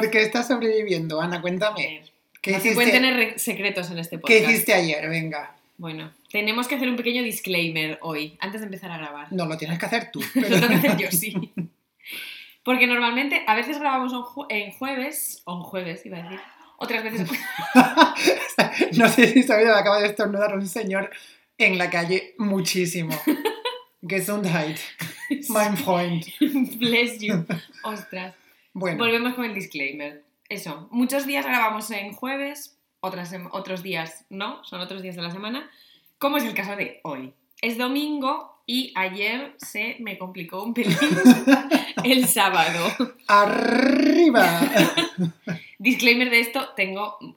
¿Por 0.00 0.10
qué 0.10 0.22
estás 0.22 0.48
sobreviviendo, 0.48 1.20
Ana? 1.20 1.40
Cuéntame. 1.40 2.02
¿Qué 2.40 2.52
no 2.52 2.58
se 2.60 2.68
hiciste, 2.68 2.74
pueden 2.74 2.90
tener 2.92 3.14
re- 3.16 3.38
secretos 3.38 3.90
en 3.90 3.98
este 3.98 4.16
¿Qué 4.16 4.20
podcast. 4.20 4.50
hiciste 4.50 4.72
ayer? 4.74 5.08
Venga. 5.08 5.54
Bueno, 5.76 6.12
tenemos 6.30 6.68
que 6.68 6.74
hacer 6.76 6.88
un 6.88 6.96
pequeño 6.96 7.22
disclaimer 7.22 7.98
hoy, 8.02 8.36
antes 8.40 8.60
de 8.60 8.66
empezar 8.66 8.90
a 8.92 8.98
grabar. 8.98 9.32
No, 9.32 9.46
lo 9.46 9.56
tienes 9.56 9.78
que 9.78 9.86
hacer 9.86 10.10
tú. 10.12 10.20
Lo 10.34 10.48
tengo 10.48 10.68
que 10.68 10.74
hacer 10.74 10.96
yo, 10.96 11.10
sí. 11.12 11.52
Porque 12.64 12.86
normalmente, 12.86 13.42
a 13.46 13.54
veces 13.54 13.78
grabamos 13.78 14.12
en, 14.12 14.18
jue- 14.20 14.46
en 14.50 14.72
jueves, 14.72 15.42
o 15.44 15.56
en 15.56 15.62
jueves 15.62 16.04
iba 16.06 16.18
a 16.18 16.22
decir, 16.22 16.40
otras 16.78 17.02
veces... 17.04 17.28
no 18.98 19.08
sé 19.08 19.32
si 19.32 19.42
sabéis, 19.42 19.68
me 19.68 19.74
acaba 19.74 20.00
de 20.00 20.08
estornudar 20.08 20.54
un 20.56 20.66
señor 20.66 21.10
en 21.58 21.78
la 21.78 21.90
calle 21.90 22.34
muchísimo. 22.38 23.18
Gesundheit, 24.06 24.78
mein 25.48 25.76
Freund. 25.76 26.24
Bless 26.78 27.18
you. 27.20 27.44
Ostras. 27.82 28.34
Bueno, 28.78 28.98
Volvemos 28.98 29.34
con 29.34 29.44
el 29.44 29.54
disclaimer. 29.54 30.24
Eso, 30.48 30.86
muchos 30.92 31.26
días 31.26 31.44
grabamos 31.44 31.90
en 31.90 32.12
jueves, 32.12 32.78
otras 33.00 33.34
otros 33.50 33.82
días 33.82 34.24
no, 34.30 34.62
son 34.64 34.80
otros 34.80 35.02
días 35.02 35.16
de 35.16 35.22
la 35.22 35.32
semana, 35.32 35.68
como 36.18 36.36
es 36.36 36.44
el 36.44 36.54
caso 36.54 36.76
de 36.76 37.00
hoy. 37.02 37.34
Es 37.60 37.76
domingo 37.76 38.62
y 38.66 38.92
ayer 38.94 39.54
se 39.56 39.96
me 39.98 40.16
complicó 40.16 40.62
un 40.62 40.74
pelín 40.74 40.96
el 42.04 42.26
sábado. 42.28 42.88
arriba. 43.26 44.60
Disclaimer 45.80 46.30
de 46.30 46.38
esto, 46.38 46.68
tengo 46.76 47.18
un 47.20 47.36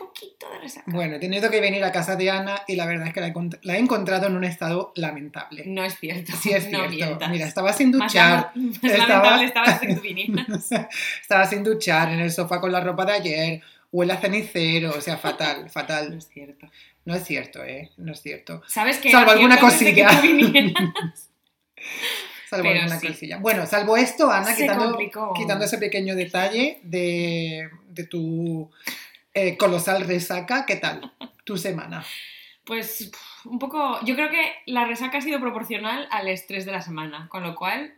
poquito 0.00 0.50
de 0.52 0.58
resaca. 0.60 0.84
Bueno, 0.90 1.16
he 1.16 1.18
tenido 1.18 1.50
que 1.50 1.60
venir 1.60 1.84
a 1.84 1.92
casa 1.92 2.16
de 2.16 2.30
Ana 2.30 2.62
y 2.66 2.74
la 2.76 2.86
verdad 2.86 3.06
es 3.08 3.14
que 3.14 3.20
la 3.20 3.28
he, 3.28 3.32
encont- 3.32 3.58
la 3.62 3.76
he 3.76 3.78
encontrado 3.78 4.26
en 4.26 4.36
un 4.36 4.44
estado 4.44 4.92
lamentable. 4.96 5.64
No 5.66 5.84
es 5.84 5.98
cierto. 5.98 6.32
Sí 6.36 6.50
es 6.50 6.64
no 6.70 6.78
cierto. 6.88 6.94
mientas. 6.96 7.30
Mira, 7.30 7.46
estaba 7.46 7.72
sin 7.72 7.90
más, 7.96 8.12
duchar. 8.12 8.30
lama- 8.30 8.52
más 8.82 8.92
Estaba- 8.92 9.30
lamentable 9.30 9.44
estaba 9.44 9.66
desde 9.72 9.86
que 9.86 9.94
vinieras. 10.14 10.68
Estaba 11.20 11.46
sin 11.46 11.62
duchar 11.62 12.10
en 12.12 12.20
el 12.20 12.32
sofá 12.32 12.60
con 12.60 12.72
la 12.72 12.80
ropa 12.80 13.04
de 13.04 13.12
ayer. 13.12 13.60
Huele 13.92 14.12
a 14.12 14.16
cenicero, 14.18 14.90
o 14.96 15.00
sea, 15.00 15.16
fatal, 15.16 15.62
No 15.64 15.68
fatal. 15.70 16.12
es 16.14 16.28
cierto. 16.28 16.66
No 17.04 17.14
es 17.14 17.24
cierto, 17.24 17.64
¿eh? 17.64 17.90
No 17.96 18.12
es 18.12 18.20
cierto. 18.22 18.62
¿Sabes 18.66 18.98
que 18.98 19.10
Salvo 19.10 19.30
alguna 19.32 19.56
que 19.56 19.62
cosilla. 19.62 20.20
vinieras? 20.20 21.30
Salvo 22.48 22.64
Pero 22.68 22.80
alguna 22.80 22.98
sí. 23.00 23.06
cosilla. 23.08 23.38
Bueno, 23.38 23.64
salvo 23.66 23.96
esto, 23.96 24.30
Ana, 24.30 24.54
quitando, 24.56 24.98
quitando 25.36 25.64
ese 25.64 25.78
pequeño 25.78 26.14
detalle 26.16 26.80
de, 26.82 27.70
de 27.88 28.04
tu 28.04 28.70
eh, 29.34 29.56
colosal 29.56 30.06
resaca, 30.06 30.66
¿qué 30.66 30.76
tal 30.76 31.12
tu 31.44 31.56
semana? 31.56 32.04
Pues 32.64 33.10
un 33.44 33.58
poco. 33.58 33.98
Yo 34.04 34.14
creo 34.14 34.30
que 34.30 34.52
la 34.66 34.86
resaca 34.86 35.18
ha 35.18 35.20
sido 35.20 35.40
proporcional 35.40 36.06
al 36.10 36.28
estrés 36.28 36.66
de 36.66 36.72
la 36.72 36.82
semana, 36.82 37.28
con 37.28 37.42
lo 37.42 37.54
cual 37.54 37.94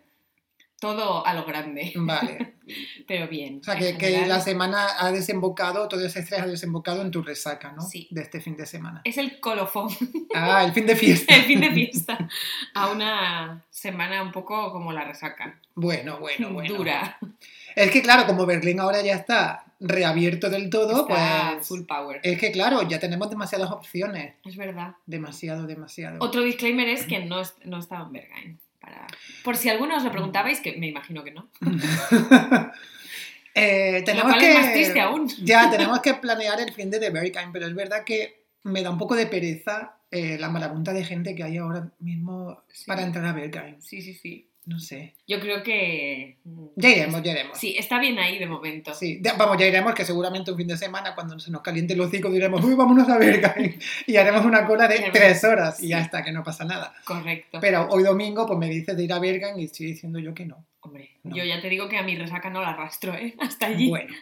todo 0.82 1.24
a 1.24 1.32
lo 1.32 1.44
grande, 1.44 1.92
Vale. 1.94 2.56
pero 3.06 3.28
bien. 3.28 3.60
O 3.60 3.62
sea, 3.62 3.76
que, 3.76 4.26
la 4.26 4.40
semana 4.40 4.88
ha 4.98 5.12
desembocado, 5.12 5.86
todo 5.86 6.04
ese 6.04 6.18
estrés 6.18 6.40
ha 6.40 6.46
desembocado 6.46 7.02
en 7.02 7.12
tu 7.12 7.22
resaca, 7.22 7.70
¿no? 7.70 7.82
Sí. 7.82 8.08
De 8.10 8.22
este 8.22 8.40
fin 8.40 8.56
de 8.56 8.66
semana. 8.66 9.00
Es 9.04 9.16
el 9.16 9.38
colofón, 9.38 9.90
Ah, 10.34 10.64
el 10.64 10.72
fin 10.72 10.86
de 10.86 10.96
fiesta. 10.96 11.34
el 11.36 11.42
fin 11.42 11.60
de 11.60 11.70
fiesta, 11.70 12.28
a 12.74 12.90
una 12.90 13.64
semana 13.70 14.22
un 14.22 14.32
poco 14.32 14.72
como 14.72 14.92
la 14.92 15.04
resaca. 15.04 15.60
Bueno, 15.76 16.18
bueno, 16.18 16.52
bueno. 16.52 16.74
Dura. 16.74 17.16
Es 17.76 17.90
que 17.92 18.02
claro, 18.02 18.26
como 18.26 18.44
Berlín 18.44 18.80
ahora 18.80 19.02
ya 19.02 19.14
está 19.14 19.64
reabierto 19.82 20.48
del 20.48 20.70
todo, 20.70 21.02
Está 21.08 21.52
pues 21.54 21.66
full 21.68 21.82
power. 21.82 22.20
es 22.22 22.38
que 22.38 22.52
claro, 22.52 22.86
ya 22.88 22.98
tenemos 22.98 23.28
demasiadas 23.28 23.70
opciones. 23.70 24.34
Es 24.44 24.56
verdad. 24.56 24.94
Demasiado, 25.06 25.66
demasiado. 25.66 26.18
Otro 26.20 26.42
disclaimer 26.42 26.88
es 26.88 27.04
que 27.06 27.18
no, 27.24 27.42
no 27.64 27.78
estaba 27.78 28.06
en 28.06 28.12
Berghain. 28.12 28.58
Para... 28.80 29.06
Por 29.44 29.56
si 29.56 29.68
alguno 29.68 29.96
os 29.96 30.04
lo 30.04 30.10
preguntabais, 30.12 30.60
que 30.60 30.76
me 30.76 30.86
imagino 30.88 31.22
que 31.24 31.32
no. 31.32 31.48
Eh, 33.54 33.98
Lo 33.98 34.04
tenemos 34.06 34.30
cual 34.32 34.40
que 34.40 34.48
es 34.50 34.58
más 34.58 34.72
triste 34.72 35.00
aún. 35.00 35.28
ya 35.44 35.70
tenemos 35.70 36.00
que 36.00 36.14
planear 36.14 36.58
el 36.60 36.72
fin 36.72 36.90
de 36.90 36.98
The 36.98 37.10
Berghain, 37.10 37.52
pero 37.52 37.66
es 37.66 37.74
verdad 37.74 38.02
que 38.02 38.44
me 38.62 38.82
da 38.82 38.90
un 38.90 38.96
poco 38.96 39.14
de 39.14 39.26
pereza 39.26 39.96
eh, 40.10 40.38
la 40.38 40.48
marabunta 40.48 40.94
de 40.94 41.04
gente 41.04 41.34
que 41.34 41.42
hay 41.42 41.58
ahora 41.58 41.90
mismo 41.98 42.62
Sí. 42.72 42.84
para 42.86 43.02
entrar 43.02 43.26
a 43.26 43.32
Berghain. 43.34 43.82
Sí, 43.82 44.00
sí, 44.00 44.14
sí. 44.14 44.48
No 44.64 44.78
sé. 44.78 45.14
Yo 45.26 45.40
creo 45.40 45.62
que. 45.64 46.36
Ya 46.76 46.88
iremos, 46.90 47.20
ya 47.22 47.32
iremos. 47.32 47.58
Sí, 47.58 47.74
está 47.76 47.98
bien 47.98 48.18
ahí 48.20 48.38
de 48.38 48.46
momento. 48.46 48.94
Sí, 48.94 49.20
vamos, 49.36 49.58
ya 49.58 49.66
iremos, 49.66 49.92
que 49.94 50.04
seguramente 50.04 50.52
un 50.52 50.56
fin 50.56 50.68
de 50.68 50.76
semana, 50.76 51.16
cuando 51.16 51.38
se 51.40 51.50
nos 51.50 51.62
caliente 51.62 51.94
el 51.94 52.00
hocico, 52.00 52.30
diremos, 52.30 52.62
uy, 52.64 52.74
vámonos 52.74 53.08
a 53.08 53.18
Berghain. 53.18 53.76
Y 54.06 54.16
haremos 54.16 54.44
una 54.44 54.64
cola 54.64 54.86
de 54.86 55.10
tres 55.12 55.42
horas 55.42 55.82
y 55.82 55.88
ya 55.88 56.00
está, 56.00 56.22
que 56.22 56.30
no 56.30 56.44
pasa 56.44 56.64
nada. 56.64 56.94
Correcto. 57.04 57.58
Pero 57.60 57.88
hoy 57.90 58.04
domingo, 58.04 58.46
pues 58.46 58.58
me 58.58 58.68
dices 58.68 58.96
de 58.96 59.02
ir 59.02 59.12
a 59.12 59.18
Berghain 59.18 59.58
y 59.58 59.64
estoy 59.64 59.86
diciendo 59.86 60.20
yo 60.20 60.32
que 60.32 60.46
no. 60.46 60.64
Hombre, 60.80 61.10
No. 61.24 61.36
yo 61.36 61.44
ya 61.44 61.60
te 61.60 61.68
digo 61.68 61.88
que 61.88 61.96
a 61.96 62.02
mi 62.02 62.16
resaca 62.16 62.48
no 62.50 62.60
la 62.60 62.70
arrastro, 62.70 63.14
¿eh? 63.14 63.34
Hasta 63.40 63.66
allí. 63.66 63.88
Bueno. 63.88 64.14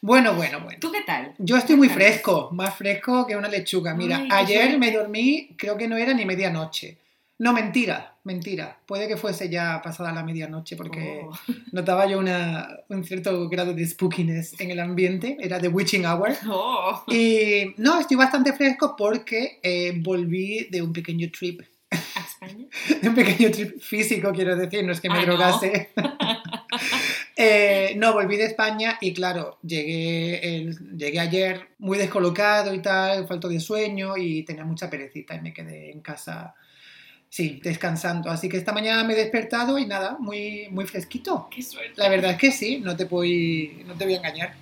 Bueno, 0.00 0.34
bueno, 0.34 0.60
bueno. 0.60 0.78
¿Tú 0.80 0.90
qué 0.90 1.02
tal? 1.02 1.34
Yo 1.38 1.56
estoy 1.56 1.76
muy 1.76 1.88
fresco, 1.88 2.48
más 2.52 2.74
fresco 2.76 3.26
que 3.26 3.36
una 3.36 3.48
lechuga. 3.48 3.94
Mira, 3.94 4.16
Ay, 4.30 4.56
ayer 4.56 4.78
me 4.78 4.90
dormí, 4.90 5.50
creo 5.56 5.76
que 5.76 5.88
no 5.88 5.96
era 5.96 6.12
ni 6.14 6.24
medianoche. 6.24 6.98
No, 7.38 7.52
mentira, 7.52 8.16
mentira. 8.24 8.78
Puede 8.86 9.08
que 9.08 9.16
fuese 9.18 9.50
ya 9.50 9.82
pasada 9.82 10.10
la 10.12 10.22
medianoche 10.22 10.74
porque 10.76 11.20
Oh. 11.22 11.32
notaba 11.72 12.06
yo 12.06 12.18
una, 12.18 12.66
un 12.88 13.04
cierto 13.04 13.48
grado 13.50 13.74
de 13.74 13.86
spookiness 13.86 14.58
en 14.60 14.70
el 14.70 14.80
ambiente. 14.80 15.36
Era 15.40 15.58
The 15.60 15.68
Witching 15.68 16.06
Hour. 16.06 16.30
Oh. 16.48 17.04
Y 17.08 17.74
no, 17.76 18.00
estoy 18.00 18.16
bastante 18.16 18.52
fresco 18.54 18.94
porque 18.96 19.60
eh, 19.62 19.92
volví 19.96 20.68
de 20.70 20.80
un 20.80 20.92
pequeño 20.94 21.30
trip. 21.30 21.60
¿A 21.90 22.20
España? 22.20 22.66
De 23.02 23.08
un 23.08 23.14
pequeño 23.14 23.50
trip 23.50 23.80
físico, 23.80 24.32
quiero 24.32 24.56
decir, 24.56 24.82
no 24.84 24.92
es 24.92 25.00
que 25.00 25.08
me 25.08 25.16
Ah, 25.18 25.26
no. 25.26 25.36
drogase. 25.36 25.90
Eh, 27.38 27.94
no, 27.96 28.14
volví 28.14 28.36
de 28.36 28.46
España 28.46 28.96
y 29.00 29.12
claro, 29.12 29.58
llegué, 29.62 30.56
el- 30.56 30.96
llegué 30.96 31.20
ayer 31.20 31.68
muy 31.78 31.98
descolocado 31.98 32.72
y 32.72 32.80
tal, 32.80 33.26
falto 33.28 33.48
de 33.48 33.60
sueño 33.60 34.16
y 34.16 34.42
tenía 34.44 34.64
mucha 34.64 34.88
perecita 34.88 35.34
y 35.34 35.42
me 35.42 35.52
quedé 35.52 35.90
en 35.92 36.00
casa, 36.00 36.54
sí, 37.36 37.60
descansando. 37.62 38.30
Así 38.30 38.48
que 38.48 38.56
esta 38.56 38.72
mañana 38.72 39.04
me 39.04 39.12
he 39.12 39.16
despertado 39.16 39.78
y 39.78 39.84
nada, 39.86 40.16
muy, 40.18 40.68
muy 40.70 40.86
fresquito. 40.86 41.48
Qué 41.50 41.62
suerte. 41.62 41.92
La 41.96 42.08
verdad 42.08 42.30
es 42.32 42.38
que 42.38 42.50
sí, 42.50 42.78
no 42.78 42.96
te 42.96 43.04
voy, 43.04 43.82
no 43.86 43.94
te 43.94 44.04
voy 44.04 44.14
a 44.14 44.16
engañar. 44.18 44.54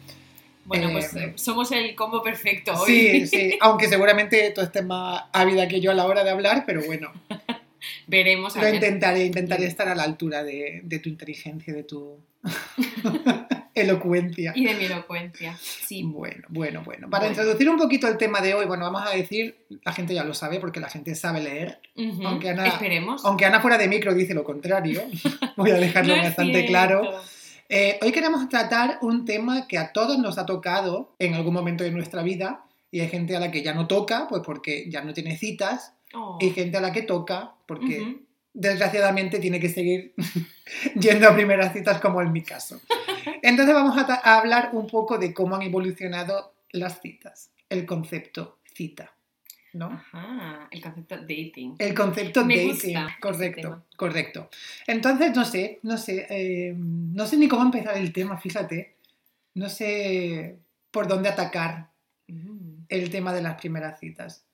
Bueno, 0.65 0.89
Eh, 0.89 0.93
pues 0.93 1.15
eh, 1.15 1.33
somos 1.37 1.71
el 1.73 1.95
combo 1.95 2.21
perfecto 2.23 2.73
hoy. 2.75 2.87
Sí, 2.91 3.27
sí, 3.29 3.59
aunque 3.61 3.87
seguramente 3.89 4.51
tú 4.55 4.61
estés 4.63 4.85
más 4.85 5.23
ávida 5.33 5.69
que 5.69 5.81
yo 5.81 5.91
a 5.93 5.95
la 5.95 6.07
hora 6.07 6.25
de 6.25 6.31
hablar, 6.31 6.65
pero 6.67 6.83
bueno, 6.85 7.13
Veremos 8.07 8.57
a 8.57 8.59
lo 8.59 8.65
ver. 8.65 8.75
intentaré, 8.77 9.25
intentaré 9.27 9.67
estar 9.67 9.87
a 9.89 9.95
la 9.95 10.03
altura 10.05 10.43
de, 10.43 10.81
de 10.85 10.99
tu 10.99 11.09
inteligencia, 11.11 11.73
de 11.73 11.85
tu 11.85 12.19
elocuencia. 13.75 14.53
Y 14.55 14.65
de 14.67 14.75
mi 14.75 14.85
elocuencia. 14.85 15.57
Sí. 15.61 16.03
Bueno, 16.05 16.45
bueno, 16.49 16.83
bueno. 16.85 17.11
Para 17.11 17.25
Bueno. 17.27 17.33
introducir 17.41 17.69
un 17.69 17.77
poquito 17.79 18.07
el 18.09 18.17
tema 18.17 18.41
de 18.41 18.55
hoy, 18.55 18.67
bueno, 18.67 18.85
vamos 18.91 19.03
a 19.07 19.15
decir, 19.15 19.67
la 19.85 19.93
gente 19.93 20.15
ya 20.15 20.25
lo 20.25 20.35
sabe 20.35 20.61
porque 20.61 20.81
la 20.81 20.89
gente 20.89 21.15
sabe 21.15 21.41
leer, 21.43 21.81
Ujú. 21.97 22.27
Aunque 22.27 22.51
Ana- 22.51 22.67
Esperemos. 22.69 23.25
aunque 23.25 23.45
Ana 23.47 23.61
fuera 23.61 23.79
de 23.79 23.89
micro 23.89 24.15
dice 24.15 24.35
lo 24.35 24.45
contrario, 24.45 25.03
voy 25.57 25.71
a 25.71 25.75
dejarlo 25.77 26.17
No 26.17 26.23
bastante 26.23 26.67
claro. 26.67 27.21
Eh, 27.69 27.99
hoy 28.03 28.13
queremos 28.13 28.49
tratar 28.49 28.99
un 29.01 29.25
tema 29.25 29.67
que 29.67 29.79
a 29.79 29.93
todos 29.93 30.19
nos 30.19 30.39
ha 30.39 30.47
tocado 30.47 31.15
en 31.19 31.35
algún 31.35 31.55
momento 31.55 31.83
de 31.83 31.91
nuestra 31.91 32.23
vida 32.23 32.65
y 32.91 33.01
hay 33.01 33.09
gente 33.09 33.35
a 33.35 33.41
la 33.41 33.51
que 33.51 33.63
ya 33.63 33.75
no 33.75 33.87
toca, 33.89 34.29
pues 34.29 34.43
porque 34.45 34.89
ya 34.91 35.03
no 35.03 35.13
tiene 35.13 35.37
citas, 35.37 35.93
Oh. 36.17 36.39
y 36.41 36.51
gente 36.51 36.77
a 36.77 36.81
la 36.81 36.93
que 36.93 37.03
toca 37.03 37.55
porque. 37.67 38.19
Desgraciadamente 38.55 39.39
tiene 39.39 39.61
que 39.61 39.69
seguir 39.69 40.15
yendo 40.99 41.29
a 41.29 41.35
primeras 41.35 41.73
citas 41.73 42.01
como 42.01 42.23
en 42.23 42.33
mi 42.33 42.43
caso. 42.43 42.81
Entonces 43.43 43.75
vamos 43.75 43.97
a, 43.99 44.39
hablar 44.39 44.71
un 44.73 44.87
poco 44.87 45.19
de 45.19 45.35
cómo 45.35 45.57
han 45.57 45.63
evolucionado 45.63 46.55
las 46.71 47.01
citas, 47.01 47.51
el 47.69 47.85
concepto 47.85 48.59
cita, 48.73 49.13
¿no? 49.75 49.87
Ajá, 49.87 50.69
el 50.71 50.81
concepto 50.81 51.17
dating. 51.17 51.75
El 51.79 51.95
concepto 51.95 52.45
Me 52.45 52.57
dating, 52.57 52.71
gusta 52.71 53.17
correcto, 53.21 53.83
correcto. 53.97 54.51
Entonces, 54.87 55.35
no 55.37 55.45
sé, 55.45 55.81
no 55.83 55.99
sé, 55.99 56.27
eh, 56.31 56.75
no 56.77 57.27
sé 57.27 57.37
ni 57.37 57.49
cómo 57.49 57.63
empezar 57.65 57.97
el 57.97 58.13
tema, 58.13 58.39
fíjate, 58.39 58.95
no 59.55 59.69
sé 59.69 60.59
por 60.91 61.07
dónde 61.07 61.29
atacar 61.29 61.95
Mm. 62.27 62.87
el 62.89 63.11
tema 63.11 63.33
de 63.33 63.43
las 63.43 63.57
primeras 63.57 64.01
citas. 64.01 64.45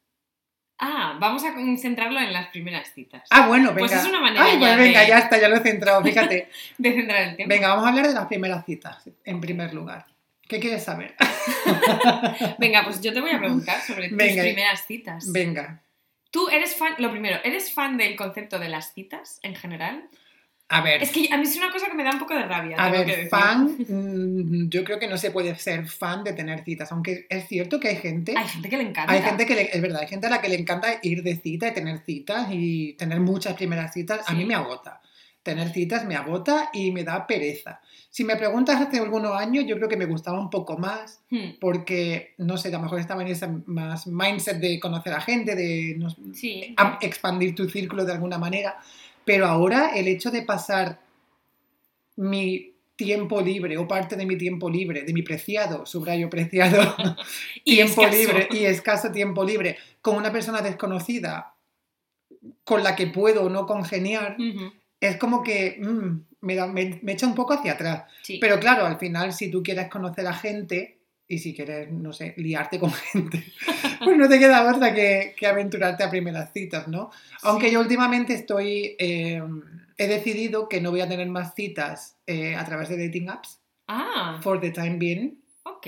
Ah, 0.83 1.17
vamos 1.21 1.45
a 1.45 1.53
centrarlo 1.79 2.19
en 2.21 2.33
las 2.33 2.49
primeras 2.49 2.93
citas. 2.95 3.23
Ah, 3.31 3.47
bueno, 3.47 3.75
venga. 3.75 3.81
Pues 3.89 3.93
es 3.93 4.07
una 4.07 4.21
manera 4.21 4.45
Ay, 4.45 4.57
pues 4.59 4.71
ya 4.71 4.77
venga, 4.77 5.01
de- 5.01 5.07
ya 5.09 5.19
está, 5.19 5.39
ya 5.39 5.49
lo 5.49 5.57
he 5.57 5.61
centrado, 5.61 6.03
fíjate. 6.03 6.49
De 6.79 6.93
centrar 6.95 7.23
el 7.23 7.37
tema. 7.37 7.49
Venga, 7.49 7.69
vamos 7.69 7.85
a 7.85 7.89
hablar 7.91 8.07
de 8.09 8.15
las 8.15 8.27
primeras 8.27 8.65
citas, 8.65 9.09
en 9.25 9.41
primer 9.41 9.75
lugar. 9.75 10.07
¿Qué 10.49 10.59
quieres 10.59 10.83
saber? 10.83 11.15
Venga, 12.59 12.83
pues 12.85 13.01
yo 13.01 13.13
te 13.13 13.21
voy 13.21 13.31
a 13.31 13.39
preguntar 13.39 13.81
sobre 13.83 14.09
tus 14.09 14.17
primeras 14.19 14.87
citas. 14.87 15.31
Venga. 15.33 15.83
Tú 16.31 16.49
eres 16.49 16.77
fan, 16.77 16.95
lo 16.99 17.11
primero, 17.11 17.39
¿eres 17.45 17.73
fan 17.73 17.97
del 17.97 18.17
concepto 18.17 18.59
de 18.59 18.69
las 18.69 18.93
citas 18.95 19.39
en 19.43 19.55
general? 19.57 20.09
A 20.73 20.83
ver, 20.83 21.03
Es 21.03 21.11
que 21.11 21.29
a 21.33 21.37
mí 21.37 21.43
es 21.43 21.57
una 21.57 21.71
cosa 21.73 21.89
que 21.89 21.95
me 21.95 22.05
da 22.05 22.13
un 22.13 22.21
poco 22.21 22.33
de 22.33 22.45
rabia. 22.45 22.77
a 22.79 22.91
que 22.93 22.99
ver, 22.99 23.07
decir. 23.09 23.29
fan, 23.29 23.77
mm, 23.89 24.69
yo 24.69 24.85
creo 24.85 25.01
que 25.01 25.09
no 25.09 25.19
se 25.19 25.33
puede 25.33 25.55
ser 25.57 25.87
fan 25.89 26.23
de 26.23 26.33
tener 26.33 26.63
citas, 26.65 26.93
aunque 26.93 27.27
es 27.29 27.49
cierto 27.49 27.81
que 27.81 27.89
hay 27.89 27.97
gente, 27.97 28.35
Hay 28.37 28.47
gente 28.47 28.69
que 28.69 28.77
le 28.77 28.85
encanta. 28.85 29.13
hay 29.13 29.21
gente 29.21 29.47
que 29.47 29.55
le- 29.57 29.71
es 29.77 29.83
verdad, 29.83 30.03
hay 30.03 30.07
gente 30.09 30.29
a 30.29 30.31
la 30.31 30.41
que 30.41 30.49
le 30.49 30.55
encanta 30.55 31.01
ir 31.03 31.25
de 31.25 31.35
cita 31.37 31.69
y 31.69 31.75
tener 31.75 31.99
citas 32.07 32.47
y 32.53 32.93
tener 32.95 33.19
muchas 33.19 33.55
primeras 33.55 33.93
citas, 33.93 34.21
a 34.27 34.31
Sí. 34.31 34.37
mí 34.37 34.45
me 34.45 34.55
agota. 34.55 35.01
Tener 35.43 35.71
citas 35.73 36.05
me 36.05 36.15
agota 36.17 36.69
y 36.73 36.93
me 36.93 37.03
da 37.03 37.27
pereza. 37.27 37.81
Si 38.11 38.23
me 38.25 38.37
preguntas 38.37 38.81
hace 38.81 38.99
algunos 38.99 39.33
años, 39.37 39.65
yo 39.67 39.75
creo 39.77 39.89
que 39.89 39.97
me 39.97 40.05
gustaba 40.05 40.39
un 40.39 40.51
poco 40.51 40.77
más 40.79 41.21
Hmm, 41.31 41.59
porque, 41.61 42.35
no 42.39 42.57
sé, 42.59 42.69
a 42.69 42.73
lo 42.73 42.81
mejor 42.81 43.01
estaba 43.01 43.23
en 43.23 43.29
ese 43.29 43.49
más 43.67 44.07
mindset 44.07 44.59
de 44.59 44.79
conocer 44.79 45.15
a 45.15 45.21
gente, 45.21 45.55
de 45.57 45.95
no- 45.99 46.11
Sí. 46.35 46.77
expandir 47.01 47.55
tu 47.57 47.69
círculo 47.69 48.05
de 48.05 48.13
alguna 48.13 48.37
manera, 48.39 48.77
pero 49.31 49.47
ahora 49.47 49.93
el 49.95 50.09
hecho 50.09 50.33
de 50.33 50.43
pasar 50.43 50.99
mi 52.17 52.75
tiempo 52.97 53.41
libre 53.41 53.79
o 53.79 53.87
parte 53.87 54.17
de 54.17 54.27
mi 54.27 54.37
tiempo 54.37 54.69
libre, 54.69 55.03
de 55.05 55.13
mi 55.13 55.23
preciado, 55.23 55.87
subrayo 55.87 56.29
preciado, 56.29 56.81
Y 57.65 57.77
tiempo 57.77 58.03
escaso. 58.03 58.19
libre 58.19 58.49
y 58.51 58.65
escaso 58.65 59.13
tiempo 59.13 59.45
libre 59.45 59.77
con 60.03 60.17
una 60.17 60.33
persona 60.33 60.61
desconocida 60.63 61.55
con 62.65 62.83
la 62.83 62.97
que 62.97 63.07
puedo 63.07 63.45
o 63.45 63.49
no 63.49 63.67
congeniar, 63.67 64.37
es 65.01 65.17
como 65.17 65.43
que 65.45 65.79
mm, 65.81 66.21
me, 66.41 66.55
da- 66.57 66.67
me- 66.67 66.99
me 67.03 67.13
echa 67.13 67.27
un 67.29 67.35
poco 67.37 67.53
hacia 67.55 67.73
atrás. 67.73 68.05
sí. 68.23 68.39
Pero 68.41 68.59
claro, 68.59 68.85
al 68.85 68.99
final, 68.99 69.33
si 69.33 69.49
tú 69.51 69.63
quieres 69.63 69.89
conocer 69.89 70.27
a 70.27 70.33
gente 70.35 70.99
y 71.31 71.39
si 71.39 71.55
quieres, 71.55 71.91
no 71.91 72.13
sé, 72.13 72.35
liarte 72.37 72.79
con 72.79 72.91
gente, 73.13 73.43
pues 74.05 74.17
no 74.19 74.29
te 74.29 74.39
queda 74.39 74.69
otra 74.71 74.93
que, 74.93 75.35
que 75.39 75.47
aventurarte 75.47 76.03
a 76.05 76.11
primeras 76.11 76.53
citas, 76.53 76.89
¿no? 76.89 77.11
Aunque 77.43 77.69
Sí. 77.69 77.73
yo 77.75 77.81
últimamente 77.81 78.35
estoy, 78.35 78.97
eh, 78.99 79.41
he 79.97 80.07
decidido 80.09 80.69
que 80.69 80.81
no 80.81 80.91
voy 80.91 81.01
a 81.03 81.09
tener 81.09 81.29
más 81.29 81.55
citas 81.55 82.19
eh, 82.27 82.57
a 82.57 82.65
través 82.65 82.89
de 82.89 82.99
dating 83.07 83.31
apps, 83.31 83.61
Ah, 83.87 84.39
for 84.43 84.61
the 84.61 84.71
time 84.71 84.97
being, 84.99 85.41
ok. 85.65 85.87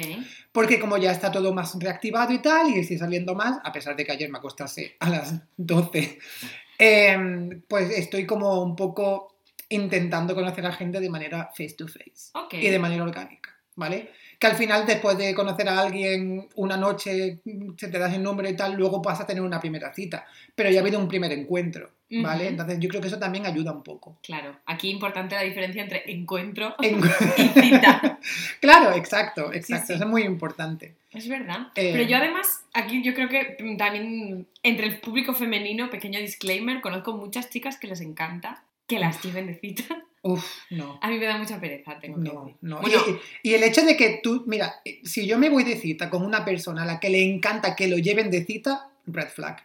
porque 0.53 0.79
como 0.81 0.97
ya 0.99 1.12
está 1.12 1.31
todo 1.31 1.53
más 1.53 1.77
reactivado 1.79 2.33
y 2.33 2.38
tal, 2.41 2.69
y 2.71 2.79
estoy 2.81 2.99
saliendo 2.99 3.35
más, 3.35 3.59
a 3.65 3.73
pesar 3.73 3.95
de 3.97 4.05
que 4.05 4.12
ayer 4.12 4.31
me 4.31 4.38
acostase 4.38 4.97
a 5.00 5.09
las 5.11 5.35
12, 5.56 6.19
eh, 6.79 7.61
pues 7.69 7.91
estoy 7.91 8.27
como 8.27 8.62
un 8.62 8.77
poco 8.77 9.37
intentando 9.69 10.35
conocer 10.35 10.67
a 10.67 10.73
gente 10.73 11.00
de 11.00 11.09
manera 11.11 11.50
face 11.56 11.75
to 11.79 11.87
face 11.88 12.31
Ok. 12.35 12.55
y 12.55 12.69
de 12.69 12.79
manera 12.79 13.03
orgánica, 13.05 13.50
¿vale? 13.77 14.11
Que 14.43 14.49
al 14.49 14.56
final, 14.56 14.85
después 14.85 15.17
de 15.17 15.37
conocer 15.37 15.69
a 15.69 15.79
alguien 15.79 16.49
una 16.56 16.77
noche, 16.77 17.39
se 17.77 17.87
te 17.87 17.97
das 17.97 18.12
el 18.12 18.25
nombre 18.25 18.50
y 18.50 18.56
tal, 18.56 18.75
luego 18.75 19.00
vas 19.00 19.21
a 19.21 19.25
tener 19.25 19.41
una 19.41 19.61
primera 19.61 19.94
cita, 19.94 20.27
pero 20.56 20.69
ya 20.69 20.81
ha 20.81 20.83
habido 20.83 20.99
un 20.99 21.06
primer 21.06 21.31
encuentro, 21.31 21.93
¿vale? 22.11 22.49
Entonces 22.49 22.81
yo 22.81 22.89
creo 22.89 23.00
que 23.00 23.06
eso 23.06 23.21
también 23.21 23.47
ayuda 23.47 23.71
un 23.71 23.85
poco. 23.85 24.19
Claro, 24.21 24.56
aquí 24.67 24.91
importante 24.91 25.37
la 25.37 25.43
diferencia 25.43 25.81
entre 25.81 26.11
encuentro 26.11 26.75
En- 26.83 26.99
y 27.37 27.49
cita. 27.61 28.19
claro, 28.61 28.93
exacto, 28.97 29.53
exacto, 29.53 29.87
sí. 29.87 29.93
eso 29.93 30.03
es 30.03 30.11
muy 30.11 30.23
importante. 30.25 30.97
Es 31.12 31.29
verdad. 31.29 31.69
Eh, 31.77 31.91
Pero 31.93 32.03
yo 32.03 32.17
además, 32.17 32.65
aquí 32.73 33.00
yo 33.05 33.15
creo 33.15 33.29
que 33.29 33.56
también 33.79 34.49
entre 34.65 34.87
el 34.88 34.99
público 34.99 35.35
femenino, 35.35 35.88
pequeño 35.88 36.19
disclaimer, 36.19 36.81
conozco 36.81 37.12
muchas 37.17 37.49
chicas 37.49 37.79
que 37.79 37.87
les 37.87 38.00
encanta 38.00 38.65
que 38.87 38.99
las 38.99 39.23
lleven 39.23 39.46
de 39.46 39.55
cita. 39.58 39.84
Uf, 40.25 40.44
no. 40.70 40.99
A 41.02 41.08
mí 41.08 41.19
me 41.19 41.25
da 41.26 41.37
mucha 41.37 41.61
pereza, 41.61 41.99
tengo 41.99 42.23
que 42.23 42.31
No, 42.31 42.44
decir. 42.44 42.56
no. 42.61 42.81
Bueno, 42.81 42.99
Y, 43.43 43.50
y 43.50 43.55
el 43.55 43.62
hecho 43.64 43.84
de 43.84 43.96
que 43.96 44.20
tú, 44.23 44.44
mira, 44.46 44.81
si 45.02 45.26
yo 45.26 45.37
me 45.38 45.49
voy 45.50 45.64
de 45.64 45.76
cita 45.76 46.08
con 46.11 46.25
una 46.25 46.44
persona 46.44 46.84
a 46.84 46.87
la 46.87 47.00
que 47.00 47.11
le 47.11 47.23
encanta 47.25 47.75
que 47.75 47.88
lo 47.88 47.99
lleven 47.99 48.31
de 48.31 48.44
cita, 48.44 48.88
red 49.06 49.29
flag. 49.29 49.64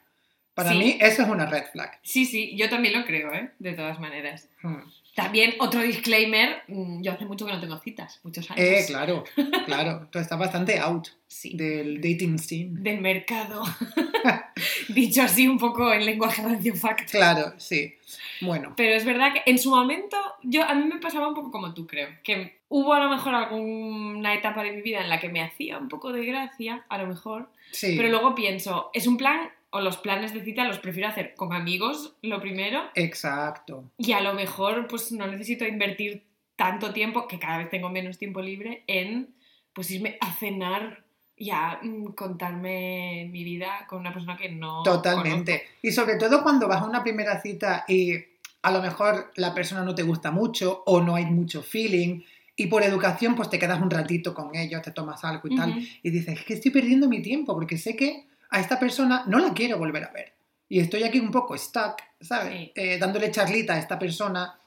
Para 0.55 0.71
Sí. 0.71 0.77
mí 0.79 0.97
eso 0.99 1.21
es 1.21 1.29
una 1.29 1.45
red 1.45 1.65
flag. 1.71 1.99
sí, 2.01 2.25
sí, 2.25 2.55
yo 2.57 2.67
también 2.69 2.99
lo 2.99 3.05
creo, 3.05 3.31
¿eh? 3.33 3.51
De 3.59 3.73
todas 3.73 3.99
maneras. 3.99 4.49
Hmm. 4.63 4.77
También 5.17 5.55
otro 5.57 5.81
disclaimer, 5.81 6.61
mm, 6.67 7.01
yo 7.01 7.11
hace 7.11 7.25
mucho 7.25 7.47
que 7.47 7.51
no 7.53 7.59
tengo 7.59 7.79
citas, 7.79 8.19
muchos 8.21 8.51
años. 8.51 8.63
Eh, 8.63 8.83
claro, 8.85 9.23
claro. 9.65 10.07
Tú 10.11 10.19
estás 10.19 10.37
bastante 10.37 10.77
out 10.77 11.07
Sí. 11.27 11.57
del 11.57 11.95
dating 11.99 12.37
scene. 12.37 12.69
Del 12.81 13.01
mercado. 13.01 13.63
Dicho 14.89 15.23
así 15.23 15.47
un 15.47 15.57
poco 15.57 15.91
en 15.91 16.05
lenguaje 16.05 16.43
rancio 16.43 16.75
fact. 16.75 17.09
Claro, 17.09 17.53
sí. 17.57 17.95
Bueno, 18.41 18.73
Pero 18.77 18.93
es 18.93 19.05
verdad 19.05 19.33
que 19.33 19.41
en 19.49 19.57
su 19.57 19.71
momento, 19.71 20.17
yo 20.43 20.63
a 20.63 20.75
mí 20.75 20.85
me 20.85 20.99
pasaba 20.99 21.27
un 21.27 21.33
poco 21.33 21.51
como 21.51 21.73
tú, 21.73 21.87
creo. 21.87 22.09
Que 22.23 22.59
hubo 22.69 22.93
a 22.93 22.99
lo 23.03 23.09
mejor 23.09 23.33
alguna 23.33 24.35
etapa 24.35 24.61
de 24.63 24.71
mi 24.71 24.81
vida 24.83 25.01
en 25.01 25.09
la 25.09 25.19
que 25.19 25.29
me 25.29 25.41
hacía 25.41 25.79
un 25.79 25.89
poco 25.89 26.11
de 26.13 26.25
gracia, 26.25 26.85
a 26.89 26.97
lo 26.99 27.07
mejor. 27.07 27.49
sí. 27.71 27.95
Pero 27.97 28.09
luego 28.09 28.35
pienso, 28.35 28.91
es 28.93 29.07
un 29.07 29.17
plan, 29.17 29.49
o 29.77 29.81
los 29.81 29.97
planes 29.97 30.33
de 30.33 30.43
cita 30.43 30.65
los 30.65 30.79
prefiero 30.79 31.07
hacer 31.07 31.35
con 31.35 31.53
amigos, 31.53 32.15
lo 32.23 32.41
primero. 32.41 32.81
Exacto. 32.95 33.83
Y 33.99 34.13
a 34.13 34.21
lo 34.21 34.33
mejor, 34.33 34.87
pues 34.87 35.11
no 35.11 35.27
necesito 35.27 35.65
invertir 35.65 36.23
tanto 36.55 36.91
tiempo, 36.93 37.27
que 37.27 37.37
cada 37.37 37.59
vez 37.59 37.69
tengo 37.69 37.89
menos 37.89 38.17
tiempo 38.17 38.41
libre, 38.41 38.83
en 38.87 39.35
pues 39.73 39.91
irme 39.91 40.17
a 40.19 40.33
cenar 40.33 41.03
y 41.35 41.51
a 41.51 41.79
mm, 41.83 42.13
contarme 42.13 43.29
mi 43.31 43.43
vida 43.43 43.85
con 43.87 43.99
una 43.99 44.11
persona 44.11 44.35
que 44.35 44.49
no. 44.49 44.81
Totalmente. 44.81 45.67
Y 45.83 45.91
sobre 45.91 46.15
todo 46.15 46.41
cuando 46.41 46.67
vas 46.67 46.81
a 46.81 46.85
una 46.85 47.03
primera 47.03 47.39
cita 47.39 47.85
y 47.87 48.15
a 48.63 48.71
lo 48.71 48.81
mejor 48.81 49.31
la 49.35 49.53
persona 49.53 49.83
no 49.83 49.93
te 49.93 50.01
gusta 50.01 50.31
mucho 50.31 50.81
o 50.87 51.01
no 51.01 51.13
hay 51.13 51.25
mucho 51.25 51.61
feeling 51.61 52.23
y 52.55 52.65
por 52.65 52.81
educación 52.81 53.35
pues 53.35 53.51
te 53.51 53.59
quedas 53.59 53.79
un 53.79 53.91
ratito 53.91 54.33
con 54.33 54.55
ellos, 54.55 54.81
te 54.81 54.89
tomas 54.89 55.23
algo 55.23 55.47
y 55.47 55.55
tal 55.55 55.77
y 56.01 56.09
dices, 56.09 56.39
es 56.39 56.45
que 56.45 56.55
estoy 56.55 56.71
perdiendo 56.71 57.07
mi 57.07 57.21
tiempo 57.21 57.53
porque 57.53 57.77
sé 57.77 57.95
que 57.95 58.25
a 58.49 58.59
esta 58.59 58.79
persona 58.79 59.23
no 59.27 59.39
la 59.39 59.53
quiero 59.53 59.77
volver 59.77 60.03
a 60.03 60.11
ver. 60.11 60.33
Y 60.69 60.79
estoy 60.79 61.03
aquí 61.03 61.19
un 61.19 61.31
poco 61.31 61.57
stuck, 61.57 62.01
¿sabes? 62.19 62.53
Sí. 62.53 62.71
Eh, 62.75 62.97
dándole 62.99 63.31
charlita 63.31 63.73
a 63.73 63.79
esta 63.79 63.97
persona, 63.97 64.59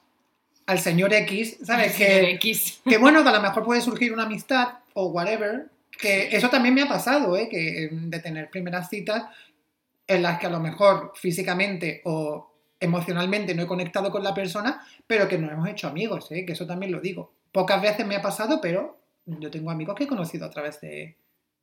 al 0.66 0.78
señor 0.78 1.12
X, 1.12 1.58
¿sabes? 1.62 1.92
Señor 1.92 2.20
Que, 2.20 2.30
X. 2.32 2.80
que 2.88 2.98
bueno, 2.98 3.22
que 3.22 3.28
a 3.28 3.32
lo 3.32 3.42
mejor 3.42 3.64
puede 3.64 3.80
surgir 3.80 4.12
una 4.12 4.24
amistad 4.24 4.68
o 4.94 5.06
whatever, 5.06 5.68
que 5.90 6.34
eso 6.34 6.48
también 6.48 6.74
me 6.74 6.82
ha 6.82 6.88
pasado, 6.88 7.36
¿eh? 7.36 7.48
Que 7.48 7.84
eh, 7.84 7.90
de 7.92 8.18
tener 8.20 8.50
primeras 8.50 8.88
citas 8.88 9.24
en 10.06 10.22
las 10.22 10.38
que 10.38 10.46
a 10.46 10.50
lo 10.50 10.60
mejor 10.60 11.12
físicamente 11.14 12.00
o 12.04 12.50
emocionalmente 12.80 13.54
no 13.54 13.62
he 13.62 13.66
conectado 13.66 14.10
con 14.10 14.24
la 14.24 14.32
persona, 14.32 14.80
pero 15.06 15.28
que 15.28 15.36
nos 15.36 15.52
hemos 15.52 15.68
hecho 15.68 15.88
amigos, 15.88 16.32
¿eh? 16.32 16.46
Que 16.46 16.52
eso 16.52 16.66
también 16.66 16.92
lo 16.92 17.00
digo. 17.00 17.32
Pocas 17.52 17.82
veces 17.82 18.06
me 18.06 18.16
ha 18.16 18.22
pasado, 18.22 18.60
pero 18.60 18.98
yo 19.26 19.50
tengo 19.50 19.70
amigos 19.70 19.94
que 19.94 20.04
he 20.04 20.08
conocido 20.08 20.46
a 20.46 20.50
través 20.50 20.80
de, 20.80 21.16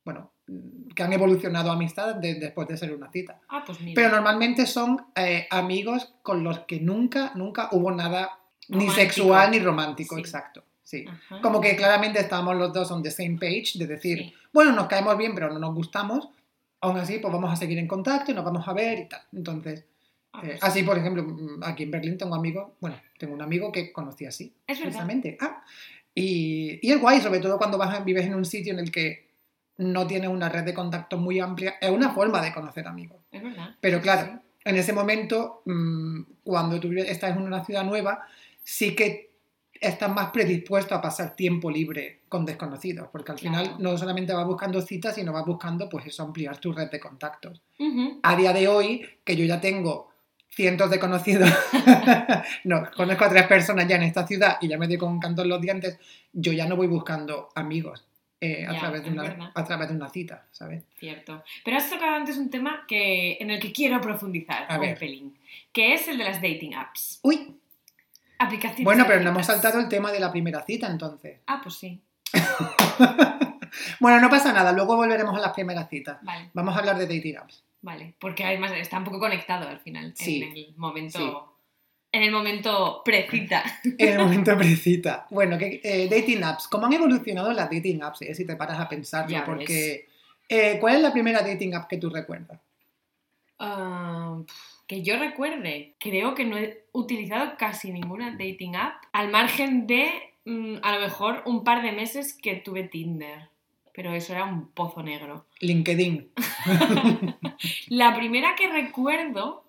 bueno, 0.08 0.32
mm, 0.46 0.88
que 0.94 1.02
han 1.02 1.12
evolucionado 1.12 1.70
amistad 1.70 2.14
de- 2.14 2.36
después 2.36 2.66
de 2.66 2.78
ser 2.78 2.94
una 2.94 3.10
cita. 3.10 3.40
Ah, 3.50 3.62
pues 3.66 3.78
mira. 3.80 3.92
Pero 3.94 4.08
normalmente 4.16 4.64
son 4.66 5.04
eh, 5.14 5.46
amigos 5.50 6.14
con 6.22 6.42
los 6.42 6.60
que 6.60 6.80
nunca, 6.80 7.32
nunca 7.34 7.68
hubo 7.72 7.90
nada 7.90 8.30
ni 8.68 8.88
sexual 8.88 9.50
ni 9.50 9.58
romántico, 9.58 10.14
Sí. 10.14 10.20
exacto. 10.22 10.64
Sí. 10.82 11.04
Ajá. 11.06 11.42
Como 11.42 11.60
que 11.60 11.76
claramente 11.76 12.18
estábamos 12.20 12.56
los 12.56 12.72
dos 12.72 12.90
on 12.90 13.02
the 13.02 13.10
same 13.10 13.36
page, 13.38 13.72
de 13.74 13.86
decir, 13.86 14.18
Sí. 14.18 14.34
bueno, 14.54 14.72
nos 14.72 14.86
caemos 14.86 15.18
bien, 15.18 15.34
pero 15.34 15.52
no 15.52 15.58
nos 15.58 15.74
gustamos. 15.74 16.30
Aún 16.80 16.96
así, 16.96 17.18
pues 17.18 17.30
vamos 17.32 17.52
a 17.52 17.56
seguir 17.56 17.76
en 17.78 17.86
contacto 17.86 18.30
y 18.30 18.34
nos 18.34 18.44
vamos 18.44 18.66
a 18.66 18.72
ver 18.72 18.98
y 19.00 19.08
tal. 19.08 19.20
Entonces, 19.34 19.84
Ah, 20.32 20.40
eh, 20.44 20.48
pues 20.50 20.62
así, 20.64 20.82
por 20.84 20.96
ejemplo, 20.96 21.22
mm, 21.24 21.62
aquí 21.64 21.82
en 21.82 21.90
Berlín 21.90 22.16
tengo 22.16 22.34
amigos, 22.34 22.72
bueno, 22.80 22.96
tengo 23.18 23.34
un 23.34 23.42
amigo 23.42 23.70
que 23.72 23.92
conocí 23.92 24.24
así, 24.26 24.44
Es 24.66 24.78
verdad. 24.78 24.82
precisamente. 24.84 25.36
Ah, 25.40 25.62
y, 26.14 26.78
y 26.86 26.90
es 26.92 27.00
guay, 27.00 27.20
sobre 27.20 27.40
todo 27.40 27.58
cuando 27.58 27.76
vas, 27.78 27.94
a- 27.94 28.00
vives 28.04 28.24
en 28.26 28.34
un 28.34 28.44
sitio 28.44 28.72
en 28.72 28.78
el 28.78 28.90
que 28.90 29.27
no 29.78 30.06
tienes 30.06 30.28
una 30.28 30.48
red 30.48 30.64
de 30.64 30.74
contactos 30.74 31.18
muy 31.20 31.40
amplia. 31.40 31.76
Es 31.80 31.90
una 31.90 32.10
forma 32.10 32.42
de 32.42 32.52
conocer 32.52 32.86
amigos. 32.86 33.18
Es 33.30 33.42
verdad. 33.42 33.76
Pero 33.80 34.00
claro, 34.00 34.40
en 34.64 34.76
ese 34.76 34.92
momento, 34.92 35.62
mm, 35.64 36.22
cuando 36.44 36.78
tú 36.78 36.92
estás 36.92 37.36
en 37.36 37.42
una 37.42 37.64
ciudad 37.64 37.84
nueva, 37.84 38.26
sí 38.62 38.94
que 38.94 39.30
estás 39.80 40.10
más 40.10 40.30
predispuesto 40.30 40.94
a 40.94 41.00
pasar 41.00 41.36
tiempo 41.36 41.70
libre 41.70 42.22
con 42.28 42.44
desconocidos, 42.44 43.08
porque 43.12 43.32
al 43.32 43.38
final 43.38 43.76
no 43.78 43.96
solamente 43.96 44.32
vas 44.32 44.46
buscando 44.46 44.82
citas, 44.82 45.14
sino 45.14 45.32
vas 45.32 45.46
buscando, 45.46 45.88
pues 45.88 46.06
eso, 46.06 46.24
ampliar 46.24 46.58
tu 46.58 46.72
red 46.72 46.90
de 46.90 46.98
contactos. 46.98 47.62
A 48.22 48.36
día 48.36 48.52
de 48.52 48.66
hoy, 48.66 49.06
que 49.24 49.36
yo 49.36 49.44
ya 49.44 49.60
tengo 49.60 50.10
cientos 50.50 50.90
de 50.90 50.98
conocidos, 50.98 51.48
no, 52.64 52.82
conozco 52.96 53.24
a 53.24 53.28
tres 53.28 53.46
personas 53.46 53.86
ya 53.86 53.94
en 53.94 54.02
esta 54.02 54.26
ciudad 54.26 54.58
y 54.60 54.66
ya 54.66 54.76
me 54.76 54.88
doy 54.88 54.98
con 54.98 55.20
canto 55.20 55.42
en 55.42 55.48
los 55.48 55.60
dientes, 55.60 55.98
yo 56.32 56.52
ya 56.52 56.66
no 56.66 56.74
voy 56.74 56.88
buscando 56.88 57.50
amigos 57.54 58.07
eh, 58.40 58.66
a, 58.66 58.72
Ya, 58.72 58.78
través 58.80 59.04
de 59.04 59.10
una, 59.10 59.22
verdad. 59.22 59.50
a 59.54 59.64
través 59.64 59.88
de 59.88 59.94
una 59.94 60.08
cita, 60.08 60.46
¿sabes? 60.52 60.84
Cierto. 60.98 61.42
Pero 61.64 61.76
has 61.76 61.90
tocado 61.90 62.14
antes 62.14 62.36
un 62.38 62.50
tema 62.50 62.84
que, 62.86 63.36
en 63.40 63.50
el 63.50 63.60
que 63.60 63.72
quiero 63.72 64.00
profundizar 64.00 64.66
A 64.68 64.76
un 64.76 64.80
ver. 64.82 64.98
pelín, 64.98 65.38
que 65.72 65.94
es 65.94 66.06
el 66.08 66.18
de 66.18 66.24
las 66.24 66.36
dating 66.42 66.74
apps. 66.74 67.20
Uy, 67.22 67.56
Aplicaciones 68.40 68.84
bueno, 68.84 69.04
pero 69.08 69.20
no 69.22 69.30
hemos 69.30 69.46
saltado 69.46 69.80
el 69.80 69.88
tema 69.88 70.12
de 70.12 70.20
la 70.20 70.30
primera 70.30 70.62
cita 70.62 70.86
entonces. 70.86 71.40
Ah, 71.48 71.60
pues 71.62 71.74
sí. 71.74 72.00
bueno, 74.00 74.20
no 74.20 74.30
pasa 74.30 74.52
nada, 74.52 74.72
luego 74.72 74.96
volveremos 74.96 75.36
a 75.36 75.40
las 75.40 75.52
primeras 75.52 75.88
citas. 75.88 76.18
Vale, 76.22 76.50
Vamos 76.54 76.76
a 76.76 76.78
hablar 76.78 76.98
de 76.98 77.06
dating 77.06 77.36
apps. 77.36 77.64
vale. 77.82 78.14
Porque 78.20 78.44
además 78.44 78.72
está 78.72 78.98
un 78.98 79.04
poco 79.04 79.18
conectado 79.18 79.68
al 79.68 79.80
final. 79.80 80.12
Sí. 80.16 80.42
En 80.42 80.52
el 80.56 80.74
momento. 80.76 81.18
Sí. 81.18 81.32
En 82.10 82.22
el 82.22 82.30
momento 82.30 83.02
precita. 83.04 83.62
En 83.98 84.08
el 84.14 84.18
momento 84.18 84.56
precita. 84.56 85.26
Bueno, 85.30 85.58
que, 85.58 85.80
eh, 85.82 86.08
dating 86.08 86.42
apps. 86.42 86.66
¿Cómo 86.68 86.86
han 86.86 86.92
evolucionado 86.92 87.52
las 87.52 87.70
dating 87.70 88.02
apps? 88.02 88.22
eh? 88.22 88.34
Si 88.34 88.46
te 88.46 88.56
paras 88.56 88.80
a 88.80 88.88
pensarlo. 88.88 89.30
Ya 89.30 89.44
porque, 89.44 90.06
eh, 90.48 90.78
¿cuál 90.80 90.96
es 90.96 91.02
la 91.02 91.12
primera 91.12 91.42
dating 91.42 91.74
app 91.74 91.88
que 91.88 91.98
tú 91.98 92.08
recuerdas? 92.08 92.60
Ah, 93.58 94.38
que 94.86 95.02
yo 95.02 95.18
recuerde, 95.18 95.94
creo 95.98 96.34
que 96.34 96.44
no 96.44 96.56
he 96.56 96.84
utilizado 96.92 97.56
casi 97.58 97.92
ninguna 97.92 98.30
dating 98.32 98.76
app, 98.76 99.02
al 99.12 99.30
margen 99.30 99.86
de 99.86 100.08
mm, 100.46 100.76
a 100.82 100.94
lo 100.94 101.00
mejor 101.00 101.42
un 101.44 101.64
par 101.64 101.82
de 101.82 101.92
meses 101.92 102.32
que 102.40 102.54
tuve 102.54 102.84
Tinder. 102.84 103.50
Pero 103.92 104.14
eso 104.14 104.32
era 104.32 104.44
un 104.44 104.68
pozo 104.68 105.02
negro. 105.02 105.46
LinkedIn. 105.60 106.30
La 107.88 108.14
primera 108.14 108.54
que 108.54 108.68
recuerdo, 108.68 109.64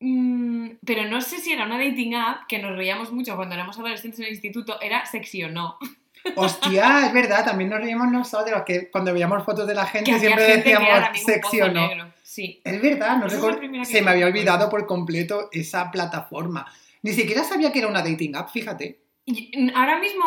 mm, 0.00 0.70
pero 0.84 1.04
no 1.06 1.20
sé 1.20 1.38
si 1.38 1.52
era 1.52 1.64
una 1.66 1.78
dating 1.78 2.14
app, 2.14 2.46
que 2.48 2.58
nos 2.58 2.76
reíamos 2.76 3.12
mucho 3.12 3.36
cuando 3.36 3.54
éramos 3.54 3.78
adolescentes 3.78 4.20
en 4.20 4.26
el 4.26 4.32
instituto, 4.32 4.80
era 4.80 5.04
sexy 5.06 5.44
o 5.44 5.48
no. 5.50 5.78
Hostia, 6.36 7.06
es 7.06 7.12
verdad, 7.12 7.44
también 7.44 7.70
nos 7.70 7.80
reímos 7.80 8.10
nosotros, 8.10 8.62
que 8.66 8.90
cuando 8.90 9.12
veíamos 9.12 9.44
fotos 9.44 9.66
de 9.66 9.74
la 9.74 9.86
gente 9.86 10.10
Que 10.12 10.18
siempre 10.18 10.44
gente 10.46 10.70
decíamos 10.70 11.18
sexy 11.24 11.60
o 11.60 11.68
no. 11.72 11.86
negro. 11.88 12.12
Sí. 12.22 12.60
Es 12.64 12.82
verdad, 12.82 13.16
no 13.16 13.28
recuerdo- 13.28 13.84
se 13.84 14.02
me 14.02 14.10
había 14.10 14.26
olvidado 14.26 14.68
por 14.68 14.86
completo 14.86 15.48
esa 15.52 15.90
plataforma. 15.90 16.70
Ni 17.02 17.12
siquiera 17.12 17.44
sabía 17.44 17.72
que 17.72 17.78
era 17.78 17.88
una 17.88 18.02
dating 18.02 18.34
app, 18.36 18.50
fíjate. 18.50 19.00
Y, 19.24 19.50
mm, 19.56 19.70
Ahora 19.74 19.98
mismo 19.98 20.24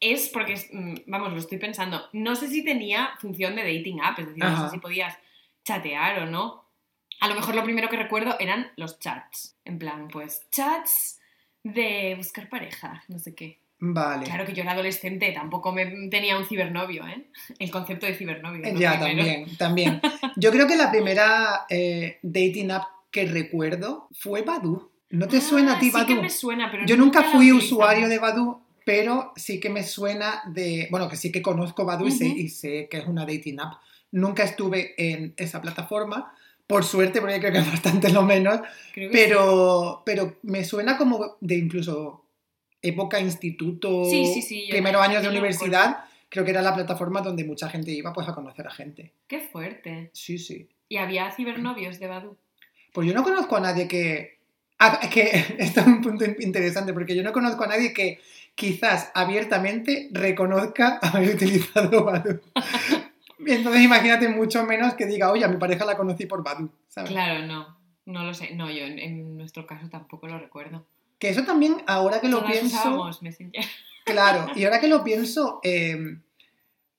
es 0.00 0.28
porque, 0.28 0.54
mm, 0.72 0.94
vamos, 1.10 1.32
lo 1.32 1.38
estoy 1.38 1.58
pensando. 1.58 2.02
No 2.12 2.34
sé 2.36 2.48
si 2.48 2.64
tenía 2.64 3.10
función 3.20 3.56
de 3.56 3.62
dating 3.62 4.00
app, 4.02 4.18
es 4.18 4.26
decir, 4.26 4.42
no 4.44 4.64
sé 4.64 4.70
si 4.70 4.78
podías 4.78 5.16
chatear 5.64 6.20
o 6.20 6.26
no. 6.26 6.67
A 7.20 7.28
lo 7.28 7.34
mejor 7.34 7.54
lo 7.54 7.64
primero 7.64 7.88
que 7.88 7.96
recuerdo 7.96 8.36
eran 8.40 8.70
los 8.76 8.98
chats. 8.98 9.56
En 9.64 9.78
plan, 9.78 10.08
pues, 10.08 10.46
chats 10.50 11.20
de 11.62 12.14
buscar 12.16 12.48
pareja, 12.48 13.02
no 13.08 13.18
sé 13.18 13.34
qué. 13.34 13.60
Vale. 13.80 14.24
Claro 14.24 14.44
que 14.44 14.54
yo 14.54 14.62
era 14.62 14.72
adolescente, 14.72 15.30
tampoco 15.32 15.70
me 15.72 16.08
tenía 16.08 16.36
un 16.36 16.44
cibernovio, 16.46 17.06
¿eh? 17.06 17.28
El 17.60 17.70
concepto 17.70 18.06
de 18.06 18.14
cibernovio. 18.14 18.72
¿no? 18.72 18.78
Ya, 18.80 18.98
también, 18.98 19.56
también. 19.56 20.00
Yo 20.36 20.50
creo 20.50 20.66
que 20.66 20.76
la 20.76 20.90
primera 20.90 21.64
eh, 21.68 22.18
dating 22.22 22.72
app 22.72 22.84
que 23.10 23.26
recuerdo 23.26 24.08
fue 24.12 24.42
Badu. 24.42 24.90
¿No 25.10 25.26
te 25.28 25.38
Ah, 25.38 25.40
suena 25.40 25.76
a 25.76 25.78
ti 25.78 25.86
sí 25.86 25.92
Badu? 25.92 26.06
que 26.16 26.20
me 26.22 26.28
suena, 26.30 26.70
pero 26.70 26.86
Yo 26.86 26.96
nunca 26.96 27.22
fui 27.22 27.52
usuario 27.52 28.08
de 28.08 28.18
Badu, 28.18 28.60
pero 28.84 29.32
sí 29.36 29.60
que 29.60 29.70
me 29.70 29.82
suena 29.84 30.42
de. 30.46 30.88
Bueno, 30.90 31.08
que 31.08 31.16
sí 31.16 31.30
que 31.30 31.40
conozco 31.40 31.84
Badu 31.84 32.08
y, 32.08 32.10
sé, 32.10 32.26
Ujú. 32.26 32.36
y 32.36 32.48
sé 32.48 32.88
que 32.90 32.98
es 32.98 33.06
una 33.06 33.24
dating 33.24 33.60
app. 33.60 33.74
Nunca 34.10 34.42
estuve 34.42 34.94
en 34.98 35.34
esa 35.36 35.60
plataforma, 35.62 36.34
por 36.68 36.84
suerte, 36.84 37.20
porque 37.20 37.40
creo 37.40 37.50
que 37.50 37.58
es 37.58 37.66
bastante 37.72 38.10
lo 38.10 38.22
menos, 38.22 38.60
pero, 39.10 40.02
pero 40.04 40.36
me 40.42 40.64
suena 40.64 40.96
como 40.96 41.36
de 41.40 41.56
incluso 41.56 42.24
época 42.80 43.18
instituto, 43.18 44.04
Sí, 44.04 44.42
sí, 44.42 44.68
primeros 44.70 45.02
años 45.02 45.22
de 45.22 45.28
universidad. 45.28 46.04
Creo 46.28 46.44
que 46.44 46.50
era 46.50 46.60
la 46.60 46.74
plataforma 46.74 47.22
donde 47.22 47.42
mucha 47.42 47.70
gente 47.70 47.90
iba 47.90 48.12
pues, 48.12 48.28
a 48.28 48.34
conocer 48.34 48.66
a 48.66 48.70
gente. 48.70 49.12
Qué 49.26 49.40
fuerte. 49.40 50.10
Sí, 50.12 50.38
sí. 50.38 50.68
Y 50.88 50.98
había 50.98 51.30
cibernovios 51.30 51.98
de 51.98 52.06
Badu. 52.06 52.36
Pues 52.92 53.08
yo 53.08 53.14
no 53.14 53.24
conozco 53.24 53.56
a 53.56 53.60
nadie 53.60 53.88
que... 53.88 54.38
ah, 54.78 55.00
es 55.02 55.08
que 55.08 55.22
esto 55.58 55.80
es 55.80 55.86
un 55.86 56.02
punto 56.02 56.26
interesante, 56.38 56.92
porque 56.92 57.16
yo 57.16 57.22
no 57.22 57.32
conozco 57.32 57.64
a 57.64 57.68
nadie 57.68 57.94
que 57.94 58.20
quizás 58.54 59.10
abiertamente 59.14 60.10
reconozca 60.12 60.98
haber 60.98 61.34
utilizado 61.34 62.04
Badu. 62.04 62.40
Entonces 63.46 63.82
imagínate 63.82 64.28
mucho 64.28 64.64
menos 64.64 64.94
que 64.94 65.06
diga, 65.06 65.30
oye, 65.30 65.44
a 65.44 65.48
mi 65.48 65.56
pareja 65.56 65.84
la 65.84 65.96
conocí 65.96 66.26
por 66.26 66.42
Badu, 66.42 66.70
¿sabes? 66.88 67.10
Claro, 67.10 67.46
no. 67.46 67.78
No 68.06 68.24
lo 68.24 68.32
sé. 68.32 68.54
No, 68.54 68.70
yo 68.70 68.84
en, 68.84 68.98
en 68.98 69.36
nuestro 69.36 69.66
caso 69.66 69.88
tampoco 69.88 70.26
lo 70.26 70.38
recuerdo. 70.38 70.86
Que 71.18 71.28
eso 71.28 71.44
también, 71.44 71.82
ahora 71.86 72.20
que 72.20 72.28
lo 72.28 72.38
Todas 72.38 72.52
pienso... 72.52 73.10
Claro, 74.04 74.46
y 74.56 74.64
ahora 74.64 74.80
que 74.80 74.88
lo 74.88 75.04
pienso, 75.04 75.60
eh, 75.62 76.16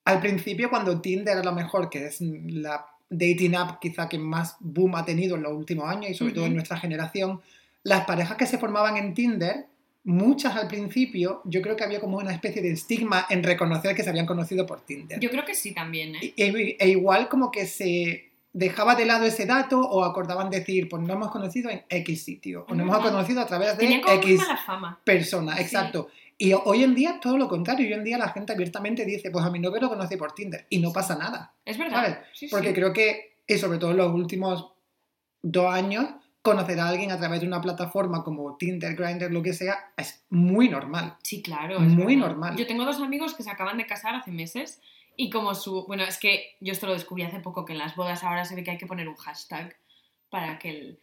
al 0.05 0.19
principio 0.19 0.69
cuando 0.69 1.01
Tinder 1.01 1.39
a 1.39 1.43
lo 1.43 1.53
mejor, 1.53 1.89
que 1.89 2.05
es 2.05 2.22
la 2.22 2.86
dating 3.10 3.55
app 3.55 3.79
quizá 3.79 4.08
que 4.08 4.19
más 4.19 4.58
boom 4.60 4.96
ha 4.96 5.05
tenido 5.05 5.36
en 5.36 5.43
los 5.43 5.53
últimos 5.53 5.89
años 5.89 6.12
y 6.12 6.13
sobre 6.13 6.34
todo 6.34 6.46
en 6.46 6.53
nuestra 6.53 6.77
generación, 6.77 7.41
las 7.84 8.05
parejas 8.05 8.38
que 8.38 8.46
se 8.46 8.60
formaban 8.60 8.98
en 8.98 9.13
Tinder, 9.13 9.65
muchas 10.10 10.56
al 10.56 10.68
principio, 10.68 11.42
yo 11.46 11.62
creo 11.62 11.75
que 11.75 11.84
había 11.84 12.00
como 12.00 12.18
una 12.18 12.32
especie 12.34 12.62
de 12.62 12.72
estigma 12.72 13.25
en 13.30 13.44
reconocer 13.44 13.96
que 13.96 14.04
se 14.04 14.10
habían 14.10 14.25
conocido 14.25 14.66
por 14.66 14.82
Tinder. 14.82 15.20
Yo 15.20 15.30
creo 15.30 15.46
que 15.46 15.54
sí 15.56 15.74
también, 15.74 16.16
¿eh? 16.16 16.34
E, 16.36 16.75
e 16.80 16.89
igual 16.89 17.30
como 17.30 17.51
que 17.51 17.66
se 17.66 18.30
dejaba 18.51 18.96
de 18.96 19.06
lado 19.06 19.25
ese 19.25 19.46
dato 19.46 19.80
o 19.80 20.04
acordaban 20.04 20.50
decir, 20.50 20.89
pues 20.89 21.01
nos 21.04 21.12
hemos 21.12 21.30
conocido 21.32 21.70
en 21.70 21.84
X 21.88 22.24
sitio, 22.24 22.66
o 22.68 22.74
nos 22.74 22.88
hemos 22.88 23.00
conocido 23.00 23.42
a 23.42 23.46
través 23.46 23.70
de 23.74 23.78
Tenía 23.78 24.01
como 24.01 24.16
muy 24.16 24.24
X 24.25 24.39
mala 24.39 24.58
fama. 24.58 25.00
persona, 25.04 25.56
Sí. 25.58 25.62
exacto. 25.63 26.10
Y 26.42 26.54
hoy 26.54 26.84
en 26.84 26.96
día 26.96 27.20
todo 27.22 27.38
lo 27.38 27.48
contrario, 27.48 27.86
hoy 27.86 27.94
en 27.94 28.04
día 28.04 28.18
la 28.18 28.30
gente 28.30 28.54
abiertamente 28.54 29.06
dice, 29.06 29.30
pues 29.30 29.46
a 29.46 29.51
mi 29.51 29.60
novio 29.60 29.82
lo 29.82 29.89
conocí 29.89 30.16
por 30.18 30.34
Tinder 30.34 30.66
y 30.70 30.80
no 30.80 30.92
pasa 30.92 31.16
nada, 31.18 31.54
Es 31.66 31.78
verdad. 31.78 31.96
¿sabes? 31.98 32.18
Sí, 32.34 32.48
sí. 32.48 32.50
Porque 32.50 32.74
creo 32.74 32.92
que, 32.94 33.34
y 33.46 33.58
sobre 33.58 33.78
todo 33.78 33.92
en 33.92 33.98
los 33.98 34.12
últimos 34.13 34.72
dos 35.44 35.72
años, 35.72 36.06
conocer 36.50 36.79
a 36.79 36.88
alguien 36.89 37.12
a 37.12 37.18
través 37.18 37.41
de 37.41 37.48
una 37.48 37.62
plataforma 37.62 38.24
como 38.24 38.56
Tinder, 38.58 38.96
Grindr, 38.96 39.32
lo 39.32 39.41
que 39.41 39.53
sea, 39.53 39.91
es 39.98 40.24
muy 40.29 40.70
normal. 40.70 41.15
Sí, 41.24 41.41
claro. 41.41 41.77
es 41.77 41.82
Muy 41.82 42.15
verdad. 42.15 42.29
normal. 42.29 42.56
Yo 42.58 42.68
tengo 42.68 42.86
dos 42.86 43.00
amigos 43.01 43.34
que 43.34 43.44
se 43.44 43.50
acaban 43.50 43.77
de 43.77 43.86
casar 43.86 44.15
hace 44.15 44.32
meses 44.32 44.82
y 45.15 45.29
como 45.29 45.53
su... 45.56 45.86
Bueno, 45.88 46.03
es 46.03 46.18
que 46.18 46.56
yo 46.60 46.72
esto 46.72 46.88
lo 46.88 46.94
descubrí 46.94 47.24
hace 47.24 47.39
poco, 47.39 47.65
que 47.65 47.74
en 47.74 47.79
las 47.79 47.96
bodas 47.96 48.24
ahora 48.24 48.46
se 48.46 48.56
ve 48.56 48.63
que 48.63 48.72
hay 48.72 48.77
que 48.77 48.88
poner 48.88 49.08
un 49.08 49.15
hashtag 49.15 49.75
para 50.29 50.60
que 50.60 50.70
el... 50.70 51.00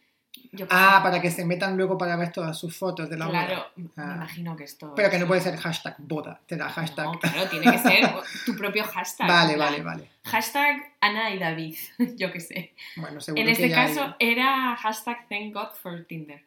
yo 0.51 0.65
Ah, 0.69 1.01
para 1.03 1.21
que 1.21 1.29
se 1.31 1.45
metan 1.45 1.75
luego 1.77 1.97
para 1.97 2.15
ver 2.15 2.31
todas 2.31 2.57
sus 2.57 2.75
fotos 2.75 3.09
de 3.09 3.17
la 3.17 3.27
Claro, 3.29 3.55
boda. 3.55 3.71
me 3.75 3.89
Ah. 4.03 4.13
imagino 4.15 4.55
que 4.55 4.63
esto... 4.63 4.93
Pero 4.95 5.09
que 5.09 5.19
no 5.19 5.27
puede 5.27 5.41
ser 5.41 5.57
hashtag 5.57 5.95
boda, 5.99 6.39
te 6.47 6.55
da 6.55 6.69
hashtag. 6.69 7.05
No, 7.05 7.19
claro, 7.19 7.49
tiene 7.49 7.71
que 7.71 7.77
ser 7.79 8.09
tu 8.45 8.55
propio 8.55 8.83
hashtag. 8.83 9.27
vale, 9.27 9.53
plan, 9.55 9.71
vale, 9.71 9.83
vale. 9.83 10.11
Hashtag 10.25 10.93
Ana 11.01 11.31
y 11.31 11.39
David, 11.39 11.75
yo 12.15 12.31
qué 12.31 12.39
sé. 12.39 12.73
Bueno, 12.95 13.19
seguro 13.21 13.41
En 13.41 13.45
que 13.47 13.51
este 13.53 13.65
hay- 13.65 13.71
caso 13.71 14.15
era 14.19 14.75
hashtag 14.77 15.27
thank 15.29 15.53
God 15.53 15.73
for 15.81 16.05
Tinder. 16.05 16.43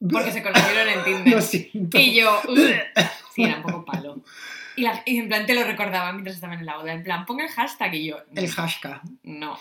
Porque 0.12 0.32
se 0.32 0.42
conocieron 0.42 0.88
en 0.88 1.04
Tinder. 1.04 1.34
Lo 1.34 1.40
siento. 1.40 1.98
Y 1.98 2.14
yo, 2.14 2.40
sí, 3.34 3.42
era 3.44 3.56
un 3.56 3.62
poco 3.62 3.84
palo. 3.84 4.20
Y, 4.76 4.82
la- 4.82 5.02
y 5.06 5.18
en 5.18 5.28
plan 5.28 5.46
te 5.46 5.54
lo 5.54 5.62
recordaba 5.64 6.12
mientras 6.12 6.34
estaban 6.34 6.58
en 6.58 6.66
la 6.66 6.76
boda. 6.76 6.92
En 6.92 7.02
plan, 7.04 7.24
ponga 7.26 7.44
el 7.44 7.50
hashtag 7.50 7.94
y 7.94 8.06
yo, 8.08 8.16
El 8.34 8.50
hashtag. 8.50 9.00
no. 9.22 9.56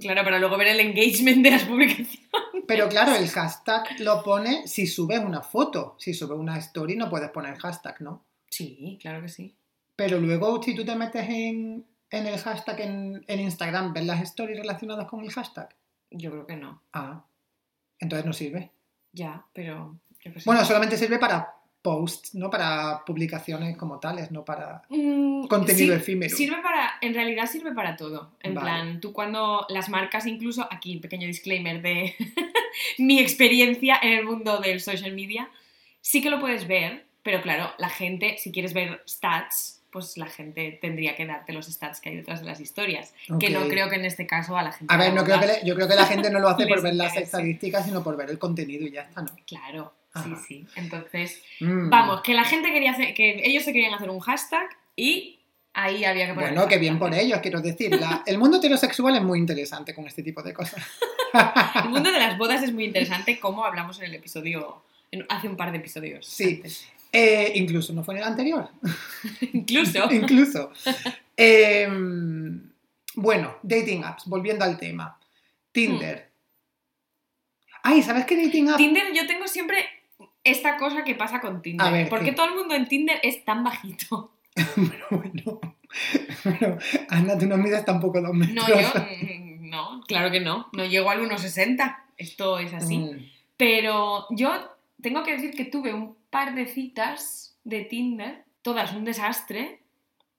Claro, 0.00 0.22
para 0.22 0.38
luego 0.38 0.56
ver 0.56 0.68
el 0.68 0.80
engagement 0.80 1.42
de 1.42 1.50
las 1.50 1.64
publicaciones. 1.64 2.20
Pero 2.68 2.88
claro, 2.88 3.14
el 3.16 3.28
hashtag 3.28 4.00
lo 4.00 4.22
pone 4.22 4.66
si 4.68 4.86
subes 4.86 5.18
una 5.18 5.42
foto. 5.42 5.96
Si 5.98 6.14
subes 6.14 6.38
una 6.38 6.56
story 6.58 6.96
no 6.96 7.10
puedes 7.10 7.30
poner 7.30 7.56
hashtag, 7.58 8.00
¿no? 8.00 8.24
Sí, 8.48 8.98
claro 9.00 9.22
que 9.22 9.28
sí. 9.28 9.56
Pero 9.96 10.18
luego 10.18 10.62
si 10.62 10.74
tú 10.74 10.84
te 10.84 10.94
metes 10.94 11.28
en, 11.28 11.84
en 12.10 12.26
el 12.26 12.38
hashtag 12.38 12.80
en, 12.80 13.24
en 13.26 13.40
Instagram, 13.40 13.92
ves 13.92 14.06
las 14.06 14.22
stories 14.22 14.58
relacionadas 14.58 15.08
con 15.08 15.24
el 15.24 15.32
hashtag. 15.32 15.74
Yo 16.10 16.30
creo 16.30 16.46
que 16.46 16.56
no. 16.56 16.82
Ah, 16.92 17.24
entonces 17.98 18.24
no 18.24 18.32
sirve. 18.32 18.70
Ya, 19.12 19.46
pero 19.52 19.98
yo. 20.20 20.32
Bueno, 20.44 20.64
solamente 20.64 20.96
sirve 20.96 21.18
para 21.18 21.55
posts, 21.86 22.34
no 22.34 22.50
para 22.50 23.04
publicaciones 23.06 23.76
como 23.76 24.00
tales, 24.00 24.32
no 24.32 24.44
para 24.44 24.82
Mm, 24.88 25.46
contenido 25.46 25.94
sí, 25.94 26.00
efímero. 26.00 26.36
Sirve 26.36 26.60
para, 26.60 26.94
en 27.00 27.14
realidad 27.14 27.46
sirve 27.46 27.72
para 27.72 27.96
todo. 27.96 28.32
En 28.40 28.54
Vale. 28.54 28.64
plan, 28.66 29.00
tú 29.00 29.12
cuando 29.12 29.64
las 29.68 29.88
marcas, 29.88 30.26
incluso, 30.26 30.66
aquí 30.68 30.96
pequeño 30.98 31.28
disclaimer 31.28 31.80
de 31.82 32.14
mi 32.98 33.20
experiencia 33.20 33.98
en 34.02 34.14
el 34.18 34.24
mundo 34.24 34.58
del 34.58 34.80
social 34.80 35.12
media, 35.12 35.48
sí 36.00 36.20
que 36.22 36.30
lo 36.30 36.40
puedes 36.40 36.66
ver, 36.66 37.06
pero 37.22 37.40
claro, 37.40 37.70
la 37.78 37.88
gente, 37.88 38.36
si 38.38 38.50
quieres 38.50 38.72
ver 38.74 39.02
stats, 39.08 39.74
pues 39.92 40.16
la 40.18 40.26
gente 40.26 40.78
tendría 40.82 41.14
que 41.14 41.24
darte 41.24 41.52
los 41.52 41.66
stats 41.66 42.00
que 42.00 42.08
hay 42.10 42.16
detrás 42.16 42.40
de 42.40 42.46
las 42.46 42.60
historias. 42.60 43.14
Que 43.40 43.50
no 43.50 43.66
creo 43.68 43.88
que 43.88 43.94
en 43.96 44.04
este 44.04 44.26
caso 44.26 44.56
a 44.58 44.62
la 44.62 44.72
gente... 44.72 44.92
A 44.92 44.96
ver, 44.96 45.14
no 45.14 45.22
creo 45.24 45.38
que 45.40 45.46
le- 45.46 45.60
yo 45.64 45.74
creo 45.76 45.88
que 45.88 45.94
la 45.94 46.04
gente 46.04 46.30
no 46.30 46.40
lo 46.40 46.48
hace 46.48 46.66
por 46.68 46.82
ver 46.82 46.94
las 46.96 47.16
estadísticas, 47.16 47.86
sino 47.86 48.02
por 48.02 48.16
ver 48.16 48.28
el 48.30 48.38
contenido 48.38 48.84
y 48.86 48.90
ya 48.90 49.02
está, 49.02 49.22
¿no? 49.22 49.28
Claro. 49.46 49.94
Sí, 50.22 50.34
sí. 50.46 50.66
Entonces, 50.76 51.42
Mm. 51.60 51.88
vamos, 51.90 52.22
que 52.22 52.34
la 52.34 52.44
gente 52.44 52.70
quería 52.72 52.92
hacer, 52.92 53.14
que 53.14 53.40
ellos 53.44 53.64
se 53.64 53.72
querían 53.72 53.94
hacer 53.94 54.10
un 54.10 54.20
hashtag 54.20 54.68
y 54.96 55.38
ahí 55.74 56.04
había 56.04 56.26
que 56.26 56.34
poner... 56.34 56.50
Bueno, 56.52 56.68
que 56.68 56.78
bien 56.78 56.98
por 56.98 57.12
ellos, 57.14 57.40
quiero 57.40 57.60
decir. 57.60 57.98
la- 58.00 58.22
el 58.26 58.38
mundo 58.38 58.56
heterosexual 58.58 59.14
es 59.16 59.22
muy 59.22 59.38
interesante 59.38 59.94
con 59.94 60.06
este 60.06 60.22
tipo 60.22 60.42
de 60.42 60.52
cosas. 60.54 60.82
El 61.84 61.90
mundo 61.90 62.10
de 62.10 62.18
las 62.18 62.38
bodas 62.38 62.62
es 62.62 62.72
muy 62.72 62.84
interesante, 62.84 63.38
como 63.38 63.64
hablamos 63.64 63.98
en 63.98 64.06
el 64.06 64.14
episodio, 64.14 64.82
hace 65.28 65.48
un 65.48 65.56
par 65.56 65.70
de 65.72 65.78
episodios. 65.78 66.26
Sí. 66.26 66.62
Eh, 67.12 67.52
incluso, 67.56 67.92
no 67.92 68.02
fue 68.04 68.14
en 68.14 68.20
el 68.22 68.26
anterior. 68.26 68.68
Incluso. 69.52 70.08
incluso. 70.12 70.72
Eh, 71.36 71.86
bueno, 73.14 73.56
dating 73.62 74.04
apps, 74.04 74.24
volviendo 74.26 74.64
al 74.64 74.78
tema. 74.78 75.18
Tinder. 75.72 76.30
Ay, 77.82 78.02
¿sabes 78.02 78.24
qué 78.26 78.36
dating 78.42 78.70
app? 78.70 78.76
Tinder, 78.78 79.12
yo 79.14 79.26
tengo 79.26 79.46
siempre 79.46 79.78
esta 80.50 80.76
cosa 80.76 81.04
que 81.04 81.14
pasa 81.14 81.40
con 81.40 81.62
Tinder. 81.62 81.86
A 81.86 81.90
ver, 81.90 82.08
¿Por 82.08 82.24
¿qué? 82.24 82.32
todo 82.32 82.46
el 82.48 82.54
mundo 82.54 82.74
en 82.74 82.88
Tinder 82.88 83.18
es 83.22 83.44
tan 83.44 83.62
bajito? 83.64 84.32
bueno, 85.10 85.60
bueno, 86.44 86.78
Ana, 87.10 87.38
tú 87.38 87.46
no 87.46 87.56
mides 87.56 87.84
tampoco 87.84 88.20
dos 88.20 88.32
metros. 88.34 88.68
No, 88.68 88.80
yo. 88.80 88.88
mm, 88.88 89.68
No, 89.70 90.00
claro 90.06 90.30
que 90.30 90.40
no. 90.40 90.68
No 90.72 90.84
llego 90.84 91.10
al 91.10 91.20
1,60. 91.28 91.96
Esto 92.16 92.58
es 92.58 92.72
así. 92.72 92.98
Mm, 92.98 93.30
Pero 93.56 94.26
yo 94.30 94.50
tengo 95.02 95.22
que 95.22 95.32
decir 95.32 95.52
que 95.54 95.64
tuve 95.66 95.92
un 95.92 96.16
par 96.30 96.54
de 96.54 96.66
citas 96.66 97.56
de 97.64 97.82
Tinder, 97.84 98.44
todas 98.62 98.92
un 98.94 99.04
desastre. 99.04 99.80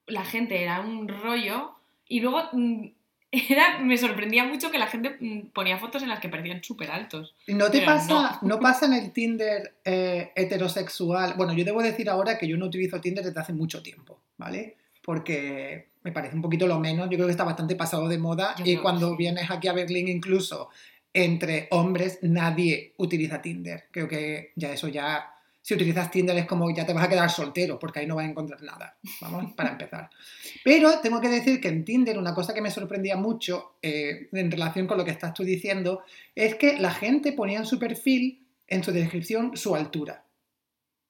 La 0.06 0.24
gente 0.24 0.62
era 0.62 0.80
un 0.80 1.06
rollo. 1.08 1.74
Y 2.08 2.20
luego 2.20 2.42
mm, 2.52 2.86
era, 3.50 3.78
me 3.80 3.98
sorprendía 3.98 4.44
mucho 4.44 4.70
que 4.70 4.78
la 4.78 4.86
gente 4.86 5.16
mm, 5.20 5.48
ponía 5.52 5.78
fotos 5.78 6.02
en 6.02 6.08
las 6.08 6.20
que 6.20 6.28
parecían 6.28 6.62
súper 6.62 6.90
altos. 6.90 7.34
¿No 7.46 7.70
te 7.70 7.82
pasa, 7.82 8.38
no. 8.42 8.48
no. 8.48 8.60
pasa 8.60 8.86
en 8.86 8.94
el 8.94 9.12
Tinder 9.12 9.74
eh, 9.84 10.32
heterosexual? 10.34 11.34
Bueno, 11.36 11.52
yo 11.52 11.64
debo 11.64 11.82
decir 11.82 12.08
ahora 12.08 12.38
que 12.38 12.48
yo 12.48 12.56
no 12.56 12.66
utilizo 12.66 13.00
Tinder 13.00 13.24
desde 13.24 13.40
hace 13.40 13.52
mucho 13.52 13.82
tiempo, 13.82 14.20
¿vale? 14.38 14.76
Porque 15.02 15.88
me 16.02 16.12
parece 16.12 16.36
un 16.36 16.42
poquito 16.42 16.66
lo 16.66 16.78
menos, 16.78 17.08
yo 17.10 17.16
creo 17.16 17.26
que 17.26 17.32
está 17.32 17.44
bastante 17.44 17.76
pasado 17.76 18.08
de 18.08 18.18
moda 18.18 18.54
Yo 18.56 18.64
y 18.64 18.72
creo 18.72 18.82
cuando 18.82 19.16
vienes 19.16 19.50
aquí 19.50 19.68
a 19.68 19.72
Berlín 19.72 20.08
incluso 20.08 20.70
entre 21.12 21.68
hombres 21.70 22.18
nadie 22.22 22.94
utiliza 22.98 23.42
Tinder. 23.42 23.84
Creo 23.90 24.08
que 24.08 24.52
ya 24.56 24.72
eso 24.72 24.88
ya, 24.88 25.34
si 25.68 25.74
utilizas 25.74 26.10
Tinder 26.10 26.34
es 26.38 26.46
como 26.46 26.74
ya 26.74 26.86
te 26.86 26.94
vas 26.94 27.04
a 27.04 27.10
quedar 27.10 27.28
soltero 27.30 27.78
porque 27.78 27.98
ahí 28.00 28.06
no 28.06 28.14
vas 28.16 28.24
a 28.24 28.30
encontrar 28.30 28.62
nada, 28.62 28.96
vamos, 29.20 29.52
para 29.52 29.72
empezar. 29.72 30.08
Pero 30.64 30.98
tengo 31.00 31.20
que 31.20 31.28
decir 31.28 31.60
que 31.60 31.68
en 31.68 31.84
Tinder 31.84 32.16
una 32.16 32.32
cosa 32.32 32.54
que 32.54 32.62
me 32.62 32.70
sorprendía 32.70 33.18
mucho 33.18 33.74
eh, 33.82 34.30
en 34.32 34.50
relación 34.50 34.86
con 34.86 34.96
lo 34.96 35.04
que 35.04 35.10
estás 35.10 35.34
tú 35.34 35.44
diciendo 35.44 36.02
es 36.34 36.54
que 36.54 36.78
la 36.78 36.90
gente 36.90 37.32
ponía 37.32 37.58
en 37.58 37.66
su 37.66 37.78
perfil, 37.78 38.46
en 38.66 38.82
su 38.82 38.92
descripción, 38.92 39.58
su 39.58 39.76
altura. 39.76 40.24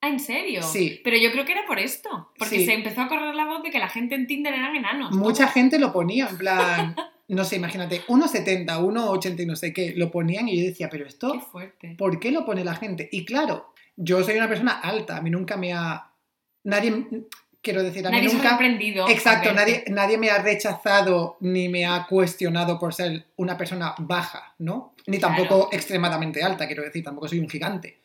Ah, 0.01 0.09
¿en 0.09 0.19
serio? 0.19 0.61
Sí. 0.61 0.99
Pero 1.05 1.15
yo 1.15 1.31
creo 1.31 1.45
que 1.45 1.53
era 1.53 1.65
por 1.65 1.79
esto. 1.79 2.33
Porque 2.37 2.57
Sí. 2.59 2.65
se 2.65 2.73
empezó 2.73 2.99
a 3.03 3.07
correr 3.07 3.33
la 3.35 3.45
voz 3.45 3.63
de 3.63 3.69
que 3.69 3.79
la 3.79 3.87
gente 3.87 4.15
en 4.15 4.27
Tinder 4.27 4.53
eran 4.53 4.75
enanos. 4.75 5.11
Mucha 5.15 5.47
gente 5.47 5.79
lo 5.79 5.93
ponía, 5.93 6.27
en 6.27 6.37
plan, 6.37 6.95
no 7.29 7.45
sé, 7.45 7.57
imagínate, 7.57 8.01
1,70, 8.07 8.65
1,80 8.79 9.39
y 9.43 9.45
no 9.45 9.55
sé 9.55 9.71
qué, 9.71 9.93
lo 9.95 10.09
ponían 10.11 10.49
y 10.49 10.57
yo 10.59 10.65
decía, 10.65 10.89
pero 10.89 11.05
Qué 11.05 11.09
esto, 11.09 11.39
fuerte. 11.41 11.95
¿por 11.97 12.19
qué 12.19 12.31
lo 12.31 12.45
pone 12.45 12.63
la 12.65 12.75
gente? 12.75 13.07
Y 13.11 13.23
claro, 13.23 13.68
yo 14.01 14.23
soy 14.23 14.37
una 14.37 14.47
persona 14.47 14.79
alta, 14.79 15.17
a 15.17 15.21
mí 15.21 15.29
nunca 15.29 15.57
me 15.57 15.73
ha... 15.73 16.09
Nadie, 16.63 17.05
quiero 17.61 17.83
decir, 17.83 18.07
a 18.07 18.09
mí 18.09 18.15
Nadie 18.15 18.33
nunca... 18.33 18.49
sorprendido. 18.51 19.09
Exacto, 19.09 19.53
nadie, 19.53 19.83
nadie 19.87 20.17
me 20.17 20.29
ha 20.29 20.41
rechazado 20.41 21.35
ni 21.41 21.67
me 21.67 21.85
ha 21.85 22.07
cuestionado 22.07 22.79
por 22.79 22.93
ser 22.93 23.25
una 23.35 23.57
persona 23.57 23.93
baja, 23.97 24.55
¿no? 24.59 24.93
Ni 25.05 25.19
tampoco 25.19 25.67
extremadamente 25.73 26.41
alta, 26.41 26.65
quiero 26.65 26.83
decir, 26.83 27.03
tampoco 27.03 27.27
soy 27.27 27.39
un 27.39 27.49
gigante. 27.49 27.99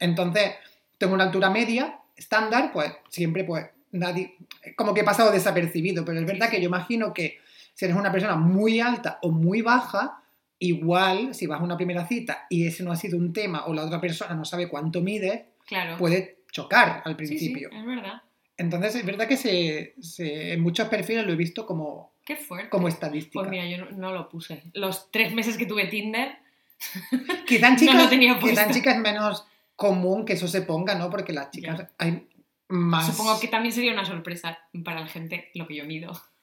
Entonces, 0.00 0.54
tengo 0.98 1.14
una 1.14 1.24
altura 1.24 1.50
media, 1.50 2.00
estándar, 2.16 2.72
pues 2.72 2.92
siempre, 3.08 3.44
pues 3.44 3.66
nadie, 3.92 4.36
como 4.76 4.92
que 4.92 5.00
he 5.02 5.04
pasado 5.04 5.30
desapercibido, 5.30 6.04
pero 6.04 6.18
es 6.18 6.26
verdad 6.26 6.50
que 6.50 6.60
yo 6.60 6.68
imagino 6.68 7.14
que 7.14 7.38
si 7.74 7.84
eres 7.84 7.96
una 7.96 8.10
persona 8.10 8.34
muy 8.34 8.80
alta 8.80 9.20
o 9.22 9.30
muy 9.30 9.62
baja, 9.62 10.20
igual, 10.60 11.34
si 11.34 11.46
vas 11.46 11.60
a 11.60 11.64
una 11.64 11.76
primera 11.76 12.06
cita 12.06 12.46
y 12.50 12.66
ese 12.66 12.82
no 12.82 12.92
ha 12.92 12.96
sido 12.96 13.16
un 13.16 13.32
tema 13.32 13.66
o 13.66 13.74
la 13.74 13.84
otra 13.84 14.00
persona 14.00 14.34
no 14.34 14.44
sabe 14.44 14.68
cuánto 14.68 15.00
mides, 15.00 15.42
Claro. 15.66 15.96
puede 15.98 16.38
chocar 16.50 17.02
al 17.04 17.16
Sí, 17.18 17.26
sí, 17.26 17.28
principio. 17.28 17.70
es 17.72 17.84
verdad. 17.86 18.22
Entonces, 18.56 18.96
es 18.96 19.04
verdad 19.06 19.28
que 19.28 19.36
se, 19.36 19.94
se- 20.00 20.52
en 20.54 20.60
muchos 20.62 20.88
perfiles 20.88 21.24
lo 21.24 21.32
he 21.32 21.36
visto 21.36 21.64
como, 21.64 22.12
Qué 22.24 22.34
fuerte. 22.36 22.68
como 22.70 22.88
estadística. 22.88 23.38
Pues 23.40 23.50
mira, 23.50 23.66
yo 23.66 23.78
no, 23.84 23.90
no 23.92 24.12
lo 24.12 24.28
puse. 24.28 24.64
Los 24.74 25.10
tres 25.12 25.32
meses 25.32 25.56
que 25.56 25.66
tuve 25.66 25.86
Tinder, 25.86 26.36
Quizá 27.46 27.68
en 27.68 27.72
no 27.74 27.78
chicas, 27.78 28.02
lo 28.02 28.08
tenía 28.08 28.38
quizá 28.38 28.70
chicas 28.70 28.96
es 28.96 29.00
menos 29.00 29.46
común 29.76 30.24
que 30.24 30.32
eso 30.32 30.48
se 30.48 30.62
ponga, 30.62 30.94
¿no? 30.96 31.08
Porque 31.10 31.32
las 31.32 31.50
chicas 31.52 31.78
Ya. 31.78 31.90
hay 31.98 32.26
más... 32.68 33.06
supongo 33.06 33.38
que 33.38 33.46
también 33.48 33.72
sería 33.72 33.92
una 33.92 34.04
sorpresa 34.04 34.58
para 34.84 35.00
la 35.00 35.06
gente 35.06 35.50
lo 35.54 35.66
que 35.68 35.76
yo 35.76 35.84
mido. 35.84 36.12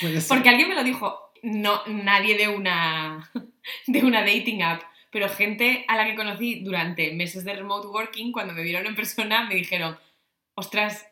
puede 0.00 0.20
ser. 0.20 0.28
Porque 0.28 0.48
alguien 0.48 0.68
me 0.68 0.74
lo 0.74 0.84
dijo, 0.84 1.31
no, 1.42 1.84
nadie 1.86 2.36
de 2.36 2.48
una, 2.48 3.30
de 3.86 4.04
una 4.04 4.20
dating 4.20 4.62
app, 4.62 4.82
pero 5.10 5.28
gente 5.28 5.84
a 5.88 5.96
la 5.96 6.06
que 6.06 6.14
conocí 6.14 6.64
durante 6.64 7.12
meses 7.12 7.44
de 7.44 7.54
remote 7.54 7.88
working, 7.88 8.32
cuando 8.32 8.54
me 8.54 8.62
vieron 8.62 8.86
en 8.86 8.96
persona, 8.96 9.44
me 9.44 9.54
dijeron, 9.54 9.98
ostras, 10.54 11.06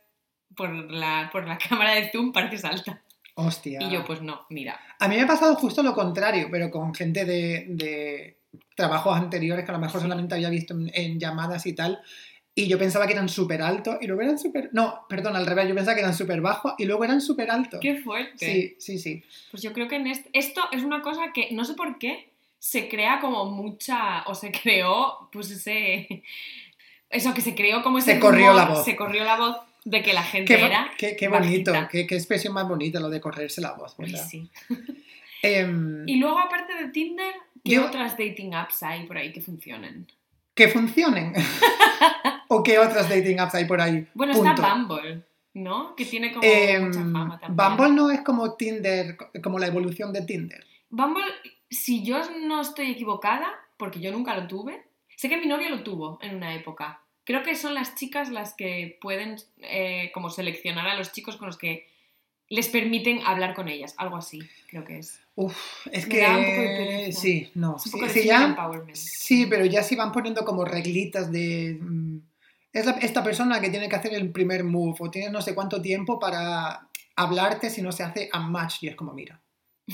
por 0.57 0.71
la, 0.91 1.29
por 1.33 1.47
la 1.47 1.59
cámara 1.69 1.95
de 1.95 2.11
Zoom 2.11 2.33
pareces 2.33 2.65
alta. 2.65 3.03
Hostia. 3.35 3.81
Y 3.83 3.91
yo, 3.91 4.05
pues 4.05 4.21
no, 4.23 4.47
mira. 4.51 4.79
A 4.99 5.09
mí 5.09 5.17
me 5.17 5.23
ha 5.23 5.27
pasado 5.27 5.55
justo 5.57 5.83
lo 5.83 5.95
contrario, 5.95 6.49
pero 6.51 6.71
con 6.71 6.95
gente 6.95 7.25
de, 7.25 7.67
de 7.69 8.41
trabajos 8.75 9.17
anteriores 9.17 9.65
que 9.65 9.71
a 9.71 9.75
lo 9.75 9.81
mejor 9.81 10.01
solamente 10.01 10.35
había 10.35 10.51
visto 10.51 10.75
en, 10.75 10.91
en 10.93 11.19
llamadas 11.19 11.65
y 11.67 11.75
tal. 11.75 12.03
Y 12.55 12.67
yo 12.67 12.79
pensaba 12.79 13.07
que 13.07 13.13
eran 13.13 13.29
súper 13.29 13.63
altos 13.63 13.97
y 14.01 14.07
luego 14.07 14.23
eran 14.23 14.39
súper... 14.39 14.71
No, 14.73 15.07
perdón, 15.09 15.37
al 15.37 15.47
revés, 15.47 15.69
yo 15.69 15.75
pensaba 15.75 15.95
que 15.95 16.01
eran 16.03 16.15
súper 16.15 16.41
bajos 16.41 16.75
y 16.79 16.85
luego 16.85 17.05
eran 17.05 17.21
súper 17.21 17.51
altos. 17.51 17.81
Qué 17.81 17.97
fuerte. 17.97 18.37
Sí, 18.45 18.77
sí, 18.79 18.99
sí. 18.99 19.23
Pues 19.51 19.63
yo 19.63 19.73
creo 19.73 19.87
que 19.89 19.97
en 19.97 20.09
este, 20.09 20.29
esto 20.33 20.63
es 20.73 20.83
una 20.83 21.01
cosa 21.01 21.33
que 21.33 21.49
no 21.53 21.65
sé 21.65 21.75
por 21.75 21.99
qué 21.99 22.29
se 22.59 22.89
crea 22.89 23.21
como 23.21 23.47
mucha, 23.47 24.23
o 24.27 24.35
se 24.35 24.51
creó, 24.53 25.29
pues 25.33 25.51
ese, 25.51 26.23
eso 27.09 27.33
que 27.33 27.41
se 27.41 27.55
creó 27.55 27.83
como 27.83 27.99
ese 27.99 28.15
Se 28.15 28.21
corrió 28.21 28.53
la 28.53 28.67
voz. 28.67 28.85
Se 28.85 28.97
corrió 28.97 29.25
la 29.25 29.37
voz 29.37 29.57
de 29.85 30.03
que 30.03 30.13
la 30.13 30.23
gente 30.25 30.55
Qué, 30.57 30.63
era 30.67 30.91
qué- 30.99 31.17
qué 31.17 31.29
bonito, 31.29 31.73
qué, 31.91 32.07
qué 32.07 32.17
expresión 32.17 32.53
más 32.53 32.69
bonita 32.69 33.01
lo 33.01 33.09
de 33.09 33.21
correrse 33.21 33.61
la 33.63 33.73
voz, 33.73 33.95
Uy, 33.97 34.11
¿verdad? 34.13 34.27
sí. 34.29 34.51
Em, 35.43 36.07
Y 36.07 36.17
luego, 36.17 36.39
aparte 36.39 36.75
de 36.75 36.89
Tinder, 36.91 37.33
¿qué 37.65 37.71
Yo- 37.77 37.87
otras 37.87 38.19
dating 38.19 38.55
apps 38.55 38.83
hay 38.83 39.07
por 39.07 39.17
ahí 39.17 39.33
que 39.33 39.41
funcionen? 39.41 40.07
que 40.53 40.69
funcionen. 40.69 41.33
¿O 42.53 42.63
qué 42.65 42.79
otras 42.81 43.09
dating 43.09 43.39
apps 43.39 43.55
hay 43.55 43.65
por 43.65 43.81
ahí? 43.81 44.07
Bueno, 44.13 44.33
Punto. 44.35 44.51
está 44.51 44.75
Bumble, 44.75 45.23
¿no? 45.55 45.95
Que 45.95 46.05
tiene 46.05 46.33
como 46.33 46.43
Em, 46.45 46.87
mucha 46.87 47.01
fama 47.01 47.39
también. 47.41 47.57
Bumble 47.57 47.93
no 47.95 48.11
es 48.11 48.21
como 48.23 48.55
Tinder, 48.57 49.17
como 49.43 49.59
la 49.61 49.69
evolución 49.69 50.13
de 50.13 50.23
Tinder. 50.23 50.65
Bumble, 50.89 51.25
si 51.71 52.03
yo 52.03 52.19
no 52.41 52.61
estoy 52.61 52.91
equivocada, 52.91 53.49
porque 53.77 54.01
yo 54.01 54.11
nunca 54.11 54.35
lo 54.37 54.49
tuve, 54.49 54.83
sé 55.17 55.29
que 55.29 55.37
mi 55.37 55.47
novio 55.47 55.71
lo 55.71 55.85
tuvo 55.85 56.19
en 56.23 56.35
una 56.35 56.53
época. 56.55 57.01
Creo 57.23 57.45
que 57.45 57.55
son 57.55 57.75
las 57.75 57.95
chicas 57.95 58.31
las 58.31 58.55
que 58.55 58.99
pueden 59.01 59.37
eh, 59.59 60.11
como 60.13 60.29
seleccionar 60.31 60.89
a 60.89 60.97
los 60.97 61.13
chicos 61.13 61.37
con 61.37 61.47
los 61.47 61.57
que 61.57 61.87
les 62.49 62.69
permiten 62.69 63.21
hablar 63.25 63.55
con 63.55 63.69
ellas, 63.69 63.95
algo 63.97 64.17
así, 64.17 64.41
creo 64.69 64.85
que 64.85 64.99
es. 64.99 65.21
Uf, 65.37 65.87
es 65.93 66.09
Me 66.09 66.15
que 66.15 66.21
da 66.23 66.37
un 66.37 66.45
poco 66.45 66.61
de 66.63 66.67
pereza. 66.77 67.21
sí, 67.21 67.51
no, 67.55 67.79
sí, 67.79 67.91
sí, 68.09 68.25
ya, 68.27 68.57
sí, 68.93 69.47
pero 69.47 69.65
ya 69.67 69.85
sí 69.85 69.95
van 69.95 70.11
poniendo 70.11 70.45
como 70.45 70.65
reglitas 70.65 71.31
de 71.31 71.79
mm, 71.81 72.19
es 72.73 72.87
la- 72.87 72.93
esta 72.93 73.23
persona 73.25 73.61
que 73.61 73.71
tiene 73.71 73.89
que 73.89 73.97
hacer 73.97 74.15
el 74.15 74.31
primer 74.33 74.65
move 74.65 74.97
o 75.01 75.11
tiene 75.11 75.31
no 75.31 75.43
sé 75.43 75.55
cuánto 75.55 75.81
tiempo 75.83 76.19
para 76.19 76.89
hablarte 77.17 77.71
si 77.71 77.83
no 77.83 77.93
se 77.93 78.03
hace 78.03 78.29
a 78.33 78.41
match 78.41 78.83
y 78.83 78.89
es 78.89 78.97
como 78.97 79.13
mira, 79.13 79.41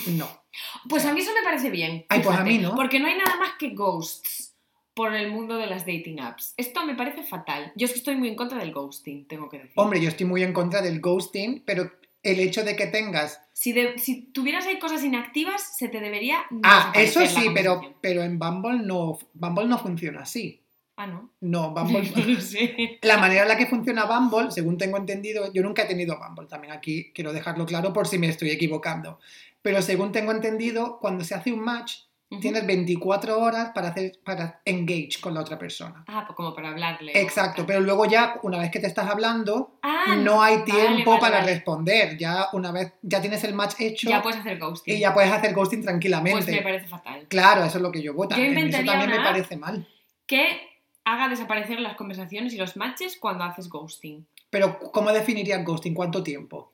no, 0.09 0.29
Pues 0.89 1.05
a 1.05 1.13
mí 1.13 1.21
eso 1.21 1.33
me 1.35 1.43
parece 1.43 1.71
bien. 1.71 2.05
Ay, 2.09 2.21
pues 2.21 2.29
a 2.29 2.43
fíjate, 2.45 2.51
mí 2.51 2.59
no. 2.59 2.75
Porque 2.75 2.99
no 3.01 3.09
hay 3.09 3.17
nada 3.17 3.37
más 3.37 3.53
que 3.59 3.71
ghosts 3.71 4.55
por 4.95 5.15
el 5.15 5.31
mundo 5.31 5.57
de 5.59 5.67
las 5.67 5.85
dating 5.85 6.21
apps. 6.21 6.55
Esto 6.57 6.87
me 6.87 6.95
parece 6.95 7.23
fatal. 7.23 7.73
Yo 7.77 7.85
es 7.87 7.93
que 7.93 7.99
estoy 7.99 8.17
muy 8.17 8.29
en 8.29 8.37
contra 8.37 8.59
del 8.59 8.73
ghosting, 8.73 9.27
tengo 9.29 9.49
que 9.51 9.59
decir. 9.59 9.73
hombre, 9.77 10.01
yo 10.01 10.09
estoy 10.09 10.27
muy 10.27 10.43
en 10.43 10.53
contra 10.55 10.81
del 10.81 11.01
ghosting, 11.01 11.63
pero 11.67 11.91
el 12.23 12.41
hecho 12.41 12.65
de 12.65 12.75
que 12.77 12.87
tengas 12.87 13.41
Si, 13.53 13.73
de- 13.73 13.99
si 13.99 14.23
tuvieras 14.33 14.67
ahí 14.67 14.79
cosas 14.79 15.05
inactivas, 15.05 15.77
se 15.77 15.89
te 15.89 16.01
debería. 16.01 16.45
ah, 16.63 16.93
eso 16.95 17.27
sí, 17.27 17.49
pero 17.55 17.81
pero 18.01 18.23
en 18.23 18.39
Bumble 18.39 18.79
no 18.85 19.19
Bumble 19.35 19.67
no 19.67 19.79
funciona 19.79 20.23
así. 20.23 20.63
Ah, 20.97 21.07
no. 21.07 21.31
No, 21.41 21.71
Bumble 21.75 22.11
No 22.17 22.25
lo 22.25 22.41
sé. 22.41 22.99
La 23.03 23.19
manera 23.19 23.43
en 23.43 23.49
la 23.49 23.57
que 23.57 23.67
funciona 23.67 24.05
Bumble, 24.07 24.51
según 24.51 24.79
tengo 24.79 24.97
entendido, 24.97 25.53
yo 25.53 25.63
nunca 25.63 25.83
he 25.83 25.87
tenido 25.87 26.19
Bumble, 26.19 26.47
también 26.47 26.73
aquí 26.73 27.13
quiero 27.15 27.33
dejarlo 27.33 27.67
claro 27.67 27.93
por 27.93 28.07
si 28.09 28.19
me 28.19 28.29
estoy 28.29 28.51
equivocando. 28.51 29.19
Pero 29.63 29.83
según 29.83 30.13
tengo 30.13 30.33
entendido, 30.33 30.99
cuando 31.01 31.25
se 31.25 31.35
hace 31.35 31.53
un 31.53 31.61
match, 31.61 31.93
tienes 32.41 32.67
24 32.67 33.39
horas 33.39 33.71
para 33.75 33.89
hacer 33.89 34.13
para 34.25 34.61
engage 34.65 35.21
con 35.21 35.35
la 35.35 35.41
otra 35.41 35.59
persona. 35.59 36.05
Ah, 36.09 36.25
pues 36.27 36.37
como 36.37 36.55
para 36.55 36.71
hablarle. 36.71 37.13
Exacto, 37.21 37.63
o 37.63 37.67
pero 37.67 37.81
luego 37.81 38.05
ya 38.07 38.39
una 38.43 38.59
vez 38.59 38.71
que 38.71 38.81
te 38.81 38.87
estás 38.87 39.09
hablando, 39.09 39.79
Ah, 39.83 40.17
no 40.17 40.43
hay 40.43 40.65
tiempo 40.65 41.11
vale, 41.13 41.21
para 41.21 41.39
vale. 41.41 41.53
responder. 41.55 42.17
Ya 42.17 42.47
una 42.53 42.73
vez 42.73 42.93
ya 43.03 43.21
tienes 43.21 43.43
el 43.45 43.55
match 43.55 43.75
hecho 43.81 44.09
Ya 44.09 44.23
puedes 44.23 44.41
hacer 44.41 44.59
ghosting. 44.59 44.97
y 44.97 45.01
ya 45.01 45.13
puedes 45.13 45.31
hacer 45.33 45.53
ghosting 45.53 45.83
tranquilamente. 45.83 46.43
Pues 46.45 46.57
me 46.57 46.63
parece 46.63 46.87
fatal. 46.87 47.27
Claro, 47.29 47.65
eso 47.65 47.79
es 47.79 47.83
lo 47.83 47.91
que 47.93 48.03
yo 48.03 48.15
voto. 48.15 48.37
Yo 48.37 48.43
Eso 48.43 48.55
también 48.55 49.11
me 49.11 49.17
una 49.17 49.25
parece 49.25 49.57
mal. 49.57 49.87
Que 50.27 50.61
haga 51.07 51.29
desaparecer 51.29 51.81
las 51.81 51.97
conversaciones 51.97 52.53
y 52.53 52.59
los 52.59 52.77
matches 52.77 53.17
cuando 53.17 53.45
haces 53.45 53.71
ghosting. 53.71 54.27
Pero 54.51 54.79
¿cómo 54.79 55.13
definirías 55.13 55.65
ghosting? 55.65 55.95
¿Cuánto 55.95 56.23
tiempo? 56.23 56.73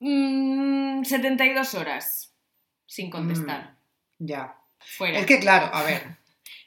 Mm, 0.00 1.02
72 1.04 1.74
horas 1.74 2.32
sin 2.86 3.10
contestar. 3.10 3.74
Ya. 4.18 4.56
Fuera. 4.78 5.18
Mm. 5.18 5.20
Es 5.20 5.26
que 5.26 5.40
claro, 5.40 5.74
a 5.74 5.82
ver, 5.82 6.16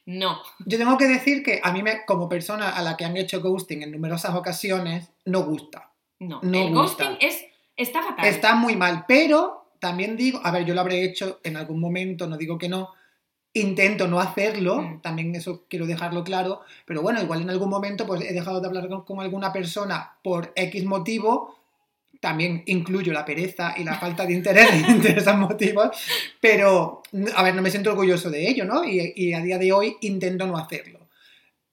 No. 0.07 0.41
Yo 0.65 0.77
tengo 0.77 0.97
que 0.97 1.05
decir 1.05 1.43
que 1.43 1.59
a 1.61 1.73
mí, 1.73 1.83
me, 1.83 2.05
como 2.05 2.29
persona 2.29 2.69
a 2.69 2.81
la 2.81 2.95
que 2.95 3.03
han 3.03 3.17
hecho 3.17 3.41
ghosting 3.41 3.83
en 3.83 3.91
numerosas 3.91 4.33
ocasiones, 4.35 5.11
no 5.25 5.43
gusta. 5.43 5.91
No. 6.19 6.39
No 6.41 6.61
el 6.61 6.73
gusta. 6.73 7.09
ghosting 7.09 7.27
es, 7.27 7.45
está 7.75 8.01
fatal. 8.01 8.25
Está 8.25 8.55
muy 8.55 8.77
mal, 8.77 9.03
pero 9.05 9.69
también 9.79 10.15
digo, 10.15 10.39
a 10.45 10.51
ver, 10.51 10.63
yo 10.63 10.73
lo 10.73 10.79
habré 10.79 11.03
hecho 11.03 11.41
en 11.43 11.57
algún 11.57 11.81
momento, 11.81 12.25
no 12.25 12.37
digo 12.37 12.57
que 12.57 12.69
no, 12.69 12.93
intento 13.59 14.07
no 14.07 14.19
hacerlo, 14.19 14.81
Mm. 14.81 15.01
también 15.01 15.35
eso 15.35 15.65
quiero 15.69 15.85
dejarlo 15.85 16.23
claro, 16.23 16.61
pero 16.85 17.01
bueno, 17.01 17.21
igual 17.21 17.41
en 17.41 17.49
algún 17.49 17.69
momento 17.69 18.05
pues 18.05 18.21
he 18.21 18.33
dejado 18.33 18.61
de 18.61 18.67
hablar 18.67 18.87
con, 18.89 19.03
con 19.03 19.19
alguna 19.19 19.51
persona 19.53 20.13
por 20.23 20.51
X 20.55 20.85
motivo, 20.85 21.55
también 22.19 22.63
incluyo 22.65 23.13
la 23.13 23.23
pereza 23.25 23.75
y 23.77 23.83
la 23.83 23.95
falta 23.99 24.25
de 24.25 24.33
interés 24.33 24.69
entre 24.89 25.19
esos 25.19 25.37
motivos, 25.37 25.89
pero 26.41 27.03
a 27.35 27.43
ver, 27.43 27.53
no 27.55 27.61
me 27.61 27.69
siento 27.69 27.91
orgulloso 27.91 28.29
de 28.29 28.47
ello, 28.49 28.65
¿no? 28.65 28.83
Y, 28.83 29.13
y 29.15 29.33
a 29.33 29.41
día 29.41 29.57
de 29.57 29.71
hoy 29.71 29.97
intento 30.01 30.47
no 30.47 30.57
hacerlo. 30.57 30.99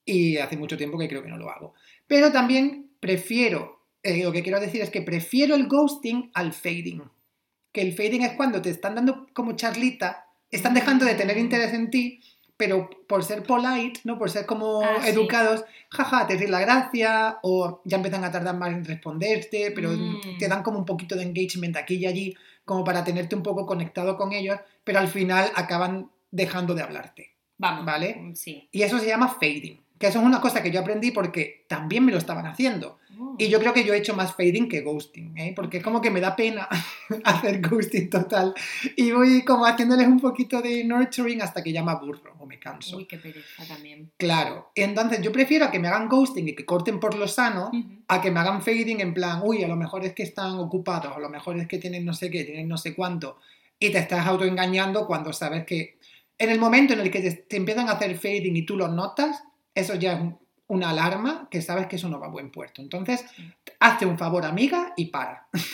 Y 0.05 0.37
hace 0.37 0.55
mucho 0.55 0.77
tiempo 0.77 0.99
que 0.99 1.07
creo 1.07 1.23
que 1.23 1.29
no 1.29 1.37
lo 1.37 1.49
hago. 1.49 1.73
Pero 2.05 2.31
también 2.31 2.91
prefiero, 2.99 3.79
eh, 4.03 4.23
lo 4.23 4.31
que 4.31 4.43
quiero 4.43 4.59
decir 4.59 4.81
es 4.83 4.91
que 4.91 5.01
prefiero 5.01 5.55
el 5.55 5.67
ghosting 5.67 6.29
al 6.35 6.53
fading. 6.53 7.01
que 7.71 7.81
el 7.81 7.93
fading 7.93 8.21
es 8.21 8.33
cuando 8.33 8.61
te 8.61 8.69
están 8.69 8.95
dando 8.95 9.27
como 9.33 9.53
charlita, 9.55 10.24
están 10.55 10.73
dejando 10.73 11.05
de 11.05 11.15
tener 11.15 11.37
interés 11.37 11.73
en 11.73 11.89
ti, 11.89 12.21
pero 12.57 12.89
por 13.07 13.23
ser 13.23 13.43
polite, 13.43 13.99
¿no? 14.05 14.17
Por 14.17 14.29
ser 14.29 14.45
como 14.45 14.81
Ah, 14.81 14.99
sí. 15.03 15.09
educados, 15.09 15.65
jaja, 15.89 16.25
te 16.27 16.37
ríes 16.37 16.49
la 16.49 16.61
gracia, 16.61 17.39
o 17.43 17.81
ya 17.83 17.97
empiezan 17.97 18.23
a 18.23 18.31
tardar 18.31 18.55
más 18.57 18.69
en 18.69 18.85
responderte, 18.85 19.71
pero 19.71 19.89
Mm. 19.91 20.37
te 20.39 20.47
dan 20.47 20.63
como 20.63 20.79
un 20.79 20.85
poquito 20.85 21.15
de 21.15 21.23
engagement 21.23 21.75
aquí 21.77 21.95
y 21.95 22.05
allí, 22.05 22.35
como 22.63 22.83
para 22.83 23.03
tenerte 23.03 23.35
un 23.35 23.43
poco 23.43 23.65
conectado 23.65 24.15
con 24.17 24.31
ellos, 24.31 24.57
pero 24.83 24.99
al 24.99 25.07
final 25.09 25.51
acaban 25.55 26.09
dejando 26.31 26.73
de 26.73 26.81
hablarte. 26.83 27.31
Vamos. 27.57 27.85
Vale. 27.85 28.31
Sí. 28.35 28.67
Y 28.71 28.81
eso 28.83 28.99
se 28.99 29.07
llama 29.07 29.27
fading, 29.29 29.79
que 29.99 30.07
eso 30.07 30.19
es 30.19 30.25
una 30.25 30.41
cosa 30.41 30.61
que 30.63 30.71
yo 30.71 30.79
aprendí 30.79 31.11
porque 31.11 31.65
también 31.67 32.03
me 32.05 32.11
lo 32.11 32.17
estaban 32.17 32.45
haciendo. 32.47 32.99
Oh. 33.19 33.35
Y 33.37 33.47
yo 33.49 33.59
creo 33.59 33.73
que 33.73 33.83
yo 33.83 33.93
he 33.93 33.97
hecho 33.97 34.15
más 34.15 34.33
fading 34.35 34.67
que 34.69 34.81
ghosting, 34.81 35.37
¿eh? 35.37 35.53
porque 35.55 35.77
es 35.77 35.83
como 35.83 36.01
que 36.01 36.09
me 36.11 36.19
da 36.21 36.35
pena 36.35 36.67
hacer 37.23 37.61
ghosting 37.61 38.09
total. 38.09 38.53
Y 38.95 39.11
voy 39.11 39.43
como 39.43 39.65
haciéndoles 39.65 40.07
un 40.07 40.19
poquito 40.19 40.61
de 40.61 40.83
nurturing 40.83 41.41
hasta 41.41 41.63
que 41.63 41.71
ya 41.71 41.83
me 41.83 41.91
aburro 41.91 42.33
o 42.39 42.45
me 42.45 42.59
canso. 42.59 42.97
Uy, 42.97 43.05
qué 43.05 43.17
pereza 43.17 43.65
también. 43.67 44.11
Claro. 44.17 44.71
Entonces 44.75 45.21
yo 45.21 45.31
prefiero 45.31 45.69
que 45.71 45.79
me 45.79 45.87
hagan 45.87 46.07
ghosting 46.09 46.47
y 46.49 46.55
que 46.55 46.65
corten 46.65 46.99
por 46.99 47.15
lo 47.15 47.27
sano 47.27 47.69
Ujú. 47.73 47.83
a 48.07 48.21
que 48.21 48.31
me 48.31 48.39
hagan 48.39 48.61
fading 48.61 49.01
en 49.01 49.13
plan, 49.13 49.41
uy, 49.43 49.63
a 49.63 49.67
lo 49.67 49.75
mejor 49.75 50.03
es 50.05 50.13
que 50.13 50.23
están 50.23 50.55
ocupados, 50.59 51.15
a 51.15 51.19
lo 51.19 51.29
mejor 51.29 51.57
es 51.59 51.67
que 51.67 51.77
tienen 51.77 52.05
no 52.05 52.13
sé 52.13 52.29
qué, 52.31 52.43
tienen 52.43 52.67
no 52.67 52.77
sé 52.77 52.93
cuánto. 52.95 53.37
Y 53.79 53.91
te 53.91 53.99
estás 53.99 54.25
autoengañando 54.25 55.05
cuando 55.05 55.33
sabes 55.33 55.65
que 55.65 55.97
en 56.37 56.49
el 56.49 56.59
momento 56.59 56.93
en 56.93 56.99
el 57.01 57.11
que 57.11 57.19
te, 57.21 57.31
te 57.31 57.57
empiezan 57.57 57.87
a 57.89 57.93
hacer 57.93 58.15
fading 58.17 58.55
y 58.55 58.65
tú 58.65 58.75
lo 58.77 58.87
notas, 58.87 59.43
eso 59.73 59.95
ya 59.95 60.13
es 60.13 60.21
un- 60.21 60.37
una 60.67 60.89
alarma 60.89 61.47
que 61.51 61.61
sabes 61.61 61.87
que 61.87 61.95
eso 61.97 62.09
no 62.09 62.19
va 62.19 62.27
a 62.27 62.31
buen 62.31 62.51
puerto. 62.51 62.81
Entonces, 62.81 63.25
hazte 63.79 64.05
un 64.05 64.17
favor, 64.17 64.45
amiga, 64.45 64.93
y 64.97 65.05
para. 65.07 65.47
Ya. 65.53 65.61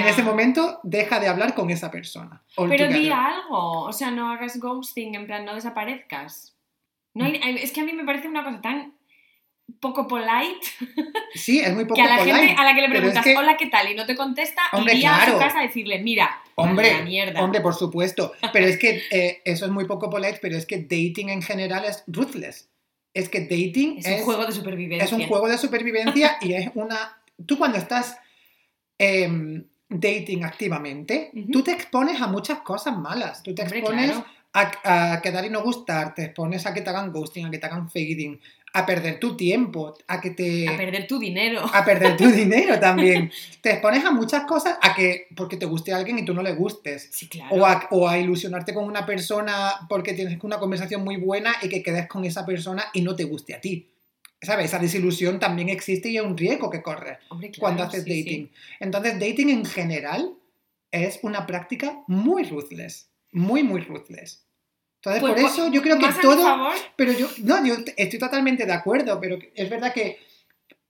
En 0.00 0.06
ese 0.08 0.22
momento, 0.24 0.80
deja 0.82 1.20
de 1.20 1.28
hablar 1.28 1.54
con 1.54 1.70
esa 1.70 1.90
persona. 1.90 2.42
Pero 2.56 2.88
di 2.88 3.10
algo, 3.10 3.82
o 3.84 3.92
sea, 3.92 4.10
no 4.10 4.28
hagas 4.30 4.58
ghosting, 4.58 5.14
en 5.14 5.26
plan, 5.26 5.44
no 5.44 5.54
desaparezcas. 5.54 6.56
No 7.14 7.24
hay- 7.24 7.38
Mm. 7.38 7.56
es 7.58 7.70
que 7.72 7.80
a 7.80 7.84
mí 7.84 7.92
me 7.92 8.04
parece 8.04 8.26
una 8.28 8.42
cosa 8.44 8.60
tan 8.60 8.94
poco 9.80 10.08
polite 10.08 10.66
Sí, 11.34 11.60
es 11.60 11.72
muy 11.74 11.84
poco 11.84 11.94
que 11.96 12.02
a 12.02 12.06
la 12.10 12.18
polite, 12.18 12.38
gente 12.38 12.54
a 12.60 12.64
la 12.64 12.74
que 12.74 12.80
le 12.80 12.86
es 12.86 12.90
preguntas 12.92 13.24
que- 13.24 13.36
hola, 13.36 13.56
¿qué 13.56 13.66
tal? 13.66 13.90
y 13.90 13.94
no 13.94 14.04
te 14.06 14.16
contesta, 14.16 14.62
Hombre, 14.72 14.94
iría 14.94 15.14
a 15.16 15.26
su 15.30 15.38
casa 15.38 15.60
a 15.60 15.62
decirle, 15.62 16.00
mira, 16.02 16.40
Hombre, 16.56 17.02
mierda. 17.04 17.40
Hombre, 17.42 17.60
por 17.60 17.74
supuesto. 17.74 18.32
Pero 18.52 18.66
es 18.66 18.78
que 18.78 19.02
eh, 19.12 19.42
eso 19.44 19.64
es 19.64 19.70
muy 19.70 19.84
poco 19.86 20.10
polite, 20.10 20.38
pero 20.42 20.56
es 20.56 20.66
que 20.66 20.78
dating 20.78 21.28
en 21.28 21.42
general 21.42 21.84
es 21.84 22.02
ruthless. 22.08 22.68
Es 23.18 23.28
que 23.28 23.40
dating 23.40 23.98
es 23.98 24.06
un 24.06 24.24
juego 24.24 24.46
de 24.46 24.52
supervivencia. 24.52 25.04
es 25.04 25.12
un 25.12 25.26
juego 25.26 25.48
de 25.48 25.58
supervivencia 25.58 26.36
y 26.40 26.52
es 26.52 26.70
una... 26.74 27.20
Tú 27.46 27.58
cuando 27.58 27.78
estás 27.78 28.16
em, 28.96 29.64
dating 29.88 30.44
activamente, 30.44 31.32
tú 31.50 31.62
te 31.62 31.72
expones 31.72 32.20
a 32.20 32.28
muchas 32.28 32.60
cosas 32.60 32.96
malas. 32.96 33.42
Tú 33.42 33.54
te 33.54 33.62
Hombre, 33.62 33.78
expones 33.78 34.10
claro. 34.12 34.26
a, 34.84 35.12
a 35.14 35.20
quedar 35.22 35.44
y 35.44 35.50
no 35.50 35.62
gustar, 35.62 36.14
te 36.14 36.26
expones 36.26 36.64
a 36.66 36.74
que 36.74 36.80
te 36.80 36.90
hagan 36.90 37.12
ghosting, 37.12 37.46
a 37.46 37.50
que 37.50 37.58
te 37.58 37.66
hagan 37.66 37.88
fading, 37.88 38.40
a 38.72 38.86
perder 38.86 39.18
tu 39.18 39.36
tiempo, 39.36 39.94
a 40.06 40.20
que 40.20 40.30
te... 40.30 40.68
A 40.68 40.76
perder 40.76 41.06
tu 41.06 41.18
dinero. 41.18 41.64
a 41.72 41.84
perder 41.84 42.16
tu 42.16 42.26
dinero 42.30 42.78
también. 42.78 43.30
Te 43.60 43.72
expones 43.72 44.04
a 44.04 44.10
muchas 44.10 44.44
cosas, 44.44 44.76
a 44.82 44.94
que 44.94 45.28
porque 45.34 45.56
te 45.56 45.66
guste 45.66 45.92
alguien 45.92 46.18
y 46.18 46.24
tú 46.24 46.34
no 46.34 46.42
le 46.42 46.52
gustes. 46.52 47.08
Sí, 47.12 47.28
claro. 47.28 47.56
O 47.56 47.66
a, 47.66 47.88
o 47.90 48.08
a 48.08 48.18
ilusionarte 48.18 48.74
con 48.74 48.84
una 48.84 49.06
persona 49.06 49.72
porque 49.88 50.12
tienes 50.12 50.38
una 50.42 50.58
conversación 50.58 51.02
muy 51.02 51.16
buena 51.16 51.54
y 51.62 51.68
que 51.68 51.82
quedes 51.82 52.06
con 52.08 52.24
esa 52.24 52.44
persona 52.44 52.84
y 52.92 53.02
no 53.02 53.16
te 53.16 53.24
guste 53.24 53.54
a 53.54 53.60
ti. 53.60 53.90
¿Sabes? 54.40 54.66
Esa 54.66 54.78
desilusión 54.78 55.40
también 55.40 55.68
existe 55.68 56.10
y 56.10 56.16
es 56.16 56.22
un 56.22 56.36
riesgo 56.36 56.70
que 56.70 56.80
corres 56.80 57.18
Hombre, 57.28 57.50
claro, 57.50 57.60
cuando 57.60 57.82
haces 57.82 58.04
sí, 58.04 58.10
sí. 58.10 58.22
dating. 58.22 58.50
Entonces, 58.78 59.14
dating 59.14 59.50
en 59.50 59.64
general 59.64 60.34
es 60.92 61.18
una 61.22 61.46
práctica 61.46 62.02
muy 62.06 62.44
ruthless. 62.44 63.10
Muy, 63.32 63.62
muy 63.62 63.80
ruthless. 63.80 64.47
Entonces, 64.98 65.20
Pues, 65.20 65.32
por 65.34 65.38
eso 65.38 65.70
yo 65.70 65.80
creo 65.80 65.98
que 65.98 66.08
todo... 66.20 66.42
favor, 66.42 66.74
Pero 66.96 67.12
yo, 67.12 67.28
no, 67.44 67.64
yo 67.64 67.74
estoy 67.96 68.18
totalmente 68.18 68.66
de 68.66 68.72
acuerdo, 68.72 69.20
pero 69.20 69.38
es 69.54 69.70
verdad 69.70 69.92
que 69.92 70.18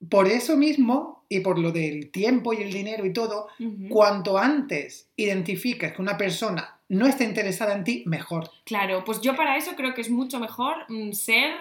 por 0.09 0.27
eso 0.27 0.57
mismo 0.57 1.25
y 1.29 1.41
por 1.41 1.59
lo 1.59 1.71
del 1.71 2.09
tiempo 2.09 2.53
y 2.53 2.63
el 2.63 2.73
dinero 2.73 3.05
y 3.05 3.13
todo, 3.13 3.49
cuanto 3.89 4.37
antes 4.37 5.09
identifiques 5.15 5.93
que 5.93 6.01
una 6.01 6.17
persona 6.17 6.79
no 6.89 7.05
está 7.05 7.23
interesada 7.23 7.75
en 7.75 7.83
ti, 7.83 8.03
mejor. 8.07 8.49
Claro, 8.63 9.03
pues 9.05 9.21
yo 9.21 9.35
para 9.35 9.57
eso 9.57 9.75
creo 9.75 9.93
que 9.93 10.01
es 10.01 10.09
mucho 10.09 10.39
mejor 10.39 10.85
mm, 10.87 11.11
ser 11.11 11.53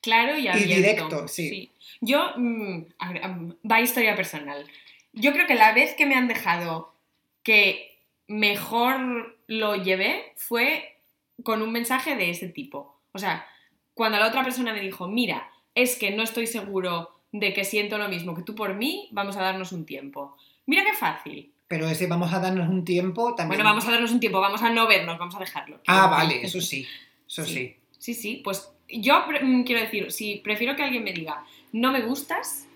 claro 0.00 0.38
y 0.38 0.46
abierto. 0.46 0.74
directo, 0.74 1.28
sí. 1.28 1.72
Yo, 2.00 2.32
mm, 2.36 2.84
am, 2.98 3.56
va 3.68 3.80
historia 3.80 4.14
personal. 4.14 4.64
Yo 5.12 5.32
creo 5.32 5.48
que 5.48 5.56
la 5.56 5.72
vez 5.72 5.94
que 5.94 6.06
me 6.06 6.14
han 6.14 6.28
dejado 6.28 6.94
que 7.42 7.98
mejor 8.28 9.36
lo 9.48 9.74
llevé 9.74 10.32
fue 10.36 10.97
con 11.42 11.62
un 11.62 11.72
mensaje 11.72 12.16
de 12.16 12.30
ese 12.30 12.48
tipo. 12.48 13.00
O 13.12 13.18
sea, 13.18 13.46
cuando 13.94 14.18
la 14.18 14.28
otra 14.28 14.44
persona 14.44 14.72
me 14.72 14.80
dijo, 14.80 15.08
mira, 15.08 15.50
es 15.74 15.96
que 15.96 16.10
no 16.10 16.22
estoy 16.22 16.46
seguro 16.46 17.10
de 17.32 17.52
que 17.52 17.64
siento 17.64 17.98
lo 17.98 18.08
mismo 18.08 18.34
que 18.34 18.42
tú 18.42 18.54
por 18.54 18.74
mí, 18.74 19.08
vamos 19.12 19.36
a 19.36 19.42
darnos 19.42 19.72
un 19.72 19.84
tiempo. 19.84 20.36
Mira 20.66 20.84
qué 20.84 20.94
fácil. 20.94 21.52
Pero 21.66 21.88
ese 21.88 22.06
vamos 22.06 22.32
a 22.32 22.40
darnos 22.40 22.68
un 22.68 22.84
tiempo 22.84 23.34
también. 23.34 23.58
Bueno, 23.58 23.64
vamos 23.64 23.86
a 23.86 23.90
darnos 23.90 24.10
un 24.10 24.20
tiempo, 24.20 24.40
vamos 24.40 24.62
a 24.62 24.70
no 24.70 24.86
vernos, 24.86 25.18
vamos 25.18 25.34
a 25.34 25.40
dejarlo. 25.40 25.80
Ah, 25.86 26.06
vale, 26.06 26.40
eso 26.42 26.60
sí. 26.60 26.86
Eso 27.26 27.44
Sí. 27.44 27.54
sí. 27.54 27.74
Sí, 27.98 28.14
sí, 28.14 28.40
pues 28.44 28.70
yo 28.88 29.24
mm, 29.42 29.64
quiero 29.64 29.82
decir, 29.82 30.12
si 30.12 30.36
prefiero 30.36 30.76
que 30.76 30.84
alguien 30.84 31.02
me 31.02 31.12
diga 31.12 31.44
no 31.72 31.92
me 31.92 32.00
gustas 32.00 32.66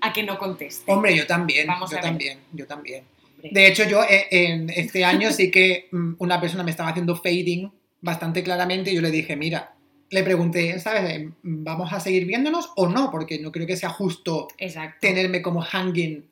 a 0.00 0.12
que 0.12 0.22
no 0.22 0.38
conteste. 0.38 0.90
Hombre, 0.90 1.16
yo 1.16 1.26
también. 1.26 1.66
Vamos 1.66 1.90
yo 1.90 2.00
también. 2.00 2.38
Yo 2.52 2.66
también. 2.66 3.04
Hombre. 3.34 3.50
De 3.52 3.66
hecho, 3.66 3.84
yo 3.88 4.02
eh, 4.04 4.28
en 4.30 4.70
este 4.70 5.04
año 5.04 5.30
sí 5.32 5.50
que 5.50 5.88
mm, 5.90 6.14
una 6.18 6.40
persona 6.40 6.62
me 6.62 6.70
estaba 6.70 6.90
haciendo 6.90 7.16
fading 7.16 7.70
bastante 8.02 8.42
claramente 8.42 8.90
y 8.90 8.94
yo 8.96 9.00
le 9.00 9.10
dije, 9.10 9.34
mira, 9.36 9.74
le 10.10 10.22
pregunté, 10.22 10.78
¿sabes? 10.78 11.26
¿Vamos 11.42 11.90
a 11.92 12.00
seguir 12.00 12.26
viéndonos 12.26 12.70
o 12.76 12.86
no? 12.88 13.10
Porque 13.10 13.38
no 13.38 13.50
creo 13.50 13.66
que 13.66 13.76
sea 13.78 13.88
justo 13.88 14.48
Exacto. 14.58 14.98
tenerme 15.00 15.40
como 15.40 15.62
hanging 15.62 16.28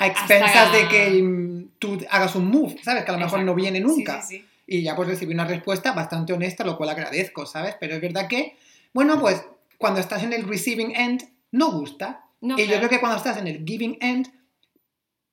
a 0.00 0.06
expensas 0.08 0.56
Hasta- 0.56 0.76
de 0.76 0.88
que 0.88 1.64
tú 1.78 1.98
hagas 2.10 2.34
un 2.34 2.46
move, 2.48 2.76
¿sabes? 2.82 3.04
Que 3.04 3.10
a 3.10 3.14
lo 3.14 3.20
mejor 3.20 3.40
no 3.44 3.54
viene 3.54 3.78
nunca. 3.80 4.20
Sí, 4.22 4.38
sí, 4.38 4.42
sí. 4.42 4.48
Y 4.66 4.82
ya 4.82 4.96
pues 4.96 5.08
recibí 5.08 5.32
una 5.32 5.44
respuesta 5.46 5.92
bastante 5.92 6.32
honesta, 6.32 6.64
lo 6.64 6.76
cual 6.76 6.90
agradezco, 6.90 7.46
¿sabes? 7.46 7.76
Pero 7.78 7.94
es 7.94 8.00
verdad 8.00 8.26
que, 8.28 8.56
bueno, 8.92 9.20
pues 9.20 9.42
cuando 9.78 10.00
estás 10.00 10.22
en 10.24 10.32
el 10.32 10.46
receiving 10.46 10.94
end, 10.94 11.22
no 11.52 11.70
gusta. 11.72 12.24
No, 12.40 12.58
y 12.58 12.66
yo 12.66 12.76
creo 12.78 12.88
que 12.88 13.00
cuando 13.00 13.16
estás 13.18 13.36
en 13.38 13.46
el 13.46 13.64
giving 13.64 13.96
end, 14.00 14.28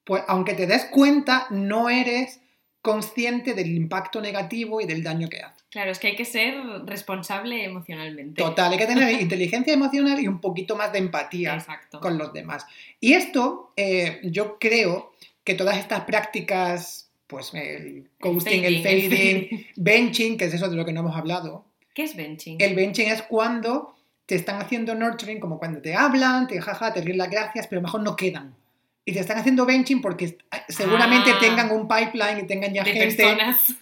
pues 0.04 0.24
aunque 0.28 0.54
te 0.54 0.68
des 0.68 0.86
cuenta, 0.86 1.48
no 1.50 1.90
eres 1.90 2.40
consciente 2.86 3.56
del 3.56 3.76
impacto 3.76 4.22
negativo 4.22 4.80
y 4.80 4.86
del 4.86 5.02
daño 5.02 5.28
que 5.28 5.42
hace. 5.42 5.56
Claro, 5.72 5.90
es 5.90 5.98
que 5.98 6.10
hay 6.10 6.16
que 6.16 6.24
ser 6.24 6.54
responsable 6.86 7.64
emocionalmente. 7.64 8.40
Total, 8.40 8.72
hay 8.72 8.78
que 8.78 8.86
tener 8.86 9.10
inteligencia 9.22 9.74
emocional 9.74 10.20
y 10.20 10.28
un 10.28 10.40
poquito 10.40 10.76
más 10.76 10.94
de 10.94 11.00
empatía 11.00 11.56
Exacto. 11.56 12.00
con 12.00 12.20
los 12.20 12.32
demás. 12.32 12.64
Y 13.00 13.14
esto, 13.14 13.74
eh, 13.76 14.20
yo 14.24 14.60
creo 14.60 15.14
que 15.44 15.56
todas 15.56 15.80
estas 15.80 16.02
prácticas, 16.02 17.10
pues 17.26 17.56
el 17.56 18.08
ghosting, 18.20 18.64
el 18.64 18.84
fading, 18.84 19.04
el 19.04 19.10
fading, 19.10 19.68
benching, 19.78 20.38
que 20.38 20.46
es 20.46 20.54
eso 20.54 20.70
de 20.70 20.76
lo 20.76 20.86
que 20.86 20.94
no 20.94 21.00
hemos 21.00 21.16
hablado. 21.16 21.66
¿Qué 21.96 22.04
es 22.04 22.16
benching? 22.16 22.58
El 22.62 22.76
benching 22.76 23.08
es 23.08 23.24
cuando 23.24 23.96
te 24.28 24.36
están 24.36 24.62
haciendo 24.62 24.94
nurturing, 24.94 25.40
como 25.40 25.58
cuando 25.58 25.82
te 25.82 25.96
hablan, 25.96 26.46
te 26.46 26.62
jaja, 26.62 26.94
te 26.94 27.02
ríen 27.02 27.18
las 27.18 27.32
gracias, 27.32 27.66
pero 27.66 27.82
mejor 27.82 28.04
no 28.04 28.16
quedan. 28.16 28.54
Y 29.06 29.14
te 29.14 29.22
están 29.22 29.40
haciendo 29.40 29.66
benching 29.66 30.02
porque 30.02 30.38
seguramente 30.68 31.32
Ah. 31.32 31.38
tengan 31.40 31.72
un 31.72 31.88
pipeline 31.88 32.40
y 32.40 32.48
tengan 32.48 32.74
ya 32.74 32.84
de 32.84 32.92
gente, 32.92 33.16
personas. 33.16 33.76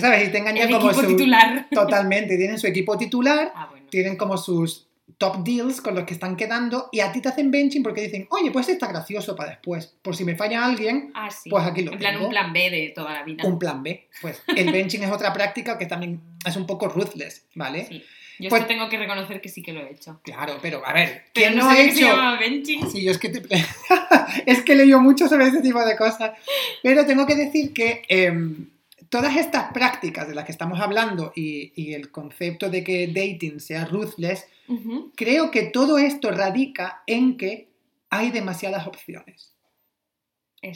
¿sabes? 0.00 0.28
Y 0.28 0.32
tengan 0.32 0.54
ya 0.56 0.64
El 0.64 0.72
como 0.72 0.88
equipo 0.90 1.02
su... 1.02 1.08
titular. 1.16 1.66
Totalmente, 1.70 2.36
tienen 2.36 2.58
su 2.58 2.66
equipo 2.66 2.96
titular 2.98 3.52
Ah, 3.54 3.68
bueno. 3.70 3.86
tienen 3.90 4.16
como 4.16 4.36
sus 4.36 4.86
top 5.18 5.44
deals 5.44 5.80
con 5.80 5.94
los 5.94 6.04
que 6.04 6.12
están 6.12 6.36
quedando 6.36 6.90
y 6.92 7.00
a 7.00 7.10
ti 7.10 7.22
te 7.22 7.28
hacen 7.30 7.50
benching 7.50 7.82
porque 7.82 8.02
dicen, 8.02 8.26
oye, 8.30 8.50
pues 8.50 8.68
está 8.68 8.86
gracioso 8.88 9.34
para 9.34 9.50
después. 9.50 9.94
Por 10.02 10.14
si 10.14 10.24
me 10.24 10.36
falla 10.36 10.64
alguien, 10.66 11.10
Ah, 11.14 11.30
sí. 11.30 11.48
pues 11.48 11.64
aquí 11.64 11.82
lo 11.82 11.92
En 11.92 11.98
plan, 11.98 12.14
tengo. 12.14 12.26
un 12.26 12.30
plan 12.32 12.52
B 12.52 12.68
de 12.70 12.92
toda 12.94 13.12
la 13.14 13.22
vida. 13.22 13.42
un 13.46 13.58
plan 13.58 13.82
B. 13.82 14.08
Pues 14.20 14.42
el 14.48 14.70
benching 14.70 15.02
es 15.04 15.10
otra 15.10 15.32
práctica 15.32 15.78
que 15.78 15.86
también 15.86 16.20
es 16.44 16.54
un 16.56 16.66
poco 16.66 16.88
ruthless, 16.88 17.46
¿vale? 17.54 17.86
Sí. 17.86 18.04
Yo 18.38 18.50
Pues- 18.50 18.62
esto 18.62 18.74
tengo 18.74 18.88
que 18.88 18.98
reconocer 18.98 19.40
que 19.40 19.48
sí 19.48 19.62
que 19.62 19.72
lo 19.72 19.80
he 19.80 19.90
hecho. 19.92 20.20
Claro, 20.22 20.58
pero 20.60 20.86
a 20.86 20.92
ver, 20.92 21.24
Pero 21.32 21.46
¿quién 21.48 21.56
no, 21.56 21.64
no, 21.64 21.70
ha 21.70 21.74
sabía 21.74 21.88
que 21.90 21.94
se 21.94 22.00
hecho? 22.02 22.90
Sí, 22.90 23.02
yo 23.02 23.10
es 23.10 23.18
que 23.18 23.28
te... 23.30 23.42
es 24.46 24.62
que 24.62 24.72
he 24.72 24.76
leído 24.76 25.00
mucho 25.00 25.28
sobre 25.28 25.46
este 25.46 25.62
tipo 25.62 25.84
de 25.84 25.96
cosas. 25.96 26.32
Pero 26.82 27.06
tengo 27.06 27.26
que 27.26 27.34
decir 27.34 27.72
que 27.72 28.02
em, 28.08 28.68
todas 29.08 29.36
estas 29.36 29.72
prácticas 29.72 30.28
de 30.28 30.34
las 30.34 30.44
que 30.44 30.52
estamos 30.52 30.80
hablando 30.80 31.32
y, 31.34 31.72
y 31.74 31.94
el 31.94 32.10
concepto 32.10 32.68
de 32.70 32.84
que 32.84 33.06
dating 33.06 33.60
sea 33.60 33.84
ruthless, 33.86 34.46
Ujú. 34.68 35.12
creo 35.16 35.50
que 35.50 35.62
todo 35.64 35.98
esto 35.98 36.30
radica 36.30 37.02
en 37.06 37.36
que 37.36 37.68
hay 38.10 38.30
demasiadas 38.30 38.86
opciones. 38.86 39.55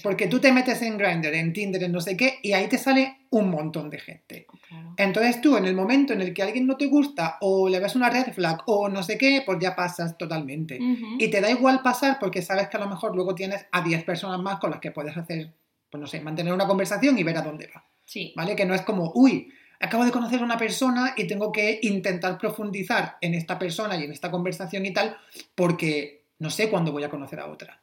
Porque 0.03 0.27
tú 0.27 0.39
te 0.39 0.53
metes 0.53 0.83
en 0.83 0.99
Grindr, 0.99 1.35
en 1.35 1.53
Tinder, 1.53 1.83
en 1.83 1.93
no 1.93 2.01
sé 2.01 2.17
qué, 2.17 2.39
y 2.43 2.53
ahí 2.53 2.69
te 2.69 2.79
sale 2.79 3.19
un 3.31 3.51
montón 3.51 3.91
de 3.91 3.99
gente. 3.99 4.47
Claro. 4.69 4.95
Entonces 4.97 5.41
tú, 5.41 5.57
en 5.57 5.65
el 5.65 5.75
momento 5.75 6.13
en 6.13 6.21
el 6.21 6.35
que 6.35 6.43
alguien 6.43 6.67
no 6.67 6.77
te 6.77 6.87
gusta, 6.87 7.39
o 7.41 7.69
le 7.69 7.81
ves 7.81 7.97
una 7.97 8.11
red 8.11 8.33
flag, 8.33 8.63
o 8.67 8.89
no 8.89 9.03
sé 9.03 9.19
qué, 9.19 9.43
pues 9.45 9.59
ya 9.61 9.75
pasas 9.75 10.19
totalmente. 10.19 10.79
Y 11.19 11.29
te 11.29 11.41
da 11.41 11.51
igual 11.51 11.83
pasar 11.83 12.19
porque 12.21 12.43
sabes 12.43 12.69
que 12.69 12.77
a 12.77 12.81
lo 12.81 12.89
mejor 12.89 13.15
luego 13.15 13.35
tienes 13.35 13.67
a 13.73 13.83
10 13.83 14.05
personas 14.05 14.41
más 14.41 14.59
con 14.59 14.71
las 14.71 14.81
que 14.81 14.91
puedes 14.91 15.17
hacer 15.17 15.53
pues 15.91 16.01
no 16.01 16.07
sé, 16.07 16.21
mantener 16.21 16.53
una 16.53 16.67
conversación 16.67 17.19
y 17.19 17.25
ver 17.25 17.37
a 17.37 17.43
dónde 17.43 17.69
va. 17.75 17.85
Sí. 18.05 18.33
¿Vale? 18.37 18.57
Que 18.57 18.65
no 18.65 18.75
es 18.75 18.83
como, 18.83 19.13
uy, 19.15 19.53
acabo 19.81 20.05
de 20.05 20.13
conocer 20.13 20.41
a 20.41 20.45
una 20.45 20.57
persona 20.57 21.15
y 21.17 21.27
tengo 21.27 21.51
que 21.53 21.81
intentar 21.83 22.39
profundizar 22.39 23.17
en 23.21 23.35
esta 23.35 23.59
persona 23.59 23.97
y 23.97 24.05
en 24.05 24.13
esta 24.13 24.31
conversación 24.31 24.87
y 24.87 24.93
tal, 24.93 25.17
porque 25.55 26.20
no 26.41 26.51
sé 26.51 26.69
cuándo 26.69 26.91
voy 26.91 27.05
a 27.05 27.09
conocer 27.11 27.39
a 27.39 27.47
otra. 27.47 27.81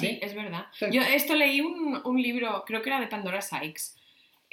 Sí, 0.00 0.18
es 0.20 0.34
verdad. 0.34 0.66
Yo 0.90 1.02
esto 1.02 1.34
leí 1.36 1.60
un, 1.60 2.00
un 2.04 2.20
libro, 2.20 2.64
creo 2.66 2.82
que 2.82 2.88
era 2.90 2.98
de 3.00 3.06
Pandora 3.06 3.40
Sykes, 3.40 3.94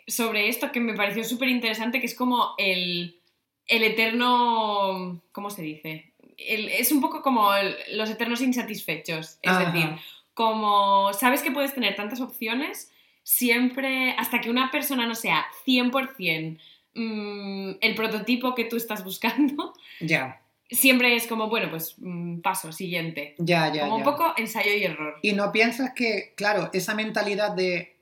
sobre 0.08 0.48
esto 0.50 0.72
que 0.72 0.80
me 0.80 0.94
pareció 0.94 1.24
súper 1.24 1.50
interesante, 1.50 2.00
que 2.00 2.06
es 2.06 2.14
como 2.16 2.54
el, 2.58 3.20
el 3.66 3.84
eterno... 3.84 5.22
¿Cómo 5.32 5.50
se 5.50 5.62
dice? 5.64 6.14
El- 6.38 6.70
es 6.70 6.92
un 6.92 7.02
poco 7.02 7.22
como 7.22 7.54
el- 7.54 7.76
los 7.94 8.10
eternos 8.10 8.42
insatisfechos. 8.42 9.40
Es 9.42 9.52
Ajá. 9.52 9.72
decir, 9.72 9.90
como 10.34 11.12
sabes 11.14 11.42
que 11.42 11.52
puedes 11.52 11.74
tener 11.74 11.96
tantas 11.96 12.22
opciones, 12.22 12.92
siempre, 13.24 14.12
hasta 14.18 14.42
que 14.42 14.50
una 14.50 14.72
persona 14.72 15.06
no 15.06 15.16
sea 15.16 15.46
100% 15.66 16.58
mm, 16.96 17.72
el 17.82 17.96
prototipo 17.96 18.56
que 18.56 18.66
tú 18.66 18.76
estás 18.78 19.04
buscando, 19.04 19.74
Ya, 20.02 20.39
siempre 20.70 21.16
es 21.16 21.28
como, 21.28 21.50
bueno, 21.50 21.70
pues 21.70 21.96
mm, 21.98 22.42
paso, 22.42 22.72
siguiente. 22.72 23.36
ya, 23.40 23.74
ya. 23.74 23.82
Como 23.82 23.98
ya. 23.98 23.98
un 23.98 24.04
poco 24.04 24.34
ensayo 24.38 24.74
y 24.74 24.84
error. 24.84 25.16
Y 25.22 25.34
no 25.34 25.52
piensas 25.52 25.94
que, 25.94 26.34
claro, 26.36 26.70
esa 26.74 26.96
mentalidad 26.96 27.52
de 27.52 27.96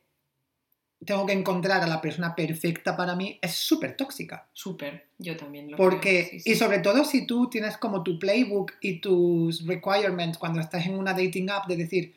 tengo 1.05 1.25
que 1.27 1.33
encontrar 1.33 1.83
a 1.83 1.87
la 1.87 2.01
persona 2.01 2.35
perfecta 2.35 2.97
para 2.97 3.15
mí 3.15 3.37
es 3.41 3.53
súper 3.53 3.95
tóxica. 3.95 4.49
Súper, 4.51 5.09
yo 5.19 5.37
también 5.37 5.69
lo 5.69 5.77
Porque, 5.77 6.27
creo, 6.27 6.29
sí, 6.31 6.39
sí. 6.39 6.51
y 6.51 6.55
sobre 6.55 6.79
todo 6.79 7.05
si 7.05 7.27
tú 7.27 7.49
tienes 7.49 7.77
como 7.77 8.01
tu 8.03 8.17
playbook 8.17 8.73
y 8.81 8.99
tus 8.99 9.65
requirements 9.65 10.37
cuando 10.39 10.59
estás 10.59 10.85
en 10.87 10.95
una 10.95 11.13
dating 11.13 11.51
app 11.51 11.67
de 11.67 11.77
decir, 11.77 12.13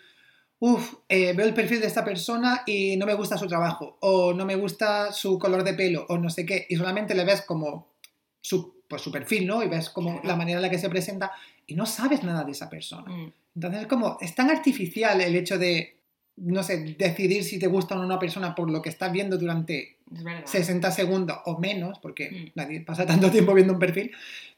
uff, 0.61 0.95
veo 1.09 1.45
el 1.45 1.55
perfil 1.55 1.81
de 1.81 1.87
esta 1.89 2.05
persona 2.05 2.63
y 2.67 2.97
no 2.97 3.05
me 3.07 3.15
gusta 3.15 3.37
su 3.37 3.47
trabajo, 3.47 3.99
o 4.01 4.33
no 4.33 4.47
me 4.47 4.57
gusta 4.57 5.13
su 5.13 5.39
color 5.39 5.63
de 5.63 5.75
pelo, 5.75 6.07
o 6.09 6.17
no 6.17 6.31
sé 6.31 6.47
qué, 6.47 6.67
y 6.69 6.77
solamente 6.77 7.15
le 7.15 7.25
ves 7.25 7.43
como 7.43 7.93
su, 8.41 8.80
pues, 8.91 9.03
su 9.03 9.13
perfil, 9.13 9.47
¿no? 9.47 9.63
Y 9.63 9.69
ves 9.69 9.89
como 9.89 10.21
la 10.25 10.35
manera 10.35 10.59
en 10.59 10.63
la 10.63 10.69
que 10.69 10.79
se 10.79 10.91
presenta 10.91 11.31
y 11.67 11.77
no 11.77 11.87
sabes 11.87 12.25
nada 12.25 12.43
de 12.45 12.51
esa 12.53 12.69
persona. 12.69 13.11
Mm, 13.11 13.33
Entonces, 13.55 13.87
como 13.87 14.19
es 14.21 14.35
tan 14.35 14.51
artificial 14.51 15.21
el 15.21 15.37
hecho 15.37 15.59
de, 15.59 15.97
no 16.37 16.63
sé, 16.65 16.97
decidir 16.99 17.45
si 17.45 17.59
te 17.61 17.69
gusta 17.69 17.95
o 17.95 17.99
no 17.99 18.05
una 18.05 18.19
persona 18.19 18.55
por 18.55 18.69
lo 18.69 18.83
que 18.83 18.89
estás 18.89 19.13
viendo 19.13 19.39
durante 19.39 19.97
es 20.13 20.25
verdad. 20.25 20.43
60 20.45 20.91
segundos 20.91 21.39
o 21.45 21.59
menos, 21.59 22.01
porque 22.01 22.31
Mm. 22.31 22.51
nadie 22.57 22.81
pasa 22.81 23.07
tanto 23.07 23.31
tiempo 23.31 23.55
viendo 23.55 23.73
un 23.73 23.79
perfil, 23.79 24.11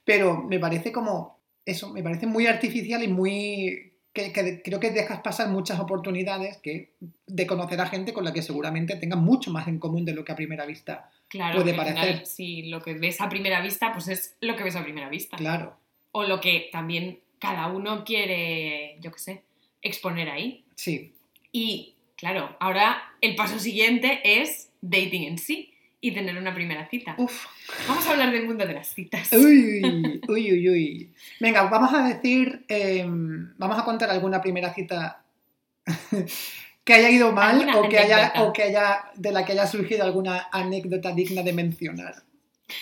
pero 0.04 0.42
me 0.42 0.58
parece 0.58 0.90
como 0.92 1.38
eso, 1.66 1.92
me 1.92 2.02
parece 2.02 2.26
muy 2.26 2.46
artificial 2.46 3.02
y 3.04 3.08
muy... 3.08 3.88
Que, 4.14 4.30
que 4.30 4.60
creo 4.62 4.78
que 4.78 4.90
dejas 4.90 5.20
pasar 5.22 5.48
muchas 5.48 5.80
oportunidades 5.80 6.58
que, 6.58 6.92
de 7.26 7.46
conocer 7.46 7.80
a 7.80 7.86
gente 7.86 8.12
con 8.12 8.24
la 8.24 8.32
que 8.34 8.42
seguramente 8.42 8.96
tengas 8.96 9.18
mucho 9.18 9.50
más 9.50 9.68
en 9.68 9.78
común 9.78 10.04
de 10.04 10.12
lo 10.12 10.22
que 10.22 10.32
a 10.32 10.36
primera 10.36 10.66
vista. 10.66 11.10
Claro, 11.32 11.62
puede 11.62 11.72
parecer. 11.74 12.04
final, 12.04 12.26
si 12.26 12.64
lo 12.64 12.82
que 12.82 12.92
ves 12.92 13.18
a 13.22 13.28
primera 13.30 13.62
vista, 13.62 13.90
pues 13.90 14.06
es 14.08 14.36
lo 14.42 14.54
que 14.54 14.64
ves 14.64 14.76
a 14.76 14.82
primera 14.84 15.08
vista. 15.08 15.38
Claro, 15.38 15.78
O 16.12 16.24
lo 16.24 16.40
que 16.42 16.68
también 16.70 17.20
cada 17.38 17.68
uno 17.68 18.04
quiere, 18.04 18.98
yo 19.00 19.10
qué 19.10 19.18
sé, 19.18 19.42
exponer 19.80 20.28
ahí. 20.28 20.64
sí. 20.76 21.12
Y 21.54 21.94
claro, 22.16 22.54
ahora 22.60 23.02
el 23.20 23.34
paso 23.34 23.58
siguiente 23.58 24.20
es 24.24 24.70
dating 24.82 25.24
en 25.24 25.38
sí 25.38 25.72
y 26.00 26.12
tener 26.12 26.36
una 26.36 26.54
primera 26.54 26.86
cita. 26.88 27.14
Uf. 27.18 27.46
Vamos 27.88 28.06
a 28.06 28.10
hablar 28.10 28.30
del 28.32 28.46
mundo 28.46 28.66
de 28.66 28.74
las 28.74 28.88
citas. 28.94 29.32
Uy, 29.32 29.82
uy, 29.82 30.20
uy, 30.52 30.68
uy. 30.70 31.12
Venga, 31.40 31.62
vamos 31.64 31.92
a 31.94 32.02
decir, 32.08 32.64
eh, 32.68 33.04
vamos 33.06 33.78
a 33.78 33.84
contar 33.84 34.10
alguna 34.10 34.40
primera 34.42 34.72
cita 34.74 35.24
que 36.84 36.94
haya 36.94 37.10
ido 37.10 37.32
mal 37.32 37.68
o 37.76 37.88
que 37.88 37.98
haya, 37.98 38.32
o 38.38 38.52
que 38.52 38.62
haya, 38.64 39.10
de 39.14 39.32
la 39.32 39.44
que 39.44 39.52
haya 39.52 39.66
surgido 39.66 40.04
alguna 40.04 40.48
anécdota 40.52 41.12
digna 41.12 41.42
de 41.42 41.52
mencionar. 41.52 42.14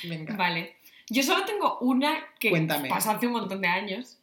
Venga. 0.05 0.37
Vale. 0.37 0.77
Yo 1.09 1.23
solo 1.23 1.45
tengo 1.45 1.79
una 1.81 2.25
que 2.39 2.51
Cuéntame. 2.51 2.89
pasó 2.89 3.11
hace 3.11 3.27
un 3.27 3.33
montón 3.33 3.61
de 3.61 3.69
años. 3.69 4.19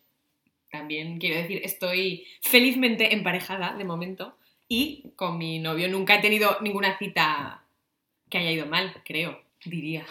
También 0.71 1.19
quiero 1.19 1.37
decir, 1.37 1.61
estoy 1.63 2.25
felizmente 2.41 3.13
emparejada 3.13 3.73
de 3.77 3.83
momento 3.83 4.37
y 4.67 5.11
con 5.15 5.37
mi 5.37 5.59
novio 5.59 5.87
nunca 5.89 6.15
he 6.15 6.21
tenido 6.21 6.57
ninguna 6.61 6.97
cita 6.97 7.63
que 8.29 8.37
haya 8.37 8.51
ido 8.51 8.65
mal, 8.65 9.01
creo, 9.05 9.41
diría. 9.63 10.05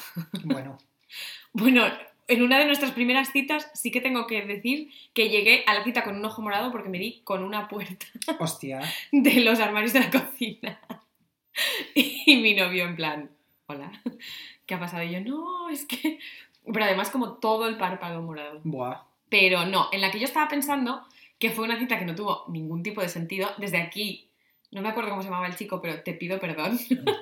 Bueno, 0.44 0.79
Bueno, 1.52 1.87
en 2.28 2.42
una 2.42 2.58
de 2.58 2.66
nuestras 2.66 2.92
primeras 2.92 3.30
citas 3.30 3.70
sí 3.74 3.90
que 3.90 4.00
tengo 4.00 4.26
que 4.26 4.42
decir 4.42 4.90
que 5.14 5.28
llegué 5.28 5.64
a 5.66 5.74
la 5.74 5.84
cita 5.84 6.02
con 6.02 6.16
un 6.16 6.24
ojo 6.24 6.42
morado 6.42 6.72
porque 6.72 6.88
me 6.88 6.98
di 6.98 7.20
con 7.24 7.42
una 7.42 7.68
puerta 7.68 8.06
hostia. 8.38 8.80
de 9.12 9.40
los 9.40 9.60
armarios 9.60 9.92
de 9.92 10.00
la 10.00 10.10
cocina. 10.10 10.80
Y 11.94 12.36
mi 12.36 12.54
novio 12.54 12.84
en 12.84 12.96
plan, 12.96 13.30
hola, 13.66 13.90
¿qué 14.66 14.74
ha 14.74 14.78
pasado? 14.78 15.04
Y 15.04 15.12
yo, 15.12 15.20
no, 15.20 15.70
es 15.70 15.86
que... 15.86 16.18
Pero 16.70 16.84
además 16.84 17.08
como 17.08 17.34
todo 17.38 17.66
el 17.66 17.78
párpado 17.78 18.20
morado. 18.20 18.60
Buah. 18.62 19.04
Pero 19.30 19.64
no, 19.64 19.88
en 19.90 20.02
la 20.02 20.10
que 20.10 20.18
yo 20.18 20.26
estaba 20.26 20.48
pensando, 20.48 21.02
que 21.38 21.50
fue 21.50 21.64
una 21.64 21.78
cita 21.78 21.98
que 21.98 22.04
no 22.04 22.14
tuvo 22.14 22.44
ningún 22.48 22.82
tipo 22.82 23.00
de 23.00 23.08
sentido, 23.08 23.48
desde 23.58 23.78
aquí, 23.78 24.28
no 24.70 24.82
me 24.82 24.88
acuerdo 24.88 25.10
cómo 25.10 25.22
se 25.22 25.28
llamaba 25.28 25.46
el 25.46 25.56
chico, 25.56 25.80
pero 25.80 26.02
te 26.02 26.12
pido 26.12 26.38
perdón, 26.38 26.78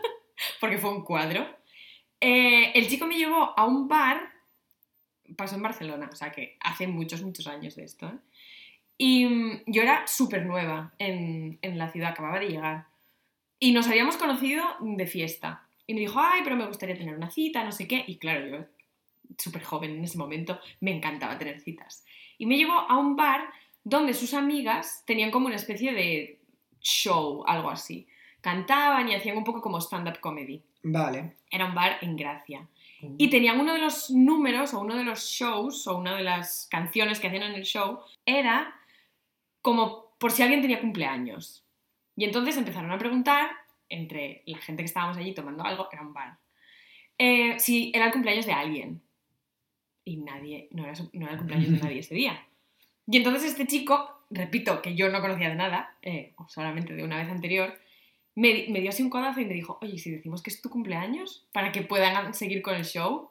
porque 0.61 0.79
fue 0.79 0.91
un 0.91 1.05
cuadro. 1.05 1.47
Eh, 2.21 2.73
el 2.75 2.89
chico 2.89 3.07
me 3.07 3.19
llevó 3.19 3.55
a 3.57 3.65
un 3.65 3.87
bar, 3.87 4.34
pasó 5.37 5.57
en 5.57 5.63
Barcelona, 5.63 6.09
o 6.13 6.17
sea 6.17 6.31
que 6.31 6.57
hace 6.61 6.87
muchos, 6.87 7.23
muchos 7.23 7.47
años 7.47 7.77
de 7.77 7.85
esto, 7.85 8.07
¿eh? 8.07 8.19
Y 8.97 9.27
mm, 9.27 9.63
yo 9.67 9.83
era 9.83 10.07
súper 10.07 10.47
nueva 10.47 10.93
en, 10.99 11.59
en 11.63 11.79
la 11.79 11.91
ciudad, 11.91 12.11
acababa 12.11 12.39
de 12.39 12.49
llegar. 12.49 12.87
Y 13.59 13.73
nos 13.73 13.89
habíamos 13.89 14.17
conocido 14.17 14.65
de 14.81 15.07
fiesta. 15.07 15.67
Y 15.87 15.95
me 15.95 16.01
dijo, 16.01 16.21
ay, 16.21 16.41
pero 16.45 16.57
me 16.57 16.67
gustaría 16.67 16.97
tener 16.97 17.15
una 17.15 17.31
cita, 17.31 17.65
no 17.65 17.73
sé 17.73 17.89
qué. 17.89 18.05
Y 18.07 18.17
claro, 18.17 18.47
yo, 18.47 18.65
súper 19.39 19.63
joven 19.63 19.97
en 19.97 20.05
ese 20.05 20.19
momento, 20.19 20.61
me 20.81 20.95
encantaba 20.95 21.39
tener 21.39 21.61
citas. 21.61 22.05
Y 22.39 22.47
me 22.47 22.57
llevó 22.57 22.75
a 22.75 22.99
un 22.99 23.17
bar 23.17 23.49
donde 23.83 24.15
sus 24.15 24.35
amigas 24.35 25.03
tenían 25.07 25.31
como 25.31 25.47
una 25.47 25.57
especie 25.57 25.93
de 25.93 26.41
show, 26.81 27.45
algo 27.47 27.71
así. 27.71 28.07
Cantaban 28.41 29.09
y 29.09 29.15
hacían 29.15 29.37
un 29.37 29.45
poco 29.45 29.61
como 29.61 29.81
stand-up 29.81 30.21
comedy. 30.21 30.63
Vale. 30.83 31.37
Era 31.51 31.67
un 31.67 31.75
bar 31.75 31.99
en 32.03 32.17
Gracia. 32.17 32.67
Y 33.19 33.29
tenían 33.29 33.61
uno 33.61 33.75
de 33.75 33.81
los 33.81 34.11
números 34.11 34.73
o 34.73 34.81
uno 34.81 34.97
de 34.97 35.05
los 35.05 35.25
shows 35.29 35.87
o 35.87 35.97
una 35.97 36.17
de 36.17 36.23
las 36.23 36.69
canciones 36.71 37.21
que 37.21 37.27
hacían 37.27 37.43
en 37.43 37.55
el 37.55 37.65
show 37.65 38.01
era 38.25 38.75
como 39.61 40.15
por 40.19 40.33
si 40.33 40.43
alguien 40.43 40.63
tenía 40.63 40.81
cumpleaños. 40.81 41.65
Y 42.17 42.25
entonces 42.25 42.57
empezaron 42.57 42.91
a 42.93 42.99
preguntar 42.99 43.51
entre 43.89 44.43
la 44.47 44.59
gente 44.59 44.83
que 44.83 44.87
estábamos 44.87 45.17
allí 45.17 45.35
tomando 45.35 45.65
algo, 45.65 45.89
era 45.93 46.03
un 46.03 46.13
bar, 46.13 46.39
eh, 47.19 47.59
si 47.59 47.93
era 47.95 48.07
el 48.07 48.13
cumpleaños 48.13 48.47
de 48.47 48.53
alguien. 48.53 49.03
Y 50.05 50.19
nadie, 50.19 50.69
no 50.71 50.85
era, 50.85 50.93
no 51.13 51.25
era 51.25 51.33
el 51.33 51.39
cumpleaños 51.39 51.71
de 51.71 51.79
nadie 51.79 52.01
ese 52.01 52.15
día. 52.15 52.47
Y 53.07 53.17
entonces 53.17 53.45
este 53.45 53.67
chico, 53.67 54.25
repito, 54.31 54.83
que 54.83 54.95
yo 54.95 55.09
no 55.11 55.21
conocía 55.21 55.49
de 55.49 55.55
nada, 55.57 55.97
eh, 56.03 56.35
solamente 56.49 56.95
de 56.95 57.05
una 57.05 57.19
vez 57.19 57.29
anterior, 57.29 57.79
me, 58.35 58.53
di- 58.53 58.69
me 58.73 58.81
dio 58.81 58.91
así 58.91 59.03
un 59.03 59.11
codazo 59.11 59.41
y 59.41 59.45
me 59.47 59.55
dijo, 59.55 59.79
oye, 59.83 59.99
si 59.99 60.11
decimos 60.11 60.43
que 60.43 60.51
es 60.51 60.61
tu 60.61 60.71
cumpleaños, 60.71 61.47
para 61.53 61.73
que 61.73 61.83
puedan 61.83 62.35
seguir 62.35 62.63
con 62.63 62.75
el 62.75 62.85
show. 62.85 63.31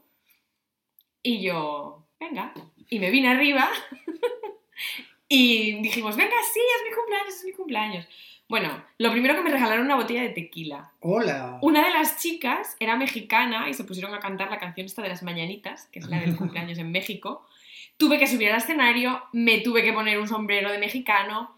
Y 1.21 1.41
yo, 1.41 2.05
venga. 2.19 2.53
Y 2.89 2.99
me 2.99 3.09
vine 3.11 3.29
arriba 3.29 3.69
y 5.27 5.81
dijimos, 5.81 6.15
venga, 6.15 6.35
sí, 6.53 6.59
es 6.59 6.89
mi 6.89 6.95
cumpleaños, 6.95 7.33
es 7.35 7.43
mi 7.45 7.51
cumpleaños. 7.53 8.07
Bueno, 8.49 8.83
lo 8.97 9.11
primero 9.11 9.35
que 9.35 9.41
me 9.41 9.49
regalaron 9.49 9.85
una 9.85 9.95
botella 9.95 10.21
de 10.21 10.29
tequila. 10.29 10.91
Hola. 10.99 11.57
Una 11.61 11.85
de 11.85 11.91
las 11.91 12.19
chicas 12.19 12.75
era 12.79 12.95
mexicana 12.97 13.69
y 13.69 13.73
se 13.73 13.83
pusieron 13.85 14.13
a 14.13 14.19
cantar 14.19 14.51
la 14.51 14.59
canción 14.59 14.85
esta 14.85 15.01
de 15.01 15.09
las 15.09 15.23
mañanitas, 15.23 15.87
que 15.87 15.99
es 15.99 16.07
la 16.07 16.19
del 16.19 16.35
cumpleaños 16.37 16.77
en 16.77 16.91
México. 16.91 17.47
Tuve 17.97 18.19
que 18.19 18.27
subir 18.27 18.49
al 18.51 18.57
escenario, 18.57 19.23
me 19.31 19.59
tuve 19.59 19.81
que 19.83 19.93
poner 19.93 20.19
un 20.19 20.27
sombrero 20.27 20.71
de 20.71 20.77
mexicano, 20.77 21.55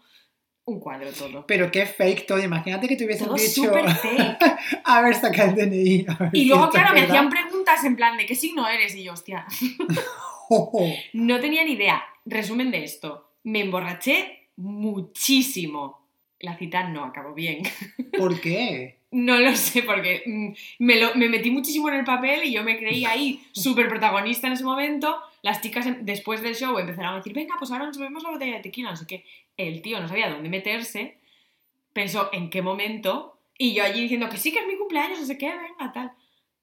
un 0.66 0.80
cuadro 0.80 1.10
todo. 1.12 1.46
Pero 1.46 1.70
qué 1.70 1.86
fake 1.86 2.26
todo. 2.26 2.42
Imagínate 2.42 2.86
que 2.88 2.96
te 2.96 3.04
hubiesen 3.04 3.26
Todo 3.28 3.36
dicho. 3.36 3.72
fake. 4.02 4.38
A 4.84 5.00
ver, 5.00 5.14
saca 5.14 5.44
el 5.44 5.54
DNI. 5.54 6.06
a 6.08 6.14
ver 6.16 6.30
Y 6.32 6.40
si 6.42 6.48
luego, 6.48 6.68
claro, 6.70 6.92
me 6.94 7.02
hacían 7.02 7.30
preguntas 7.30 7.82
en 7.84 7.96
plan 7.96 8.16
de 8.16 8.26
qué 8.26 8.34
signo 8.34 8.68
eres 8.68 8.94
y 8.94 9.04
yo, 9.04 9.12
hostia, 9.12 9.46
Oh, 10.48 10.88
no 11.12 11.40
tenía 11.40 11.64
ni 11.64 11.72
idea. 11.72 12.02
Resumen 12.24 12.70
de 12.70 12.84
esto, 12.84 13.32
me 13.44 13.60
emborraché 13.62 14.48
muchísimo. 14.56 16.06
La 16.40 16.56
cita 16.58 16.88
no 16.88 17.04
acabó 17.04 17.32
bien. 17.34 17.62
¿Por 18.18 18.40
qué? 18.40 18.98
No 19.10 19.38
lo 19.38 19.54
sé, 19.56 19.82
porque 19.82 20.22
mm, 20.26 20.84
me, 20.84 21.00
lo- 21.00 21.14
me 21.14 21.28
metí 21.28 21.50
muchísimo 21.50 21.88
en 21.88 21.94
el 21.96 22.04
papel 22.04 22.44
y 22.44 22.52
yo 22.52 22.62
me 22.62 22.76
creí 22.78 23.04
ahí 23.06 23.42
súper 23.52 23.88
protagonista 23.88 24.46
en 24.46 24.52
ese 24.52 24.64
momento. 24.64 25.16
Las 25.42 25.60
chicas 25.62 25.86
después 26.02 26.42
del 26.42 26.54
show 26.54 26.78
empezaron 26.78 27.14
a 27.14 27.16
decir, 27.16 27.32
venga, 27.32 27.54
pues 27.58 27.70
ahora 27.70 27.86
nos 27.86 27.96
bebemos 27.98 28.22
la 28.22 28.30
botella 28.30 28.56
de 28.56 28.62
tequila, 28.62 28.90
no 28.90 28.96
sé 28.96 29.06
qué. 29.06 29.24
El 29.56 29.82
tío 29.82 30.00
no 30.00 30.08
sabía 30.08 30.30
dónde 30.30 30.48
meterse, 30.48 31.18
pensó 31.92 32.30
en 32.32 32.50
qué 32.50 32.62
momento, 32.62 33.38
y 33.58 33.74
yo 33.74 33.84
allí 33.84 34.02
diciendo 34.02 34.28
que 34.28 34.36
sí, 34.36 34.52
que 34.52 34.60
es 34.60 34.66
mi 34.66 34.76
cumpleaños, 34.76 35.20
no 35.20 35.26
sé 35.26 35.38
qué, 35.38 35.48
venga, 35.48 35.92
tal. 35.92 36.12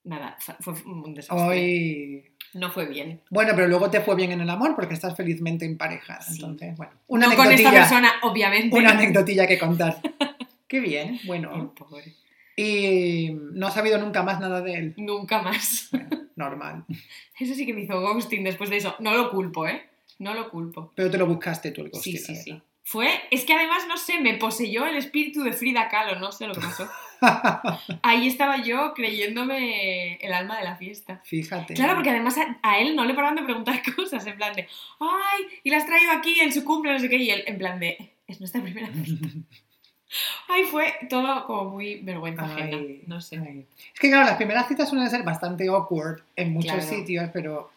Nada, 0.04 0.38
fue 0.60 0.74
un 0.86 1.14
desastre. 1.14 2.34
No 2.54 2.70
fue 2.72 2.86
bien. 2.88 3.22
Bueno, 3.30 3.54
pero 3.56 3.68
luego 3.68 3.90
te 3.90 4.02
fue 4.02 4.16
bien 4.16 4.32
en 4.34 4.42
el 4.42 4.50
amor 4.50 4.76
porque 4.76 4.94
estás 4.94 5.16
felizmente 5.16 5.66
emparejada. 5.66 6.22
Sí. 6.22 6.42
Entonces, 6.42 6.76
bueno. 6.76 6.92
Una 7.08 7.28
no 7.28 7.36
con 7.36 7.46
esta 7.46 7.70
anecdotilla, 7.70 7.80
persona, 7.80 8.14
obviamente. 8.22 8.78
una 8.78 8.92
anecdotilla 8.92 9.48
que 9.48 9.58
contar. 9.58 10.02
Qué 10.68 10.80
bien, 10.80 11.20
bueno. 11.26 11.74
pobre. 11.74 12.16
Y 12.56 13.30
no 13.32 13.68
has 13.68 13.74
sabido 13.74 13.98
nunca 13.98 14.24
más 14.24 14.40
nada 14.40 14.62
de 14.62 14.74
él. 14.76 14.94
Nunca 14.98 15.42
más. 15.42 15.88
Bueno, 15.92 16.10
normal. 16.36 16.86
Eso 17.40 17.56
sí 17.56 17.66
que 17.66 17.74
me 17.74 17.82
hizo 17.82 18.00
ghosting 18.00 18.44
después 18.44 18.70
de 18.70 18.78
eso. 18.78 18.96
No 19.00 19.16
lo 19.16 19.32
culpo, 19.32 19.68
¿eh? 19.68 19.90
No 20.20 20.34
lo 20.34 20.50
culpo. 20.50 20.92
Pero 20.96 21.10
te 21.10 21.18
lo 21.18 21.26
buscaste 21.26 21.72
tú 21.72 21.82
el 21.82 21.88
Sí, 21.94 22.14
ghosting, 22.14 22.18
sí, 22.18 22.34
la 22.34 22.42
sí. 22.42 22.62
Fue, 22.86 23.10
es 23.32 23.46
que 23.46 23.54
además, 23.54 23.88
no 23.88 23.96
sé, 23.98 24.20
me 24.20 24.34
poseyó 24.36 24.86
el 24.86 24.96
espíritu 24.98 25.42
de 25.44 25.54
Frida 25.54 25.88
Kahlo, 25.90 26.20
no 26.20 26.32
sé 26.34 26.48
lo 26.48 26.54
que 26.54 26.62
pasó. 26.62 26.90
Ahí 28.04 28.28
estaba 28.28 28.58
yo 28.62 28.94
creyéndome 28.94 30.16
el 30.16 30.34
alma 30.34 30.58
de 30.58 30.66
la 30.66 30.76
fiesta. 30.76 31.22
Fíjate. 31.24 31.74
Claro, 31.76 31.96
porque 31.96 32.10
además 32.10 32.38
a, 32.38 32.58
a 32.62 32.80
él 32.80 32.96
no 32.96 33.06
le 33.06 33.14
paraban 33.14 33.36
de 33.38 33.44
preguntar 33.44 33.82
cosas, 33.96 34.26
en 34.28 34.36
plan 34.36 34.54
de, 34.54 34.68
ay, 35.00 35.44
y 35.64 35.70
la 35.70 35.78
has 35.78 35.86
traído 35.86 36.12
aquí 36.12 36.40
en 36.42 36.52
su 36.52 36.64
cumple, 36.66 36.92
no 36.94 37.00
sé 37.00 37.10
qué, 37.10 37.18
y 37.18 37.30
él, 37.30 37.44
en 37.48 37.58
plan 37.58 37.80
de, 37.80 38.12
es 38.28 38.40
nuestra 38.40 38.62
primera 38.62 38.88
fiesta. 38.88 39.28
Ay, 40.48 40.64
fue 40.66 40.94
todo 41.10 41.44
como 41.48 41.72
muy 41.72 41.96
vergüenza 42.02 42.44
ajena, 42.46 42.78
Ay, 42.78 43.02
no 43.08 43.20
sé. 43.20 43.38
ay. 43.40 43.66
Es 43.96 44.00
que 44.00 44.10
claro, 44.10 44.26
las 44.28 44.36
primeras 44.36 44.68
citas 44.68 44.88
suelen 44.88 45.10
ser 45.10 45.24
bastante 45.24 45.68
awkward 45.68 46.22
en 46.36 46.54
muchos 46.54 46.72
Claro. 46.86 46.88
sitios, 46.98 47.30
pero 47.34 47.72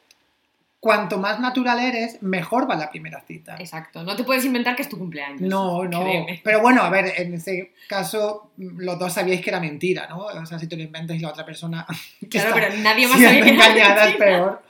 cuanto 0.87 1.19
más 1.19 1.41
natural 1.41 1.81
eres, 1.81 2.23
mejor 2.23 2.71
va 2.71 2.77
la 2.77 2.91
primera 2.91 3.21
cita. 3.23 3.57
Exacto, 3.59 4.05
no 4.05 4.15
te 4.15 4.23
puedes 4.23 4.45
inventar 4.45 4.77
que 4.77 4.83
es 4.83 4.89
tu 4.89 4.97
cumpleaños. 4.97 5.41
No, 5.41 5.83
no. 5.85 6.05
Créeme. 6.05 6.41
Pero 6.45 6.61
bueno, 6.61 6.83
a 6.83 6.91
ver, 6.91 7.13
en 7.17 7.35
ese 7.35 7.73
caso, 7.89 8.53
los 8.57 8.97
dos 8.97 9.13
sabíais 9.13 9.41
que 9.41 9.51
era 9.51 9.59
mentira, 9.59 10.07
¿no? 10.09 10.19
O 10.19 10.47
sea, 10.47 10.61
si 10.61 10.69
te 10.69 10.77
lo 10.77 10.85
inventas 10.85 11.17
y 11.17 11.21
la 11.21 11.31
otra 11.31 11.45
persona. 11.45 11.85
Claro, 12.31 12.51
pero 12.55 12.77
nadie 12.79 13.07
más 13.09 13.21
sabía 13.21 13.43
que 13.43 13.51
era 13.51 14.09
es 14.09 14.17
peor. 14.17 14.63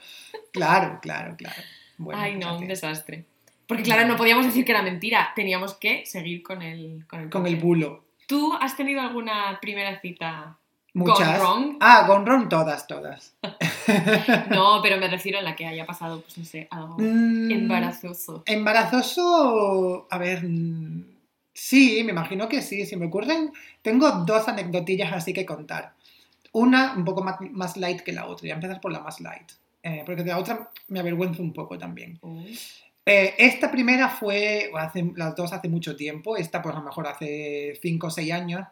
Claro, 0.51 0.99
claro, 1.01 1.35
claro. 1.37 1.61
Bueno, 1.97 2.19
Ay, 2.19 2.35
no, 2.35 2.57
un 2.57 2.67
desastre. 2.67 3.25
Porque 3.67 3.83
claro, 3.83 4.07
no 4.07 4.15
podíamos 4.15 4.45
decir 4.45 4.65
que 4.65 4.71
era 4.71 4.81
mentira, 4.81 5.33
teníamos 5.35 5.75
que 5.75 6.05
seguir 6.05 6.41
con 6.41 6.61
el 6.61 7.05
con 7.07 7.21
el, 7.21 7.29
Con 7.29 7.59
bulo. 7.59 8.05
¿Tú 8.27 8.53
has 8.59 8.75
tenido 8.75 9.01
alguna 9.01 9.59
primera 9.61 9.99
cita? 9.99 10.57
Muchas. 10.93 11.39
wrong? 11.39 11.77
Ah, 11.79 12.05
con 12.07 12.25
ron 12.25 12.49
todas, 12.49 12.87
todas. 12.87 13.35
No, 14.49 14.79
pero 14.81 14.97
me 14.97 15.07
refiero 15.07 15.39
a 15.39 15.41
la 15.41 15.55
que 15.55 15.65
haya 15.65 15.85
pasado, 15.85 16.21
pues 16.21 16.37
no 16.37 16.45
sé, 16.45 16.67
algo 16.71 16.95
Mm, 16.99 17.51
embarazoso. 17.51 18.43
Embarazoso, 18.45 20.07
a 20.09 20.17
ver, 20.17 20.43
mm, 20.43 21.03
sí, 21.53 22.03
me 22.03 22.11
imagino 22.11 22.47
que 22.47 22.61
sí, 22.61 22.85
si 22.85 22.95
me 22.95 23.07
ocurren, 23.07 23.51
tengo 23.81 24.09
dos 24.25 24.47
anecdotillas 24.47 25.13
así 25.13 25.33
que 25.33 25.45
contar. 25.45 25.93
Una 26.51 26.93
un 26.95 27.05
poco 27.05 27.23
más, 27.23 27.37
más 27.51 27.77
light 27.77 28.01
que 28.01 28.13
la 28.13 28.25
otra, 28.25 28.43
voy 28.43 28.51
a 28.51 28.55
empezar 28.55 28.81
por 28.81 28.91
la 28.91 28.99
más 28.99 29.19
light, 29.21 29.51
eh, 29.83 30.03
porque 30.05 30.23
de 30.23 30.31
la 30.31 30.39
otra 30.39 30.71
me 30.87 30.99
avergüenzo 30.99 31.41
un 31.41 31.53
poco 31.53 31.77
también. 31.77 32.19
Eh, 33.05 33.35
esta 33.37 33.71
primera 33.71 34.09
fue, 34.09 34.69
hace, 34.77 35.11
las 35.15 35.35
dos 35.35 35.53
hace 35.53 35.69
mucho 35.69 35.95
tiempo, 35.95 36.35
esta 36.35 36.61
pues 36.61 36.75
a 36.75 36.79
lo 36.79 36.85
mejor 36.85 37.07
hace 37.07 37.77
5 37.81 38.07
o 38.07 38.09
6 38.09 38.31
años, 38.33 38.65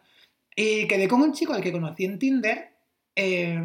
y 0.54 0.86
quedé 0.86 1.06
con 1.08 1.22
un 1.22 1.32
chico 1.32 1.52
al 1.52 1.62
que 1.62 1.72
conocí 1.72 2.04
en 2.04 2.18
Tinder, 2.18 2.70
eh, 3.14 3.62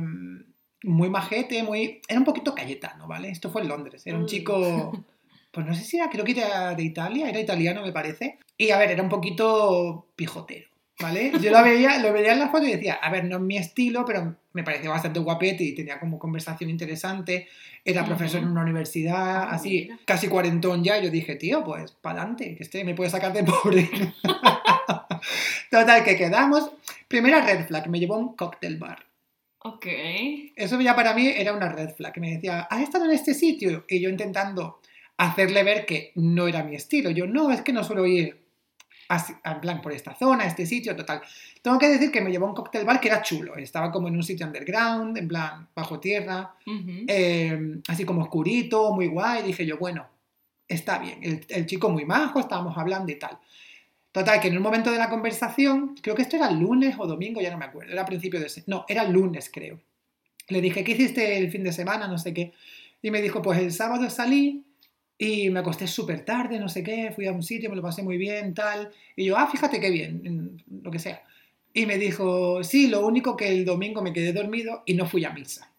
muy 0.84 1.10
majete, 1.10 1.64
muy... 1.64 2.02
Era 2.08 2.20
un 2.20 2.26
poquito 2.26 2.56
cayetano, 2.56 3.08
¿vale? 3.08 3.30
Esto 3.30 3.50
fue 3.50 3.62
en 3.62 3.68
Londres, 3.68 4.06
era 4.06 4.18
un 4.18 4.26
chico, 4.26 4.92
pues 5.52 5.66
no 5.66 5.74
sé 5.76 5.84
si 5.84 5.98
era, 5.98 6.10
creo 6.10 6.26
que 6.26 6.32
era 6.32 6.74
de 6.76 6.84
Italia, 6.84 7.30
era 7.30 7.40
italiano 7.40 7.82
me 7.82 7.92
parece, 7.92 8.38
y 8.58 8.72
a 8.72 8.78
ver, 8.78 8.92
era 8.92 9.04
un 9.04 9.10
poquito 9.10 10.08
pijotero. 10.16 10.68
¿Vale? 11.00 11.32
Yo 11.42 11.50
lo 11.50 11.64
veía, 11.64 11.98
lo 11.98 12.14
veía 12.14 12.34
en 12.34 12.40
la 12.40 12.50
foto 12.50 12.68
y 12.68 12.74
decía, 12.74 12.94
a 12.94 13.10
ver, 13.10 13.24
no 13.26 13.38
es 13.38 13.42
mi 13.42 13.58
estilo, 13.58 14.06
pero 14.06 14.36
me 14.54 14.64
parecía 14.64 14.92
bastante 14.92 15.20
guapete 15.20 15.64
y 15.64 15.74
tenía 15.74 16.00
como 16.00 16.20
conversación 16.20 16.70
interesante. 16.70 17.48
Era 17.84 18.06
profesor 18.06 18.44
en 18.44 18.50
una 18.50 18.62
universidad, 18.62 19.46
Ah, 19.46 19.50
así, 19.52 19.88
mira. 19.90 19.98
casi 20.06 20.28
cuarentón 20.28 20.84
ya. 20.84 21.00
Yo 21.00 21.10
dije, 21.10 21.38
tío, 21.38 21.64
pues, 21.64 21.92
para 21.94 22.20
adelante, 22.22 22.56
que 22.56 22.62
este 22.62 22.84
me 22.84 22.94
puede 22.94 23.10
sacar 23.10 23.34
de 23.34 23.44
pobre. 23.44 23.90
Total, 25.72 26.04
que 26.04 26.16
quedamos. 26.16 26.70
Primera 27.08 27.42
red 27.44 27.66
flag, 27.66 27.90
me 27.90 28.00
llevó 28.00 28.16
a 28.16 28.20
un 28.20 28.36
cocktail 28.36 28.78
bar. 28.78 29.00
Ok. 29.64 29.86
Eso 30.56 30.82
ya 30.82 30.96
para 30.96 31.14
mí 31.14 31.28
era 31.28 31.54
una 31.54 31.70
red 31.70 31.92
flag. 31.92 32.18
Me 32.20 32.32
decía, 32.32 32.62
¿has 32.62 32.82
estado 32.82 33.06
en 33.06 33.12
este 33.12 33.34
sitio? 33.34 33.86
Y 33.88 34.00
yo 34.00 34.10
intentando 34.10 34.80
hacerle 35.18 35.64
ver 35.64 35.86
que 35.86 36.12
no 36.16 36.48
era 36.48 36.64
mi 36.64 36.76
estilo. 36.76 37.12
Yo, 37.12 37.28
no, 37.28 37.52
es 37.52 37.62
que 37.62 37.74
no 37.74 37.84
suelo 37.84 38.06
ir 38.08 38.42
así, 39.08 39.34
en 39.44 39.62
plan 39.62 39.82
por 39.82 39.92
esta 39.92 40.16
zona, 40.16 40.46
este 40.46 40.66
sitio, 40.66 40.96
total. 40.96 41.22
Tengo 41.62 41.78
que 41.78 41.90
decir 41.90 42.12
que 42.12 42.22
me 42.22 42.32
llevó 42.32 42.48
a 42.48 42.50
un 42.50 42.56
cocktail 42.56 42.86
bar 42.86 43.00
que 43.00 43.10
era 43.10 43.22
chulo. 43.22 43.56
Estaba 43.56 43.92
como 43.92 44.08
en 44.08 44.16
un 44.16 44.24
sitio 44.24 44.48
underground, 44.48 45.18
en 45.18 45.28
plan 45.28 45.68
bajo 45.76 46.00
tierra, 46.00 46.56
eh, 47.08 47.82
así 47.88 48.04
como 48.04 48.24
oscurito, 48.24 48.92
muy 48.94 49.08
guay. 49.08 49.44
Dije 49.44 49.64
yo, 49.66 49.78
bueno, 49.78 50.08
está 50.68 50.98
bien. 50.98 51.20
El, 51.22 51.46
el 51.50 51.66
chico 51.68 51.88
muy 51.90 52.06
majo, 52.06 52.40
estábamos 52.40 52.76
hablando 52.78 53.12
y 53.12 53.20
tal. 53.20 53.38
Total, 54.12 54.42
que 54.42 54.50
en 54.50 54.58
un 54.58 54.64
momento 54.64 54.92
de 54.92 54.98
la 54.98 55.10
conversación, 55.10 55.96
creo 56.02 56.16
que 56.16 56.22
esto 56.22 56.36
era 56.36 56.52
lunes 56.52 56.96
o 57.00 57.08
domingo, 57.08 57.40
ya 57.40 57.52
no 57.52 57.58
me 57.58 57.66
acuerdo, 57.66 57.94
era 57.94 58.06
principio 58.06 58.40
de... 58.40 58.48
No, 58.68 58.86
era 58.90 59.06
lunes 59.06 59.50
creo. 59.52 59.80
Le 60.50 60.60
dije, 60.60 60.84
¿qué 60.84 60.92
hiciste 60.92 61.38
el 61.38 61.50
fin 61.50 61.64
de 61.64 61.72
semana? 61.72 62.08
No 62.08 62.18
sé 62.18 62.34
qué. 62.34 62.52
Y 63.02 63.10
me 63.10 63.22
dijo, 63.22 63.42
pues 63.42 63.60
el 63.60 63.72
sábado 63.72 64.10
salí 64.10 64.66
y 65.18 65.50
me 65.50 65.60
acosté 65.60 65.88
súper 65.88 66.26
tarde, 66.26 66.60
no 66.60 66.68
sé 66.68 66.84
qué, 66.84 67.12
fui 67.16 67.26
a 67.28 67.32
un 67.32 67.44
sitio, 67.44 67.70
me 67.70 67.76
lo 67.76 67.82
pasé 67.82 68.04
muy 68.04 68.18
bien, 68.18 68.54
tal. 68.54 68.92
Y 69.16 69.26
yo, 69.26 69.38
ah, 69.38 69.48
fíjate 69.48 69.80
qué 69.80 69.90
bien, 69.90 70.22
en 70.26 70.64
lo 70.84 70.92
que 70.92 71.00
sea. 71.00 71.24
Y 71.74 71.86
me 71.86 71.98
dijo, 71.98 72.64
sí, 72.64 72.88
lo 72.88 73.06
único 73.06 73.38
que 73.38 73.48
el 73.48 73.64
domingo 73.64 74.02
me 74.02 74.12
quedé 74.12 74.34
dormido 74.34 74.84
y 74.86 74.94
no 74.96 75.06
fui 75.06 75.24
a 75.24 75.30
misa. 75.30 75.72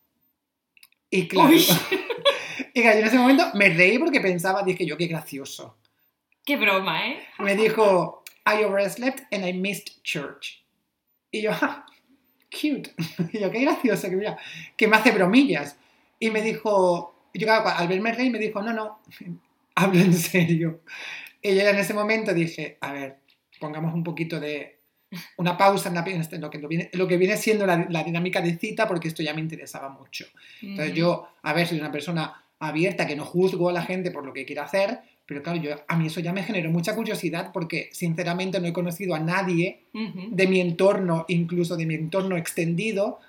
Y 1.10 1.28
claro, 1.28 1.52
y 2.74 2.80
claro, 2.80 2.98
en 2.98 3.04
ese 3.04 3.18
momento 3.18 3.44
me 3.54 3.68
reí 3.68 3.98
porque 3.98 4.20
pensaba, 4.20 4.62
dije 4.62 4.86
yo, 4.86 4.96
qué 4.96 5.06
gracioso. 5.06 5.76
Qué 6.44 6.56
broma, 6.56 7.08
¿eh? 7.08 7.18
Me 7.38 7.54
dijo, 7.54 8.21
I 8.46 8.64
overslept 8.64 9.22
and 9.32 9.44
I 9.44 9.52
missed 9.52 10.02
church. 10.02 10.64
Y 11.30 11.42
yo, 11.42 11.50
ah, 11.60 11.86
cute. 12.50 12.92
Y 13.32 13.40
yo, 13.40 13.50
qué 13.50 13.60
gracioso, 13.60 14.08
que 14.10 14.16
mira, 14.16 14.38
que 14.76 14.88
me 14.88 14.96
hace 14.96 15.10
bromillas. 15.12 15.76
Y 16.18 16.30
me 16.30 16.42
dijo, 16.42 17.14
yo 17.34 17.52
al 17.52 17.88
verme 17.88 18.12
reír 18.12 18.30
me 18.30 18.38
dijo, 18.38 18.62
no, 18.62 18.72
no, 18.72 19.00
hablo 19.74 20.00
en 20.00 20.14
serio. 20.14 20.80
Y 21.40 21.54
yo 21.56 21.62
en 21.62 21.76
ese 21.78 21.94
momento 21.94 22.32
dije, 22.32 22.78
a 22.80 22.92
ver, 22.92 23.18
pongamos 23.58 23.94
un 23.94 24.04
poquito 24.04 24.38
de 24.38 24.78
una 25.36 25.56
pausa 25.58 25.88
en, 25.88 25.94
la- 25.96 26.04
en 26.06 26.40
lo, 26.40 26.48
que, 26.50 26.58
lo, 26.58 26.68
viene, 26.68 26.88
lo 26.94 27.06
que 27.06 27.16
viene 27.16 27.36
siendo 27.36 27.66
la, 27.66 27.86
la 27.90 28.02
dinámica 28.04 28.40
de 28.40 28.56
cita, 28.56 28.86
porque 28.88 29.08
esto 29.08 29.22
ya 29.22 29.34
me 29.34 29.40
interesaba 29.40 29.88
mucho. 29.88 30.26
Entonces 30.62 30.90
Ujú. 30.92 30.98
yo, 30.98 31.28
a 31.42 31.52
ver, 31.52 31.66
soy 31.66 31.78
una 31.80 31.92
persona 31.92 32.44
abierta, 32.60 33.06
que 33.06 33.16
no 33.16 33.24
juzgo 33.24 33.68
a 33.68 33.72
la 33.72 33.82
gente 33.82 34.10
por 34.10 34.24
lo 34.24 34.32
que 34.32 34.44
quiera 34.46 34.62
hacer, 34.64 35.00
pero 35.26 35.42
claro, 35.42 35.60
yo, 35.60 35.70
a 35.86 35.96
mí 35.96 36.06
eso 36.06 36.20
ya 36.20 36.32
me 36.32 36.42
generó 36.42 36.70
mucha 36.70 36.94
curiosidad 36.94 37.50
porque 37.52 37.88
sinceramente 37.92 38.60
no 38.60 38.66
he 38.66 38.72
conocido 38.72 39.14
a 39.14 39.20
nadie 39.20 39.84
de 39.92 40.46
mi 40.46 40.60
entorno, 40.60 41.24
incluso 41.28 41.76
de 41.76 41.86
mi 41.86 41.94
entorno 41.94 42.36
extendido, 42.36 43.20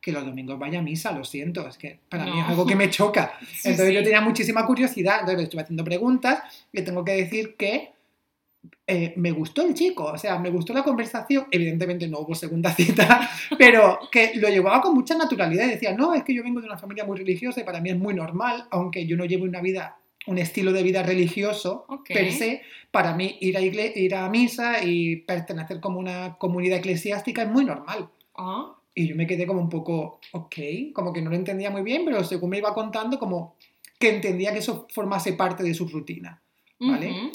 que 0.00 0.12
los 0.12 0.24
domingos 0.24 0.58
vaya 0.58 0.78
a 0.78 0.82
misa, 0.82 1.10
lo 1.10 1.24
siento, 1.24 1.66
es 1.66 1.76
que 1.76 1.98
para 2.08 2.26
mí 2.26 2.38
es 2.38 2.46
algo 2.46 2.64
que 2.64 2.76
me 2.76 2.88
choca. 2.90 3.32
Sí, 3.56 3.70
Entonces 3.70 3.92
yo 3.92 4.04
tenía 4.04 4.20
muchísima 4.20 4.64
curiosidad, 4.64 5.16
entonces 5.20 5.38
le 5.38 5.44
estuve 5.44 5.62
haciendo 5.62 5.82
preguntas 5.82 6.42
y 6.72 6.82
tengo 6.82 7.04
que 7.04 7.12
decir 7.12 7.56
que 7.56 7.90
eh, 8.86 9.14
me 9.16 9.32
gustó 9.32 9.62
el 9.62 9.74
chico, 9.74 10.04
o 10.04 10.16
sea, 10.18 10.38
me 10.38 10.50
gustó 10.50 10.72
la 10.72 10.84
conversación, 10.84 11.46
evidentemente 11.50 12.06
no 12.06 12.20
hubo 12.20 12.36
segunda 12.36 12.70
cita, 12.74 13.28
pero 13.58 13.98
que 14.12 14.32
lo 14.36 14.48
llevaba 14.48 14.80
con 14.80 14.94
mucha 14.94 15.16
naturalidad. 15.16 15.66
Y 15.66 15.70
decía, 15.70 15.92
no, 15.92 16.14
es 16.14 16.22
que 16.22 16.34
yo 16.34 16.44
vengo 16.44 16.60
de 16.60 16.66
una 16.66 16.78
familia 16.78 17.04
muy 17.04 17.18
religiosa 17.18 17.60
y 17.60 17.64
para 17.64 17.80
mí 17.80 17.90
es 17.90 17.96
muy 17.96 18.14
normal, 18.14 18.66
aunque 18.70 19.06
yo 19.06 19.16
no 19.16 19.24
llevo 19.24 19.44
una 19.44 19.60
vida, 19.60 19.96
un 20.26 20.38
estilo 20.38 20.72
de 20.72 20.82
vida 20.82 21.02
religioso 21.02 21.84
Ok. 21.88 22.08
per 22.12 22.32
se, 22.32 22.62
para 22.90 23.14
mí 23.14 23.36
ir 23.40 23.56
a, 23.56 23.60
ir 23.60 24.14
a 24.14 24.28
misa 24.28 24.82
y 24.84 25.16
pertenecer 25.16 25.80
como 25.80 25.98
una 25.98 26.36
comunidad 26.38 26.78
eclesiástica 26.78 27.42
es 27.42 27.48
muy 27.48 27.64
normal. 27.64 28.08
Ah, 28.34 28.74
Y 28.94 29.08
yo 29.08 29.16
me 29.16 29.26
quedé 29.26 29.46
como 29.46 29.60
un 29.60 29.68
poco, 29.68 30.20
ok, 30.32 30.54
como 30.92 31.12
que 31.12 31.22
no 31.22 31.30
lo 31.30 31.36
entendía 31.36 31.70
muy 31.70 31.82
bien, 31.82 32.04
pero 32.04 32.24
según 32.24 32.50
me 32.50 32.58
iba 32.58 32.72
contando, 32.74 33.18
como 33.18 33.54
que 33.98 34.08
entendía 34.08 34.52
que 34.52 34.58
eso 34.60 34.86
formase 34.92 35.32
parte 35.34 35.62
de 35.62 35.74
su 35.74 35.86
rutina. 35.88 36.40
¿Vale? 36.78 37.10
ujú. 37.10 37.32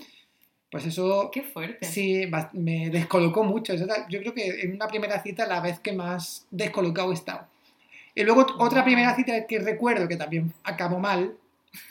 Pues 0.69 0.85
eso 0.85 1.29
Qué 1.33 1.41
fuerte. 1.43 1.85
sí 1.85 2.23
me 2.53 2.89
descolocó 2.89 3.43
mucho. 3.43 3.73
Yo 3.75 4.19
creo 4.21 4.33
que 4.33 4.61
en 4.61 4.73
una 4.73 4.87
primera 4.87 5.21
cita 5.21 5.45
la 5.45 5.59
vez 5.59 5.79
que 5.79 5.91
más 5.91 6.47
descolocado 6.49 7.11
he 7.11 7.15
estado. 7.15 7.47
Y 8.15 8.23
luego 8.23 8.45
otra 8.57 8.83
primera 8.85 9.13
cita 9.15 9.45
que 9.47 9.59
recuerdo 9.59 10.07
que 10.07 10.15
también 10.17 10.53
acabó 10.63 10.97
mal. 10.99 11.35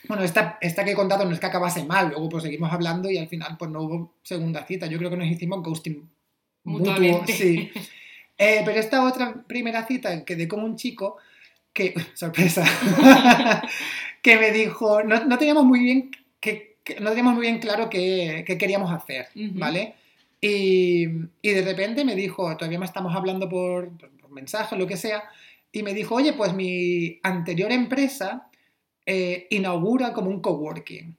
Bueno, 0.08 0.22
esta, 0.22 0.58
esta 0.60 0.84
que 0.84 0.90
he 0.92 0.94
contado 0.94 1.24
no 1.24 1.32
es 1.32 1.40
que 1.40 1.46
acabase 1.46 1.84
mal, 1.84 2.08
luego 2.10 2.28
pues 2.28 2.42
seguimos 2.42 2.72
hablando 2.72 3.10
y 3.10 3.18
al 3.18 3.28
final 3.28 3.56
pues 3.58 3.70
no 3.70 3.82
hubo 3.82 4.14
segunda 4.22 4.64
cita. 4.66 4.86
Yo 4.86 4.98
creo 4.98 5.10
que 5.10 5.16
nos 5.16 5.26
hicimos 5.28 5.62
ghosting 5.62 6.08
mutuo. 6.64 6.92
Mutuamente. 6.92 7.32
Sí. 7.32 7.70
Eh, 8.42 8.62
pero 8.64 8.80
esta 8.80 9.04
otra 9.04 9.34
primera 9.46 9.86
cita 9.86 10.24
quedé 10.24 10.48
con 10.48 10.62
un 10.64 10.74
chico 10.74 11.18
que, 11.74 11.92
sorpresa, 12.14 12.64
que 14.22 14.36
me 14.36 14.50
dijo, 14.50 15.02
no, 15.02 15.24
no 15.26 15.36
teníamos 15.38 15.64
muy 15.64 15.80
bien 15.80 16.10
que, 16.40 16.76
que- 16.82 17.00
no 17.00 17.10
teníamos 17.10 17.34
muy 17.34 17.42
bien 17.42 17.58
claro 17.58 17.90
qué, 17.90 18.44
qué 18.46 18.56
queríamos 18.56 18.90
hacer. 18.92 19.26
¿vale? 19.34 19.94
Y, 20.40 21.04
y 21.42 21.50
de 21.50 21.62
repente 21.62 22.04
me 22.04 22.14
dijo, 22.14 22.56
todavía 22.56 22.78
me 22.78 22.86
estamos 22.86 23.14
hablando 23.14 23.46
por, 23.48 23.90
por 23.98 24.30
mensaje, 24.30 24.74
lo 24.76 24.86
que 24.86 24.96
sea, 24.96 25.22
y 25.70 25.82
me 25.82 25.92
dijo, 25.92 26.14
oye, 26.14 26.32
pues 26.32 26.54
mi 26.54 27.20
anterior 27.22 27.70
empresa 27.72 28.48
eh, 29.07 29.46
inaugura 29.51 30.12
como 30.12 30.30
un 30.30 30.40
coworking. 30.40 31.16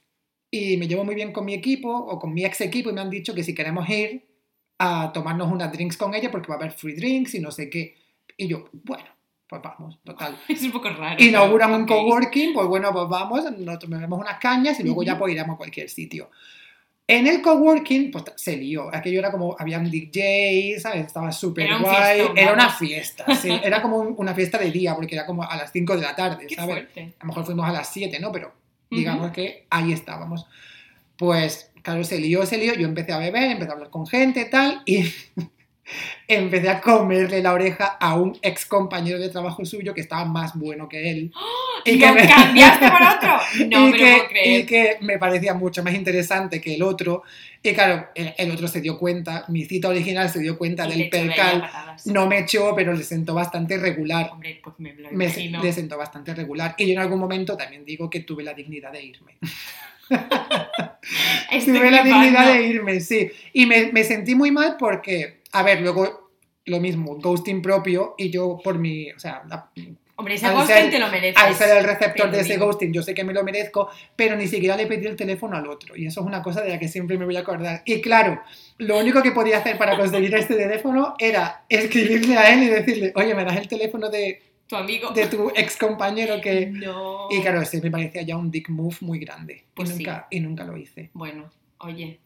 Y 0.49 0.77
me 0.77 0.87
llevo 0.87 1.05
muy 1.05 1.15
bien 1.15 1.31
con 1.31 1.45
mi 1.45 1.53
equipo 1.53 1.89
o 1.89 2.19
con 2.19 2.33
mi 2.33 2.43
ex 2.43 2.61
equipo 2.61 2.89
y 2.89 2.93
me 2.93 3.01
han 3.01 3.09
dicho 3.09 3.33
que 3.33 3.43
si 3.43 3.55
queremos 3.55 3.87
ir 3.89 4.27
a 4.79 5.11
tomarnos 5.13 5.51
unas 5.51 5.71
drinks 5.71 5.95
con 5.95 6.13
ella 6.15 6.31
porque 6.31 6.49
va 6.49 6.55
a 6.55 6.57
haber 6.57 6.71
free 6.71 6.95
drinks 6.95 7.35
y 7.35 7.39
no 7.39 7.51
sé 7.51 7.69
qué. 7.69 7.95
Y 8.35 8.47
yo, 8.47 8.65
bueno, 8.73 9.05
pues 9.47 9.61
vamos, 9.61 9.99
total. 10.03 10.37
Es 10.49 10.61
un 10.63 10.71
poco 10.71 10.89
raro. 10.89 11.23
Inauguran 11.23 11.73
un 11.73 11.85
coworking, 11.85 12.53
pues 12.53 12.67
bueno, 12.67 12.91
pues 12.91 13.07
vamos, 13.07 13.45
nos 13.59 13.79
tomamos 13.79 14.19
unas 14.19 14.39
cañas 14.39 14.79
y 14.79 14.83
luego 14.83 15.03
ya 15.03 15.13
Ujú. 15.13 15.19
pues 15.19 15.33
iremos 15.33 15.53
a 15.55 15.57
cualquier 15.57 15.89
sitio. 15.89 16.29
En 17.11 17.27
el 17.27 17.41
coworking, 17.41 18.09
pues 18.11 18.23
se 18.35 18.55
lió. 18.57 18.89
Aquello 18.93 19.19
era 19.19 19.31
como, 19.31 19.55
había 19.59 19.79
un 19.79 19.89
DJ, 19.91 20.79
¿sabes? 20.79 21.05
Estaba 21.07 21.31
súper 21.31 21.67
guay. 21.79 22.15
fiestón, 22.17 22.37
Era 22.37 22.53
una 22.53 22.69
fiesta, 22.69 23.35
sí. 23.35 23.49
Era 23.63 23.81
como 23.81 23.97
un- 23.97 24.15
una 24.17 24.33
fiesta 24.33 24.57
de 24.57 24.71
día, 24.71 24.95
porque 24.95 25.15
era 25.15 25.25
como 25.25 25.43
a 25.43 25.55
las 25.57 25.71
5 25.71 25.95
de 25.95 26.01
la 26.03 26.15
tarde, 26.15 26.47
Qué 26.47 26.55
¿sabes? 26.55 26.73
fuerte. 26.75 27.13
A 27.19 27.23
lo 27.23 27.27
mejor 27.27 27.45
fuimos 27.45 27.67
a 27.67 27.71
las 27.73 27.91
7, 27.91 28.19
¿no? 28.19 28.31
Pero 28.31 28.53
digamos 28.89 29.31
que 29.31 29.65
ahí 29.69 29.91
estábamos. 29.93 30.45
Pues, 31.17 31.71
claro, 31.83 32.03
se 32.03 32.19
lió, 32.19 32.45
se 32.45 32.57
lió. 32.57 32.73
Yo 32.75 32.87
empecé 32.87 33.11
a 33.11 33.17
beber, 33.17 33.51
empecé 33.51 33.69
a 33.69 33.73
hablar 33.73 33.89
con 33.89 34.07
gente, 34.07 34.45
tal, 34.45 34.81
y 34.85 35.03
empecé 36.27 36.69
a 36.69 36.81
comerle 36.81 37.41
la 37.41 37.53
oreja 37.53 37.85
a 37.99 38.15
un 38.15 38.37
ex 38.41 38.65
compañero 38.65 39.19
de 39.19 39.29
trabajo 39.29 39.65
suyo 39.65 39.93
que 39.93 40.01
estaba 40.01 40.25
más 40.25 40.55
bueno 40.55 40.87
que 40.87 41.09
él. 41.11 41.31
¿Y 41.85 41.97
que 41.99 42.11
me- 42.11 42.27
cambiaste 42.27 42.87
por 42.89 43.01
otro? 43.01 43.37
No 43.69 43.87
y 43.89 43.91
me 43.91 43.97
que, 43.97 44.03
lo 44.11 44.15
puedo 44.17 44.27
creer. 44.29 44.59
y 44.59 44.65
que 44.65 44.97
me 45.01 45.17
parecía 45.17 45.53
mucho 45.53 45.83
más 45.83 45.93
interesante 45.93 46.61
que 46.61 46.75
el 46.75 46.83
otro. 46.83 47.23
Y 47.63 47.73
claro, 47.73 48.07
el, 48.15 48.33
el 48.37 48.51
otro 48.51 48.67
se 48.67 48.81
dio 48.81 48.97
cuenta, 48.97 49.45
mi 49.47 49.65
cita 49.65 49.89
original 49.89 50.29
se 50.29 50.39
dio 50.39 50.57
cuenta 50.57 50.87
Y 50.87 50.97
del 50.97 51.09
percal. 51.09 51.69
No 52.05 52.27
me 52.27 52.39
echó, 52.39 52.73
pero 52.75 52.93
le 52.93 53.03
sentó 53.03 53.33
bastante 53.33 53.77
regular. 53.77 54.29
Hombre, 54.31 54.59
pues 54.63 54.75
me 54.79 54.93
lo 54.93 55.11
Me 55.11 55.27
le 55.27 55.73
sentó 55.73 55.97
bastante 55.97 56.33
regular. 56.33 56.75
Y 56.77 56.87
yo 56.87 56.93
en 56.93 56.99
algún 56.99 57.19
momento 57.19 57.55
también 57.57 57.85
digo 57.85 58.09
que 58.09 58.21
tuve 58.21 58.43
la 58.43 58.53
dignidad 58.53 58.91
de 58.91 59.03
irme. 59.03 59.37
Tuve 61.65 61.91
la 61.91 62.03
dignidad 62.03 62.53
de 62.53 62.63
irme, 62.63 62.99
sí. 62.99 63.31
Y 63.53 63.65
me, 63.65 63.91
me 63.91 64.03
sentí 64.03 64.35
muy 64.35 64.51
mal 64.51 64.75
porque, 64.77 65.40
a 65.51 65.63
ver, 65.63 65.81
luego 65.81 66.31
lo 66.65 66.79
mismo, 66.79 67.15
ghosting 67.17 67.61
propio 67.61 68.15
y 68.17 68.29
yo 68.29 68.59
por 68.63 68.77
mi, 68.77 69.11
o 69.11 69.19
sea, 69.19 69.43
la- 69.49 69.69
Hombre, 70.15 70.35
ese 70.35 70.45
al 70.45 70.53
ghosting 70.53 70.75
ser- 70.75 70.89
te 70.91 70.99
lo 70.99 71.07
mereces. 71.09 71.41
al 71.41 71.55
ser 71.55 71.77
el 71.79 71.83
receptor 71.83 72.29
de 72.29 72.41
ese 72.41 72.57
ghosting, 72.57 72.93
yo 72.93 73.01
sé 73.01 73.15
que 73.15 73.23
me 73.23 73.33
lo 73.33 73.43
merezco, 73.43 73.89
pero 74.15 74.35
ni 74.35 74.47
siquiera 74.47 74.75
le 74.77 74.85
pedí 74.85 75.07
el 75.07 75.15
teléfono 75.15 75.57
al 75.57 75.65
otro. 75.67 75.95
Y 75.97 76.05
eso 76.05 76.21
es 76.21 76.27
una 76.27 76.43
cosa 76.43 76.61
de 76.61 76.69
la 76.69 76.77
que 76.79 76.87
siempre 76.87 77.17
me 77.17 77.25
voy 77.25 77.35
a 77.37 77.39
acordar. 77.39 77.81
Y 77.85 77.99
claro, 78.01 78.39
lo 78.77 78.99
único 78.99 79.23
que 79.23 79.31
podía 79.31 79.57
hacer 79.57 79.79
para 79.79 79.97
conseguir 79.97 80.35
este 80.35 80.53
teléfono 80.55 81.15
era 81.17 81.65
escribirle 81.67 82.37
a 82.37 82.53
él 82.53 82.63
y 82.63 82.67
decirle, 82.67 83.11
oye, 83.15 83.33
me 83.33 83.43
das 83.43 83.57
el 83.57 83.67
teléfono 83.67 84.09
de, 84.11 84.43
Tu 84.67 84.75
amigo. 84.75 85.09
de 85.09 85.25
tu 85.25 85.49
ex 85.55 85.75
compañero 85.77 86.39
que... 86.39 86.67
No. 86.67 87.27
Y 87.31 87.41
claro, 87.41 87.59
ese 87.61 87.81
me 87.81 87.89
parecía 87.89 88.21
ya 88.21 88.37
un 88.37 88.51
dick 88.51 88.69
move 88.69 88.97
muy 89.01 89.17
grande. 89.17 89.63
Pues 89.73 89.89
y, 89.99 90.05
sí. 90.05 90.11
y 90.29 90.39
nunca 90.39 90.63
lo 90.65 90.77
hice. 90.77 91.09
Bueno, 91.13 91.49
oye, 91.79 92.19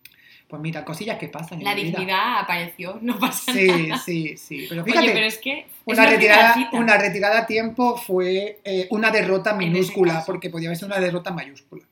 Pues 0.48 0.62
mira, 0.62 0.86
cosillas 0.86 1.18
que 1.18 1.28
pasan 1.28 1.58
en 1.60 1.66
la 1.66 1.74
vida. 1.74 1.86
dignidad 1.98 2.40
apareció, 2.40 3.00
no 3.02 3.18
pasa 3.18 3.52
Sí, 3.52 3.68
nada. 3.68 3.98
sí, 3.98 4.38
sí. 4.38 4.66
Pero 4.70 4.84
fíjate, 4.84 5.06
Oye, 5.06 5.14
pero 5.14 5.26
es 5.26 5.38
que. 5.40 5.66
una, 5.86 6.06
retirada, 6.06 6.70
una 6.74 6.98
retirada 6.98 7.40
a 7.40 7.46
tiempo 7.48 7.98
fue 7.98 8.60
eh, 8.64 8.88
una 8.92 9.10
derrota 9.12 9.54
minúscula, 9.54 10.24
porque 10.26 10.50
podía 10.52 10.70
haber 10.70 10.78
sido 10.78 10.88
una 10.88 11.00
derrota 11.00 11.32
mayúscula. 11.32 11.84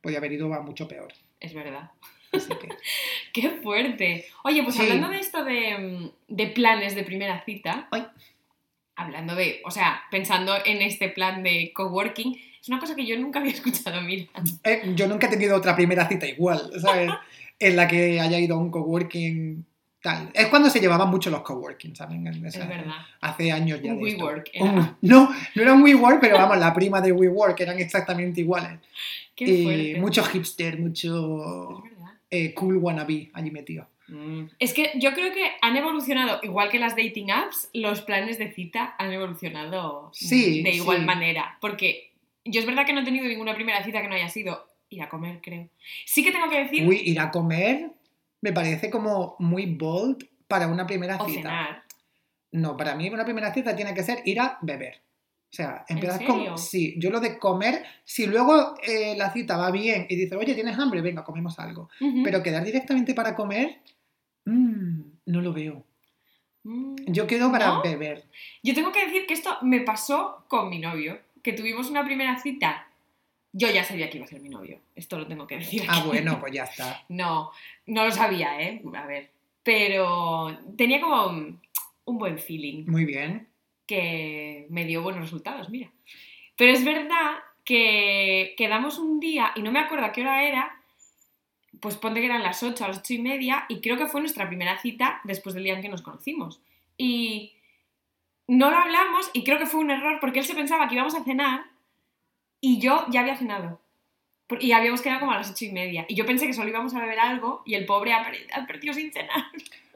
Podía 0.00 0.18
haber 0.18 0.32
ido 0.32 0.52
a 0.52 0.60
mucho 0.60 0.88
peor. 0.88 1.12
Es 1.38 1.54
verdad. 1.54 1.90
Así 2.32 2.48
que, 2.48 2.68
¡Qué 3.32 3.50
fuerte! 3.62 4.26
Oye, 4.42 4.62
pues 4.64 4.74
Sí. 4.74 4.82
hablando 4.82 5.08
de 5.08 5.18
esto 5.20 5.44
de, 5.44 5.78
mm, 5.78 6.10
de 6.34 6.46
planes 6.48 6.94
de 6.96 7.04
primera 7.04 7.44
cita, 7.44 7.86
Ay. 7.92 8.06
hablando 8.96 9.34
de, 9.36 9.60
o 9.64 9.70
sea, 9.70 10.02
pensando 10.10 10.54
en 10.64 10.82
este 10.82 11.08
plan 11.08 11.42
de 11.42 11.72
coworking, 11.74 12.34
es 12.60 12.68
una 12.68 12.78
cosa 12.80 12.94
que 12.96 13.06
yo 13.06 13.16
nunca 13.18 13.38
había 13.40 13.52
escuchado, 13.60 14.00
mira. 14.02 14.26
eh, 14.64 14.82
yo 14.94 15.06
nunca 15.06 15.26
he 15.26 15.30
tenido 15.30 15.56
otra 15.56 15.76
primera 15.76 16.08
cita 16.08 16.26
igual, 16.26 16.70
¿sabes? 16.80 17.10
En 17.62 17.76
la 17.76 17.86
que 17.86 18.20
haya 18.20 18.38
ido 18.38 18.56
a 18.56 18.58
un 18.58 18.70
coworking 18.70 19.64
tal. 20.02 20.30
Es 20.34 20.48
cuando 20.48 20.68
se 20.68 20.80
llevaban 20.80 21.08
mucho 21.08 21.30
los 21.30 21.42
coworking, 21.42 21.94
¿saben? 21.94 22.26
Es 22.26 22.58
verdad. 22.58 22.92
Hace 23.20 23.52
años 23.52 23.80
ya. 23.82 23.92
Un 23.92 24.02
de 24.02 24.10
esto. 24.10 24.24
WeWork 24.24 24.50
era. 24.52 24.96
No, 25.00 25.30
no 25.54 25.62
era 25.62 25.72
un 25.72 25.82
WeWork, 25.82 26.20
pero 26.20 26.36
vamos, 26.36 26.58
la 26.58 26.74
prima 26.74 27.00
de 27.00 27.12
WeWork 27.12 27.58
eran 27.60 27.78
exactamente 27.78 28.40
iguales. 28.40 28.80
¡Qué 29.34 29.62
fuerte! 29.62 30.00
mucho 30.00 30.24
hipster, 30.24 30.78
mucho 30.78 31.82
eh, 32.30 32.52
cool 32.54 32.76
wannabe 32.78 33.30
allí 33.32 33.50
metido. 33.50 33.86
Mm. 34.08 34.44
Es 34.58 34.74
que 34.74 34.90
yo 34.96 35.14
creo 35.14 35.32
que 35.32 35.52
han 35.62 35.76
evolucionado, 35.76 36.40
igual 36.42 36.68
que 36.68 36.78
las 36.78 36.96
dating 36.96 37.30
apps, 37.30 37.70
los 37.72 38.02
planes 38.02 38.38
de 38.38 38.52
cita 38.52 38.94
han 38.98 39.12
evolucionado 39.12 40.10
Sí, 40.12 40.62
de 40.62 40.70
igual 40.72 40.98
sí. 40.98 41.04
manera. 41.04 41.56
Porque 41.60 42.10
yo 42.44 42.60
es 42.60 42.66
verdad 42.66 42.84
que 42.84 42.92
no 42.92 43.00
he 43.00 43.04
tenido 43.04 43.26
ninguna 43.26 43.54
primera 43.54 43.82
cita 43.84 44.02
que 44.02 44.08
no 44.08 44.16
haya 44.16 44.28
sido 44.28 44.66
ir 44.92 45.02
a 45.02 45.08
comer, 45.08 45.40
creo. 45.42 45.68
Sí 46.06 46.22
que 46.24 46.32
tengo 46.32 46.48
que 46.48 46.64
decir, 46.64 46.86
Uy, 46.86 47.00
ir 47.04 47.20
a 47.20 47.30
comer 47.30 47.90
me 48.42 48.52
parece 48.52 48.90
como 48.90 49.36
muy 49.38 49.66
bold 49.66 50.28
para 50.48 50.66
una 50.68 50.86
primera 50.86 51.16
o 51.16 51.26
cita. 51.26 51.40
cenar. 51.40 51.82
No, 52.50 52.76
para 52.76 52.94
mí 52.94 53.08
una 53.08 53.24
primera 53.24 53.54
cita 53.54 53.74
tiene 53.74 53.94
que 53.94 54.02
ser 54.02 54.20
ir 54.26 54.40
a 54.40 54.58
beber. 54.60 55.00
O 55.52 55.54
sea, 55.54 55.84
empiezas 55.88 56.18
serio? 56.18 56.46
con... 56.48 56.58
Sí, 56.58 56.94
yo 56.98 57.10
lo 57.10 57.20
de 57.20 57.38
comer, 57.38 57.84
si 58.04 58.26
luego 58.26 58.74
eh, 58.82 59.14
la 59.16 59.32
cita 59.32 59.56
va 59.56 59.70
bien 59.70 60.06
y 60.08 60.16
dices, 60.16 60.36
oye, 60.36 60.54
¿tienes 60.54 60.78
hambre? 60.78 61.00
Venga, 61.02 61.24
comemos 61.24 61.58
algo. 61.58 61.88
Pero 62.24 62.42
quedar 62.42 62.64
directamente 62.64 63.14
para 63.14 63.34
comer, 63.34 63.80
mm, 64.44 65.00
no 65.26 65.40
lo 65.40 65.52
veo. 65.52 65.84
Mm. 66.64 66.96
Yo 67.06 67.26
quedo 67.26 67.50
para 67.52 67.66
¿No? 67.66 67.82
beber. 67.82 68.24
Yo 68.62 68.74
tengo 68.74 68.92
que 68.92 69.04
decir 69.04 69.26
que 69.26 69.34
esto 69.34 69.58
me 69.62 69.80
pasó 69.80 70.44
con 70.48 70.68
mi 70.68 70.78
novio, 70.78 71.20
que 71.42 71.52
tuvimos 71.52 71.90
una 71.90 72.04
primera 72.04 72.38
cita. 72.38 72.88
Yo 73.54 73.70
ya 73.70 73.84
sabía 73.84 74.08
que 74.08 74.16
iba 74.16 74.24
a 74.24 74.28
ser 74.28 74.40
mi 74.40 74.48
novio, 74.48 74.80
esto 74.96 75.18
lo 75.18 75.26
tengo 75.26 75.46
que 75.46 75.58
decir. 75.58 75.82
Ah, 75.88 76.04
bueno, 76.06 76.38
pues 76.40 76.52
ya 76.52 76.64
está. 76.64 77.04
No, 77.08 77.50
no 77.86 78.04
lo 78.04 78.10
sabía, 78.10 78.60
¿eh? 78.62 78.82
A 78.94 79.06
ver. 79.06 79.30
Pero 79.62 80.58
tenía 80.76 81.00
como 81.00 81.26
un- 81.26 81.60
un 82.04 82.18
buen 82.18 82.38
feeling 82.38 82.84
Muy 82.86 83.04
bien. 83.04 83.48
que 83.86 84.66
me 84.70 84.84
dio 84.86 85.02
buenos 85.02 85.22
resultados, 85.22 85.68
mira. 85.68 85.90
Pero 86.56 86.72
es 86.72 86.84
verdad 86.84 87.34
que 87.64 88.54
quedamos 88.56 88.98
un 88.98 89.20
día, 89.20 89.52
y 89.54 89.62
no 89.62 89.70
me 89.70 89.78
acuerdo 89.80 90.06
a 90.06 90.12
qué 90.12 90.22
hora 90.22 90.42
era, 90.44 90.80
pues 91.80 91.96
ponte 91.96 92.20
que 92.20 92.26
eran 92.26 92.42
las 92.42 92.62
8, 92.62 92.84
a 92.84 92.88
las 92.88 92.98
8 92.98 93.14
y 93.14 93.18
media, 93.18 93.66
y 93.68 93.80
creo 93.80 93.96
que 93.96 94.06
fue 94.06 94.20
nuestra 94.20 94.48
primera 94.48 94.78
cita 94.80 95.20
después 95.24 95.54
del 95.54 95.64
día 95.64 95.74
en 95.74 95.82
que 95.82 95.88
nos 95.88 96.02
conocimos. 96.02 96.60
Y 96.96 97.52
no 98.48 98.70
lo 98.70 98.76
hablamos, 98.78 99.30
y 99.32 99.44
creo 99.44 99.58
que 99.58 99.66
fue 99.66 99.80
un 99.80 99.90
error, 99.90 100.18
porque 100.20 100.40
él 100.40 100.44
se 100.44 100.54
pensaba 100.54 100.88
que 100.88 100.94
íbamos 100.94 101.14
a 101.14 101.22
cenar, 101.24 101.64
y 102.62 102.78
yo 102.80 103.04
ya 103.10 103.20
había 103.20 103.36
cenado. 103.36 103.78
Y 104.60 104.72
habíamos 104.72 105.02
quedado 105.02 105.20
como 105.20 105.32
a 105.32 105.36
las 105.38 105.50
8 105.50 105.64
y 105.66 105.72
media. 105.72 106.04
Y 106.08 106.14
yo 106.14 106.24
pensé 106.24 106.46
que 106.46 106.52
solo 106.54 106.68
íbamos 106.70 106.94
a 106.94 107.00
beber 107.00 107.18
algo, 107.20 107.62
y 107.66 107.74
el 107.74 107.84
pobre 107.84 108.12
ha 108.14 108.22
per- 108.24 108.46
ha 108.54 108.66
perdido 108.66 108.94
sin 108.94 109.12
cenar. 109.12 109.44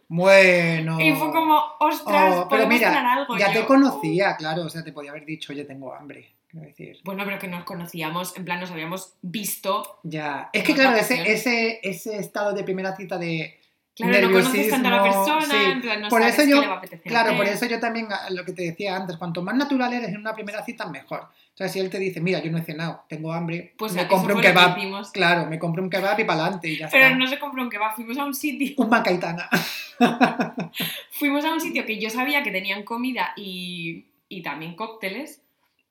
Bueno. 0.09 0.99
Y 1.01 1.13
fue 1.13 1.31
como, 1.33 1.61
ostras, 1.81 2.35
Oh, 2.35 2.49
pero 2.49 2.63
podemos 2.63 2.69
mira, 2.75 2.89
cenar 2.89 3.19
algo. 3.19 3.37
ya 3.39 3.53
Yo, 3.53 3.61
te 3.61 3.67
conocía, 3.67 4.37
claro. 4.37 4.63
O 4.65 4.69
sea, 4.69 4.83
te 4.85 4.93
podía 4.93 5.11
haber 5.11 5.25
dicho, 5.25 5.53
oye, 5.53 5.65
tengo 5.65 5.93
hambre. 5.95 6.33
Decir. 6.53 7.01
Bueno, 7.05 7.23
pero 7.27 7.39
que 7.39 7.49
nos 7.49 7.65
conocíamos, 7.65 8.35
en 8.37 8.45
plan 8.47 8.61
nos 8.61 8.71
habíamos 8.71 9.15
visto. 9.21 9.99
Ya. 10.05 10.49
Es 10.55 10.63
que, 10.65 10.73
claro, 10.75 10.97
ese, 10.97 11.81
ese 11.83 12.17
estado 12.17 12.55
de 12.55 12.65
primera 12.65 12.97
cita 12.97 13.19
de. 13.19 13.61
Claro, 13.97 14.29
no 14.29 14.33
conoces 14.35 14.69
tanto 14.71 14.89
a 14.89 14.91
la 14.91 15.03
persona, 15.03 15.41
sí. 15.41 15.57
en 15.73 15.81
plan 15.81 16.01
no 16.03 16.09
Por 16.09 16.21
sabes 16.21 16.35
eso 16.39 16.45
qué 16.45 16.51
yo- 16.51 16.61
le 16.61 16.67
va 16.67 16.75
a 16.75 16.77
apetecer 16.77 17.11
Claro, 17.11 17.37
por 17.37 17.47
eso 17.47 17.67
yo 17.67 17.81
también, 17.81 18.09
lo 18.31 18.45
que 18.45 18.53
te 18.53 18.63
decía 18.63 18.95
antes, 18.95 19.17
cuanto 19.17 19.43
más 19.43 19.55
natural 19.57 19.93
eres 19.95 20.11
en 20.11 20.19
una 20.19 20.35
primera 20.35 20.63
cita, 20.65 20.87
mejor. 20.87 21.21
O 21.21 21.57
sea, 21.57 21.69
si 21.69 21.79
él 21.81 21.89
te 21.89 21.99
dice, 21.99 22.21
mira, 22.21 22.41
yo 22.41 22.51
no 22.53 22.59
he 22.59 22.63
cenado, 22.63 23.05
tengo 23.09 23.33
hambre, 23.33 23.73
Pues 23.79 23.95
me 23.95 24.07
compro 24.07 24.35
un 24.37 24.43
que 24.43 24.49
kebab. 24.49 24.77
Claro, 25.13 25.47
me 25.47 25.59
compro 25.59 25.83
un 25.83 25.89
kebab 25.89 26.21
y 26.21 26.25
para 26.25 26.43
adelante 26.43 26.69
y 26.69 26.77
ya 26.77 26.89
Pero 26.93 27.07
está. 27.07 27.17
no 27.17 27.27
se 27.27 27.39
compró 27.39 27.63
un 27.63 27.71
kebab, 27.71 27.95
fuimos 27.95 28.19
a 28.19 28.25
un 28.27 28.35
sitio. 28.35 28.75
Un 28.77 28.91
macaitana. 28.91 29.49
Fuimos 31.13 31.45
a 31.47 31.53
un 31.53 31.61
sitio 31.61 31.87
que 31.87 31.99
yo 31.99 32.11
sabía 32.11 32.43
que 32.43 32.51
tenían 32.51 32.83
comida 32.83 33.33
y, 33.37 34.05
y 34.29 34.43
también 34.43 34.75
cócteles. 34.77 35.43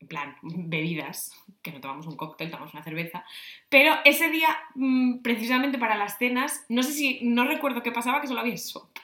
En 0.05 0.07
plan, 0.07 0.35
bebidas, 0.43 1.31
que 1.63 1.71
no 1.71 1.81
tomamos 1.81 2.05
un 2.05 2.15
cóctel, 2.15 2.51
tomamos 2.51 2.73
una 2.75 2.83
cerveza. 2.83 3.25
Pero 3.69 3.95
ese 4.05 4.29
día, 4.29 4.55
mm, 4.75 5.23
precisamente 5.23 5.79
para 5.79 5.97
las 5.97 6.19
cenas, 6.19 6.63
no 6.69 6.83
sé 6.83 6.93
si, 6.93 7.19
no 7.23 7.45
recuerdo 7.45 7.81
qué 7.81 7.91
pasaba, 7.91 8.21
que 8.21 8.27
solo 8.27 8.41
había 8.41 8.55
sopa. 8.57 9.01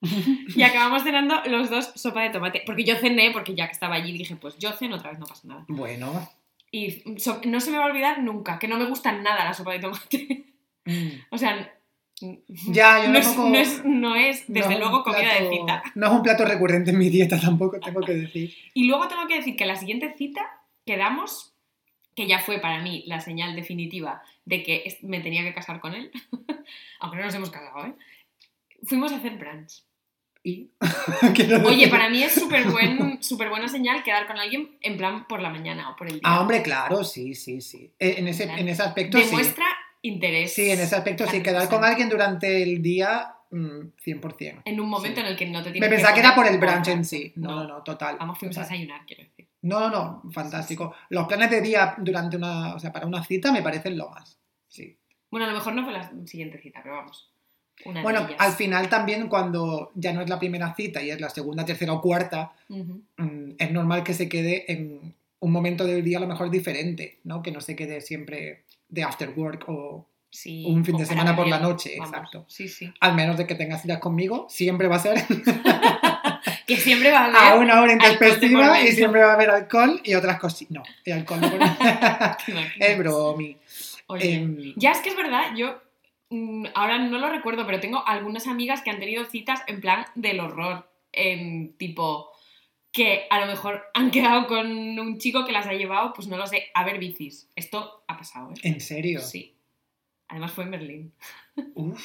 Y 0.56 0.62
acabamos 0.62 1.02
cenando 1.02 1.42
los 1.46 1.68
dos 1.68 1.92
sopa 1.94 2.22
de 2.22 2.30
tomate. 2.30 2.62
Porque 2.64 2.84
yo 2.84 2.96
cené, 2.96 3.32
porque 3.32 3.54
ya 3.54 3.66
que 3.66 3.72
estaba 3.72 3.96
allí 3.96 4.12
dije, 4.12 4.34
pues 4.36 4.56
yo 4.58 4.72
ceno 4.72 4.96
otra 4.96 5.10
vez, 5.10 5.18
no 5.18 5.26
pasa 5.26 5.46
nada. 5.46 5.64
Bueno. 5.68 6.26
Y 6.72 7.18
so- 7.20 7.42
no 7.44 7.60
se 7.60 7.70
me 7.70 7.76
va 7.76 7.84
a 7.84 7.88
olvidar 7.88 8.22
nunca, 8.22 8.58
que 8.58 8.66
no 8.68 8.78
me 8.78 8.86
gusta 8.86 9.12
nada 9.12 9.44
la 9.44 9.52
sopa 9.52 9.72
de 9.72 9.80
tomate. 9.80 10.44
mm. 10.86 11.08
o 11.30 11.36
sea, 11.36 11.74
Ya, 12.68 13.04
yo 13.04 13.10
no, 13.10 13.18
es, 13.18 13.36
no, 13.36 13.54
es, 13.54 13.84
no 13.84 14.14
es, 14.14 14.48
no 14.48 14.54
desde 14.54 14.68
es 14.68 14.74
un 14.76 14.80
luego, 14.80 15.02
comida 15.02 15.20
de 15.34 15.40
plato- 15.40 15.50
cita. 15.50 15.82
No 15.94 16.06
es 16.06 16.12
un 16.12 16.22
plato 16.22 16.44
recurrente 16.44 16.90
en 16.90 16.98
mi 16.98 17.08
dieta 17.08 17.40
tampoco, 17.40 17.80
tengo 17.80 18.00
que 18.00 18.12
decir. 18.14 18.54
Y 18.74 18.84
luego 18.86 19.08
tengo 19.08 19.26
que 19.26 19.36
decir 19.36 19.56
que 19.56 19.64
la 19.66 19.76
siguiente 19.76 20.14
cita 20.16 20.42
quedamos, 20.86 21.54
que 22.14 22.26
ya 22.26 22.38
fue 22.40 22.58
para 22.58 22.80
mí 22.82 23.04
la 23.06 23.20
señal 23.20 23.54
definitiva 23.56 24.22
de 24.44 24.62
que 24.62 24.98
me 25.02 25.20
tenía 25.20 25.42
que 25.42 25.54
casar 25.54 25.80
con 25.80 25.94
él, 25.94 26.10
aunque 27.00 27.18
no 27.18 27.24
nos 27.24 27.34
hemos 27.34 27.50
casado, 27.50 27.86
¿eh? 27.86 27.94
Fuimos 28.84 29.12
a 29.12 29.16
hacer 29.16 29.36
brunch. 29.36 29.82
Y... 30.42 30.70
Oye, 31.66 31.88
para 31.88 32.08
mí 32.08 32.22
es 32.22 32.32
súper 32.32 32.66
buen, 32.70 33.22
súper 33.22 33.50
buena 33.50 33.68
señal 33.68 34.02
quedar 34.02 34.26
con 34.26 34.38
alguien 34.38 34.70
en 34.80 34.96
plan 34.96 35.26
por 35.28 35.40
la 35.42 35.50
mañana 35.50 35.90
o 35.90 35.96
por 35.96 36.06
el 36.06 36.14
día. 36.14 36.22
Ah, 36.24 36.40
hombre, 36.40 36.62
claro, 36.62 37.04
sí, 37.04 37.34
sí, 37.34 37.60
sí. 37.60 37.92
Eh, 37.98 38.14
En 38.18 38.26
ese, 38.28 38.44
en 38.44 38.68
ese 38.68 38.82
aspecto 38.82 39.18
sí. 39.18 39.36
Interés. 40.02 40.52
Sí, 40.54 40.70
en 40.70 40.80
ese 40.80 40.96
aspecto 40.96 41.26
sí. 41.26 41.42
Quedar 41.42 41.68
con 41.68 41.84
alguien 41.84 42.08
durante 42.08 42.62
el 42.62 42.80
día 42.82 43.34
mm, 43.50 43.80
100%. 44.04 44.62
En 44.64 44.80
un 44.80 44.88
momento 44.88 45.20
Sí. 45.20 45.26
en 45.26 45.32
el 45.32 45.36
que 45.36 45.46
no 45.46 45.62
te 45.62 45.70
tienes 45.72 45.88
Me 45.88 45.94
pensaba 45.94 46.14
que 46.14 46.20
era 46.20 46.34
por 46.34 46.46
el 46.46 46.58
brunch 46.58 46.88
en 46.88 47.04
sí. 47.04 47.32
No, 47.36 47.54
no, 47.56 47.66
no, 47.68 47.82
total. 47.82 48.16
Vamos, 48.18 48.38
fuimos 48.38 48.56
a 48.58 48.62
desayunar, 48.62 49.04
quiero 49.06 49.24
decir. 49.24 49.46
No, 49.62 49.80
no, 49.80 49.90
no, 49.90 50.30
fantástico. 50.32 50.94
Los 51.10 51.26
planes 51.26 51.50
de 51.50 51.60
día 51.60 51.94
durante 51.98 52.36
una, 52.36 52.74
o 52.74 52.78
sea, 52.78 52.92
para 52.92 53.06
una 53.06 53.22
cita 53.24 53.52
me 53.52 53.62
parecen 53.62 53.98
lo 53.98 54.08
más. 54.08 54.38
Sí. 54.68 54.96
Bueno, 55.30 55.46
a 55.46 55.50
lo 55.50 55.54
mejor 55.54 55.74
no 55.74 55.84
fue 55.84 55.92
la 55.92 56.10
siguiente 56.26 56.58
cita, 56.58 56.80
pero 56.82 56.96
vamos. 56.96 57.30
Una 57.84 58.02
Bueno, 58.02 58.26
al 58.38 58.52
final 58.52 58.88
también 58.88 59.28
cuando 59.28 59.90
ya 59.94 60.12
no 60.12 60.20
es 60.22 60.28
la 60.28 60.38
primera 60.38 60.74
cita 60.74 61.02
y 61.02 61.10
es 61.10 61.20
la 61.20 61.30
segunda, 61.30 61.64
tercera 61.64 61.92
o 61.94 62.00
cuarta, 62.00 62.52
mm, 62.68 63.52
es 63.58 63.70
normal 63.70 64.02
que 64.04 64.12
se 64.14 64.28
quede 64.28 64.70
en 64.72 65.14
un 65.40 65.52
momento 65.52 65.84
del 65.84 66.04
día 66.04 66.18
a 66.18 66.20
lo 66.20 66.26
mejor 66.26 66.50
diferente, 66.50 67.18
¿no? 67.24 67.42
Que 67.42 67.52
no 67.52 67.60
se 67.62 67.76
quede 67.76 68.00
siempre 68.02 68.64
de 68.90 69.02
after 69.04 69.30
work 69.36 69.64
o 69.68 70.06
Sí, 70.32 70.64
un 70.64 70.84
fin 70.84 70.96
de 70.96 71.04
semana 71.06 71.34
por 71.34 71.48
la 71.48 71.58
noche, 71.58 71.96
vamos. 71.98 72.14
exacto. 72.14 72.44
Sí, 72.46 72.68
sí. 72.68 72.92
Al 73.00 73.14
menos 73.16 73.36
de 73.36 73.48
que 73.48 73.56
tengas 73.56 73.82
citas 73.82 73.98
conmigo, 73.98 74.46
siempre 74.48 74.86
va 74.86 74.94
a 74.96 75.00
ser 75.00 75.24
Que 76.66 76.76
siempre 76.76 77.10
va 77.10 77.20
a 77.20 77.24
haber. 77.24 77.36
a 77.36 77.54
una 77.56 77.80
hora 77.82 77.92
intempestiva 77.92 78.80
y 78.80 78.92
siempre 78.92 79.22
va 79.22 79.30
a 79.32 79.34
haber 79.34 79.50
alcohol 79.50 80.00
y 80.04 80.14
otras 80.14 80.38
cosas. 80.38 80.70
No, 80.70 80.82
el 81.04 81.12
alcohol 81.14 81.40
no. 81.40 81.50
es 82.78 82.98
bromi. 82.98 83.56
Oye, 84.06 84.34
Em, 84.34 84.72
ya 84.76 84.92
es 84.92 84.98
que 84.98 85.08
es 85.10 85.16
verdad, 85.16 85.52
yo 85.56 85.80
mm, 86.30 86.66
ahora 86.74 86.98
no 86.98 87.18
lo 87.18 87.28
recuerdo, 87.28 87.66
pero 87.66 87.80
tengo 87.80 88.06
algunas 88.06 88.46
amigas 88.46 88.82
que 88.82 88.90
han 88.90 89.00
tenido 89.00 89.24
citas 89.24 89.62
en 89.66 89.80
plan 89.80 90.06
del 90.14 90.38
horror. 90.38 90.88
En 91.12 91.72
tipo, 91.76 92.29
que 92.92 93.26
a 93.30 93.40
lo 93.40 93.46
mejor 93.46 93.82
han 93.94 94.10
quedado 94.10 94.46
con 94.46 94.66
un 94.98 95.18
chico 95.18 95.44
que 95.44 95.52
las 95.52 95.66
ha 95.66 95.72
llevado, 95.72 96.12
pues 96.12 96.26
no 96.28 96.36
lo 96.36 96.46
sé, 96.46 96.68
a 96.74 96.84
ver 96.84 96.98
bicis. 96.98 97.48
Esto 97.54 98.02
ha 98.08 98.16
pasado, 98.16 98.50
¿eh? 98.50 98.54
¿En 98.64 98.80
serio? 98.80 99.20
Sí. 99.20 99.54
Además 100.28 100.52
fue 100.52 100.64
en 100.64 100.70
Berlín. 100.72 101.12
Uf. 101.74 102.04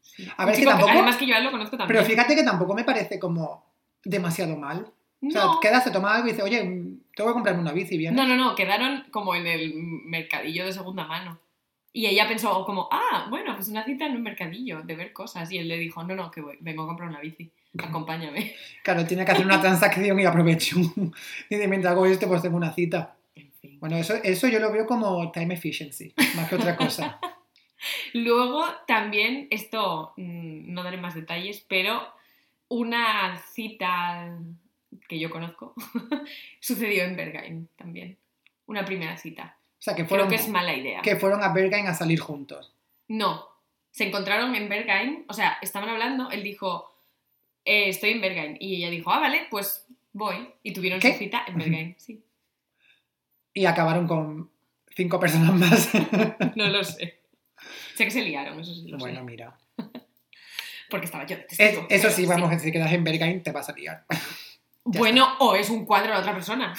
Sí. 0.00 0.26
A 0.36 0.44
ver, 0.46 0.54
que 0.54 0.60
chico 0.60 0.70
tampoco- 0.70 0.92
Además 0.92 1.16
que 1.16 1.26
yo 1.26 1.34
a 1.34 1.38
él 1.38 1.44
lo 1.44 1.50
conozco 1.50 1.76
también. 1.76 1.98
Pero 1.98 2.08
fíjate 2.08 2.34
que 2.34 2.42
tampoco 2.42 2.74
me 2.74 2.84
parece 2.84 3.18
como 3.18 3.66
demasiado 4.04 4.56
mal. 4.56 4.90
O 5.22 5.30
sea, 5.30 5.42
quedas, 5.60 5.82
te 5.84 5.90
tomas 5.90 6.14
algo 6.14 6.28
y 6.28 6.30
dices, 6.30 6.44
oye, 6.44 6.62
mm, 6.62 7.00
tengo 7.14 7.30
que 7.30 7.34
comprarme 7.34 7.60
una 7.62 7.72
bici, 7.72 7.96
¿bien? 7.98 8.14
no, 8.14 8.26
no, 8.26 8.36
no, 8.36 8.54
quedaron 8.54 9.04
como 9.10 9.34
en 9.34 9.46
el 9.46 9.72
mercadillo 9.74 10.64
de 10.66 10.72
segunda 10.72 11.06
mano. 11.06 11.38
Y 11.96 12.04
ella 12.04 12.28
pensó 12.28 12.62
como, 12.66 12.90
ah, 12.92 13.26
bueno, 13.30 13.54
pues 13.56 13.68
una 13.68 13.82
cita 13.82 14.04
en 14.04 14.16
un 14.16 14.22
mercadillo 14.22 14.82
de 14.82 14.96
ver 14.96 15.14
cosas. 15.14 15.50
Y 15.50 15.56
él 15.56 15.66
le 15.66 15.78
dijo, 15.78 16.04
no, 16.04 16.14
no, 16.14 16.30
que 16.30 16.42
voy, 16.42 16.58
vengo 16.60 16.82
a 16.82 16.86
comprar 16.88 17.08
una 17.08 17.20
bici. 17.20 17.50
Acompáñame. 17.82 18.54
Claro, 18.84 19.06
tiene 19.06 19.24
que 19.24 19.32
hacer 19.32 19.46
una 19.46 19.62
transacción 19.62 20.20
y 20.20 20.26
aprovecho. 20.26 20.76
y 21.48 21.56
de 21.56 21.66
mientras 21.66 21.92
hago 21.92 22.04
esto, 22.04 22.28
pues 22.28 22.42
tengo 22.42 22.58
una 22.58 22.74
cita. 22.74 23.16
En 23.34 23.50
fin. 23.50 23.80
Bueno, 23.80 23.96
eso, 23.96 24.14
eso 24.22 24.46
yo 24.46 24.60
lo 24.60 24.70
veo 24.70 24.84
como 24.84 25.32
time 25.32 25.54
efficiency, 25.54 26.12
más 26.36 26.50
que 26.50 26.56
otra 26.56 26.76
cosa. 26.76 27.18
Luego 28.12 28.62
también, 28.86 29.46
esto 29.48 30.12
mm, 30.18 30.74
no 30.74 30.82
daré 30.82 30.98
más 30.98 31.14
detalles, 31.14 31.64
pero 31.66 32.06
una 32.68 33.38
cita 33.38 34.36
que 35.08 35.18
yo 35.18 35.30
conozco 35.30 35.72
sucedió 36.60 37.04
en 37.04 37.16
Berghain 37.16 37.68
también. 37.74 38.18
Una 38.66 38.84
primera 38.84 39.16
cita. 39.16 39.56
O 39.78 39.82
sea, 39.82 39.94
que 39.94 40.02
Creo 40.04 40.08
fueron, 40.08 40.28
que 40.28 40.36
es 40.36 40.48
mala 40.48 40.74
idea. 40.74 41.02
que 41.02 41.16
fueron 41.16 41.42
a 41.42 41.52
Berghain 41.52 41.86
a 41.86 41.94
salir 41.94 42.18
juntos. 42.20 42.74
No, 43.08 43.46
se 43.90 44.04
encontraron 44.08 44.54
en 44.54 44.68
Berghain, 44.68 45.24
o 45.28 45.32
sea, 45.32 45.58
estaban 45.62 45.88
hablando, 45.88 46.30
él 46.30 46.42
dijo, 46.42 46.92
"Eh, 47.64 47.88
estoy 47.90 48.10
en 48.10 48.20
Berghain, 48.20 48.56
y 48.60 48.76
ella 48.76 48.90
dijo, 48.90 49.10
ah, 49.12 49.20
vale, 49.20 49.46
pues 49.50 49.86
voy, 50.12 50.48
y 50.62 50.72
tuvieron 50.72 50.98
¿Qué? 51.00 51.12
su 51.12 51.18
cita 51.18 51.44
en 51.46 51.58
Berghain, 51.58 51.94
sí. 51.98 52.22
Y 53.54 53.64
acabaron 53.64 54.06
con 54.06 54.50
cinco 54.94 55.18
personas 55.20 55.54
más. 55.54 55.90
No 56.56 56.68
lo 56.68 56.82
sé. 56.84 57.20
Sé 57.94 58.04
que 58.04 58.10
se 58.10 58.22
liaron, 58.22 58.60
eso 58.60 58.74
sí 58.74 58.88
lo 58.88 58.98
bueno, 58.98 59.20
sé, 59.20 59.24
mira. 59.24 59.58
porque 60.90 61.06
estaba 61.06 61.24
yo 61.26 61.36
Es- 61.48 61.78
eso 61.88 62.10
sí, 62.10 62.26
vamos, 62.26 62.60
si 62.60 62.70
quedas 62.72 62.92
en 62.92 63.04
Berghain 63.04 63.42
te 63.42 63.52
vas 63.52 63.68
a 63.68 63.72
liar. 63.72 64.04
Bueno, 64.84 65.36
o 65.40 65.54
es 65.56 65.68
un 65.70 65.84
cuadro 65.86 66.12
de 66.14 66.18
otra 66.20 66.32
persona. 66.34 66.74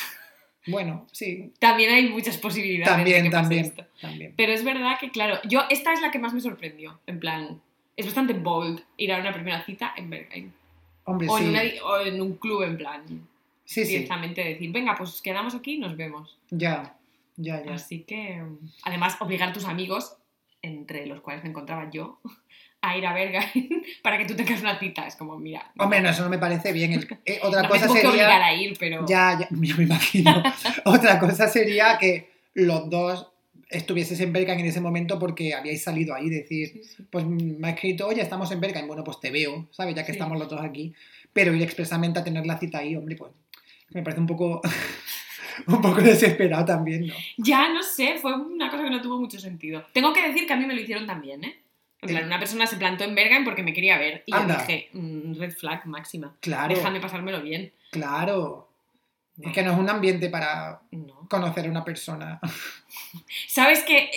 Bueno, 0.68 1.08
sí, 1.12 1.52
También 1.60 1.92
hay 1.92 2.10
muchas 2.10 2.38
posibilidades. 2.38 2.98
de 2.98 3.12
también, 3.12 3.24
pase 3.32 3.42
también, 3.42 3.66
esto. 3.66 3.86
también. 4.02 4.34
Pero 4.38 4.52
es 4.52 4.64
verdad 4.64 4.98
que, 5.00 5.10
claro, 5.12 5.40
yo 5.46 5.62
esta 5.70 5.94
es 5.94 6.02
la 6.02 6.12
que 6.12 6.20
más 6.20 6.34
me 6.34 6.42
sorprendió. 6.42 7.00
En 7.08 7.20
plan, 7.20 7.62
es 7.96 8.06
bastante 8.06 8.34
bold 8.34 8.82
ir 8.98 9.12
a 9.14 9.20
una 9.20 9.34
primera 9.34 9.64
cita 9.66 9.94
en 9.98 10.10
Berghain. 10.10 10.54
Hombre, 11.06 11.28
O, 11.30 11.38
en 11.38 11.44
sí. 11.46 11.50
una 11.50 11.62
di- 11.62 11.80
o 11.84 12.00
en 12.02 12.22
un 12.22 12.36
club, 12.36 12.64
en 12.64 12.78
plan, 12.78 13.04
Sí, 13.66 13.84
sí, 13.86 13.92
directamente 13.94 14.44
decir, 14.44 14.72
venga, 14.72 14.96
pues 14.96 15.22
quedamos 15.22 15.56
aquí 15.56 15.74
y 15.76 15.80
nos 15.80 15.96
vemos. 15.98 16.38
ya, 16.50 16.96
ya, 17.38 17.64
ya. 17.64 17.74
Así 17.74 18.02
que, 18.04 18.42
además, 18.84 19.18
obligar 19.22 19.50
a 19.50 19.54
tus 19.54 19.66
amigos, 19.66 20.16
entre 20.62 21.06
los 21.06 21.22
cuales 21.22 21.44
me 21.44 21.50
encontraba 21.50 21.90
yo, 21.90 22.20
a 22.82 22.98
ir 22.98 23.06
a 23.06 23.14
Berghain 23.14 23.70
para 24.04 24.18
que 24.18 24.26
tú 24.26 24.36
tengas 24.36 24.62
una 24.62 24.78
cita. 24.80 25.06
Es 25.08 25.16
como, 25.16 25.38
mira, 25.38 25.72
Hombre, 25.78 26.02
no, 26.02 26.10
eso 26.10 26.24
no 26.24 26.30
me 26.30 26.38
parece 26.38 26.72
bien. 26.72 27.08
Eh, 27.26 27.40
otra 27.44 27.64
no 27.64 27.70
me 27.70 27.74
cosa 27.74 27.88
que 27.88 27.94
sería... 27.94 28.10
obligar 28.10 28.42
a 28.42 28.54
ir, 28.54 28.78
pero... 28.80 29.06
Ya, 29.08 29.38
ya, 29.40 29.48
ya 29.50 29.76
me 29.76 29.84
imagino. 29.84 30.44
Otra 30.86 31.20
cosa 31.20 31.48
sería 31.48 31.98
que 31.98 32.32
los 32.54 32.90
dos 32.90 33.28
estuvieses 33.70 34.20
en 34.22 34.32
Berghain 34.32 34.60
en 34.62 34.68
ese 34.68 34.80
momento 34.80 35.20
porque 35.20 35.54
habíais 35.54 35.84
salido 35.84 36.16
ahí, 36.16 36.30
decir, 36.30 36.70
Sí, 36.70 36.84
sí. 36.84 37.04
pues 37.10 37.26
mm, 37.26 37.58
me 37.60 37.68
ha 37.68 37.72
escrito, 37.72 38.08
oye, 38.08 38.22
estamos 38.22 38.50
en 38.52 38.62
Berghain, 38.62 38.88
bueno, 38.88 39.04
pues 39.04 39.20
te 39.20 39.30
veo, 39.30 39.68
¿sabes? 39.72 39.94
Ya 39.94 40.04
que 40.06 40.14
Sí. 40.14 40.18
estamos 40.20 40.40
los 40.40 40.48
dos 40.48 40.62
aquí. 40.62 40.94
Pero 41.34 41.54
ir 41.54 41.62
expresamente 41.62 42.20
a 42.20 42.24
tener 42.24 42.46
la 42.46 42.58
cita 42.58 42.78
ahí, 42.80 42.96
hombre, 42.96 43.16
pues 43.18 43.32
me 43.90 44.02
parece 44.04 44.22
un 44.22 44.28
poco, 44.28 44.62
un 45.68 45.82
poco 45.82 46.02
desesperado 46.02 46.64
también, 46.66 47.08
¿no? 47.08 47.14
Ya, 47.38 47.68
no 47.74 47.84
sé, 47.84 48.16
fue 48.22 48.34
una 48.36 48.70
cosa 48.70 48.84
que 48.84 48.90
no 48.90 49.02
tuvo 49.02 49.20
mucho 49.20 49.38
sentido. 49.40 49.84
Tengo 49.94 50.14
que 50.14 50.26
decir 50.28 50.48
que 50.48 50.54
a 50.54 50.56
mí 50.58 50.66
me 50.66 50.74
lo 50.74 50.82
hicieron 50.82 51.06
también, 51.06 51.44
¿eh? 51.44 51.56
En 52.12 52.16
plan, 52.18 52.26
una 52.28 52.40
persona 52.40 52.66
se 52.68 52.78
plantó 52.78 53.04
en 53.04 53.16
Berghain 53.16 53.44
porque 53.44 53.64
me 53.64 53.74
quería 53.74 53.98
ver. 53.98 54.24
Y 54.26 54.34
Anda. 54.34 54.56
yo 54.56 54.62
dije, 54.68 54.90
mm, 54.94 55.34
red 55.40 55.52
flag 55.52 55.86
máxima. 55.86 56.36
Claro, 56.40 56.76
Déjame 56.76 57.00
pasármelo 57.00 57.42
bien. 57.42 57.72
claro. 57.92 58.66
No, 59.38 59.50
Es 59.50 59.54
que 59.54 59.62
no 59.62 59.72
es 59.74 59.78
un 59.78 59.88
ambiente 59.88 60.30
para 60.30 60.82
no. 60.90 61.28
conocer 61.30 61.68
a 61.68 61.70
una 61.70 61.84
persona. 61.86 62.40
Sabes 63.48 63.84
que 63.84 64.10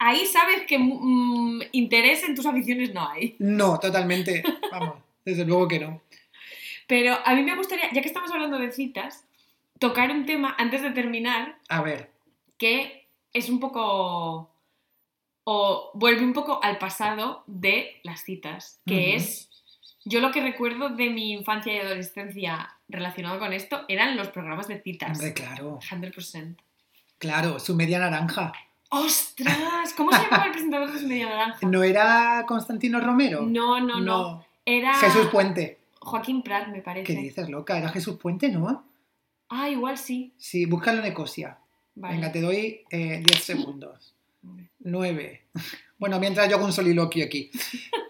ahí 0.00 0.26
sabes 0.26 0.62
que 0.66 0.78
mm, 0.78 1.62
interés 1.72 2.24
en 2.24 2.34
tus 2.34 2.44
aficiones 2.44 2.92
no 2.92 3.08
hay. 3.08 3.36
No, 3.38 3.78
totalmente. 3.78 4.42
Vamos, 4.72 4.98
desde 5.24 5.44
luego 5.44 5.68
que 5.68 5.78
no. 5.78 6.02
Pero 6.88 7.16
a 7.24 7.34
mí 7.36 7.42
me 7.44 7.54
gustaría, 7.56 7.90
ya 7.92 8.02
que 8.02 8.08
estamos 8.08 8.30
hablando 8.32 8.58
de 8.58 8.72
citas, 8.72 9.24
tocar 9.78 10.10
un 10.10 10.26
tema 10.26 10.54
antes 10.58 10.82
de 10.82 10.90
terminar 10.90 11.56
A 11.68 11.80
ver, 11.80 12.10
que 12.58 13.06
es 13.32 13.48
un 13.48 13.60
poco 13.60 14.50
o 15.44 15.90
vuelve 15.94 16.24
un 16.24 16.32
poco 16.32 16.60
al 16.62 16.78
pasado 16.78 17.44
de 17.46 18.00
las 18.02 18.22
citas, 18.24 18.80
que 18.86 19.14
es 19.14 19.50
yo 20.04 20.20
lo 20.20 20.30
que 20.32 20.40
recuerdo 20.42 20.90
de 20.90 21.10
mi 21.10 21.32
infancia 21.32 21.74
y 21.74 21.78
adolescencia 21.78 22.70
relacionado 22.88 23.38
con 23.38 23.52
esto 23.52 23.82
eran 23.88 24.16
los 24.16 24.28
programas 24.28 24.68
de 24.68 24.80
citas. 24.82 25.12
hombre, 25.18 25.32
claro, 25.32 25.78
100%. 25.80 26.56
claro, 27.18 27.58
su 27.58 27.74
media 27.74 27.98
naranja. 27.98 28.52
¡Ostras! 28.90 29.92
¿Cómo 29.96 30.12
se 30.12 30.22
llamaba 30.22 30.44
el 30.44 30.52
presentador 30.52 30.92
de 30.92 30.98
su 30.98 31.08
media 31.08 31.28
naranja? 31.28 31.66
¿No 31.66 31.82
era 31.82 32.44
Constantino 32.46 33.00
Romero? 33.00 33.42
No, 33.42 33.80
no, 33.80 34.00
no. 34.00 34.46
Era 34.64 34.94
Jesús 34.94 35.26
Puente. 35.28 35.78
Joaquín 36.00 36.42
Prat, 36.42 36.68
me 36.68 36.74
¿Qué 36.76 36.82
parece. 36.82 37.14
dices, 37.16 37.48
loca? 37.48 37.78
¿Era 37.78 37.88
Jesús 37.88 38.16
Puente, 38.18 38.50
no? 38.50 38.84
Ah, 39.48 39.68
igual 39.68 39.96
sí. 39.98 40.32
Sí, 40.36 40.66
búscalo 40.66 41.00
en 41.00 41.06
Ecosia. 41.06 41.58
Vale. 41.94 42.14
Venga, 42.16 42.32
te 42.32 42.40
doy 42.40 42.82
eh, 42.90 43.22
10 43.24 43.42
segundos. 43.42 44.14
9. 44.80 45.46
Bueno, 45.98 46.18
mientras 46.20 46.48
yo 46.48 46.56
hago 46.56 46.64
un 46.66 46.72
soliloquio 46.72 47.24
aquí. 47.24 47.50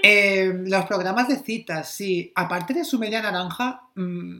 Eh, 0.06 0.52
los 0.66 0.84
programas 0.84 1.28
de 1.28 1.36
citas, 1.38 1.90
sí. 1.90 2.30
Aparte 2.34 2.74
de 2.74 2.84
su 2.84 2.98
media 2.98 3.22
naranja, 3.22 3.88
mm, 3.94 4.36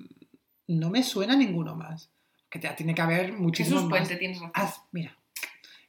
no 0.69 0.91
me 0.91 1.03
suena 1.03 1.35
ninguno 1.35 1.75
más. 1.75 2.11
Que 2.51 2.61
ya 2.61 2.77
tiene 2.77 2.95
que 2.95 3.01
haber 3.01 3.33
muchísimos 3.33 3.79
Jesús 3.81 3.91
más. 3.91 4.01
Puente, 4.01 4.17
tienes 4.17 4.37
razón. 4.41 4.53
Ah, 4.55 4.75
mira. 4.93 5.17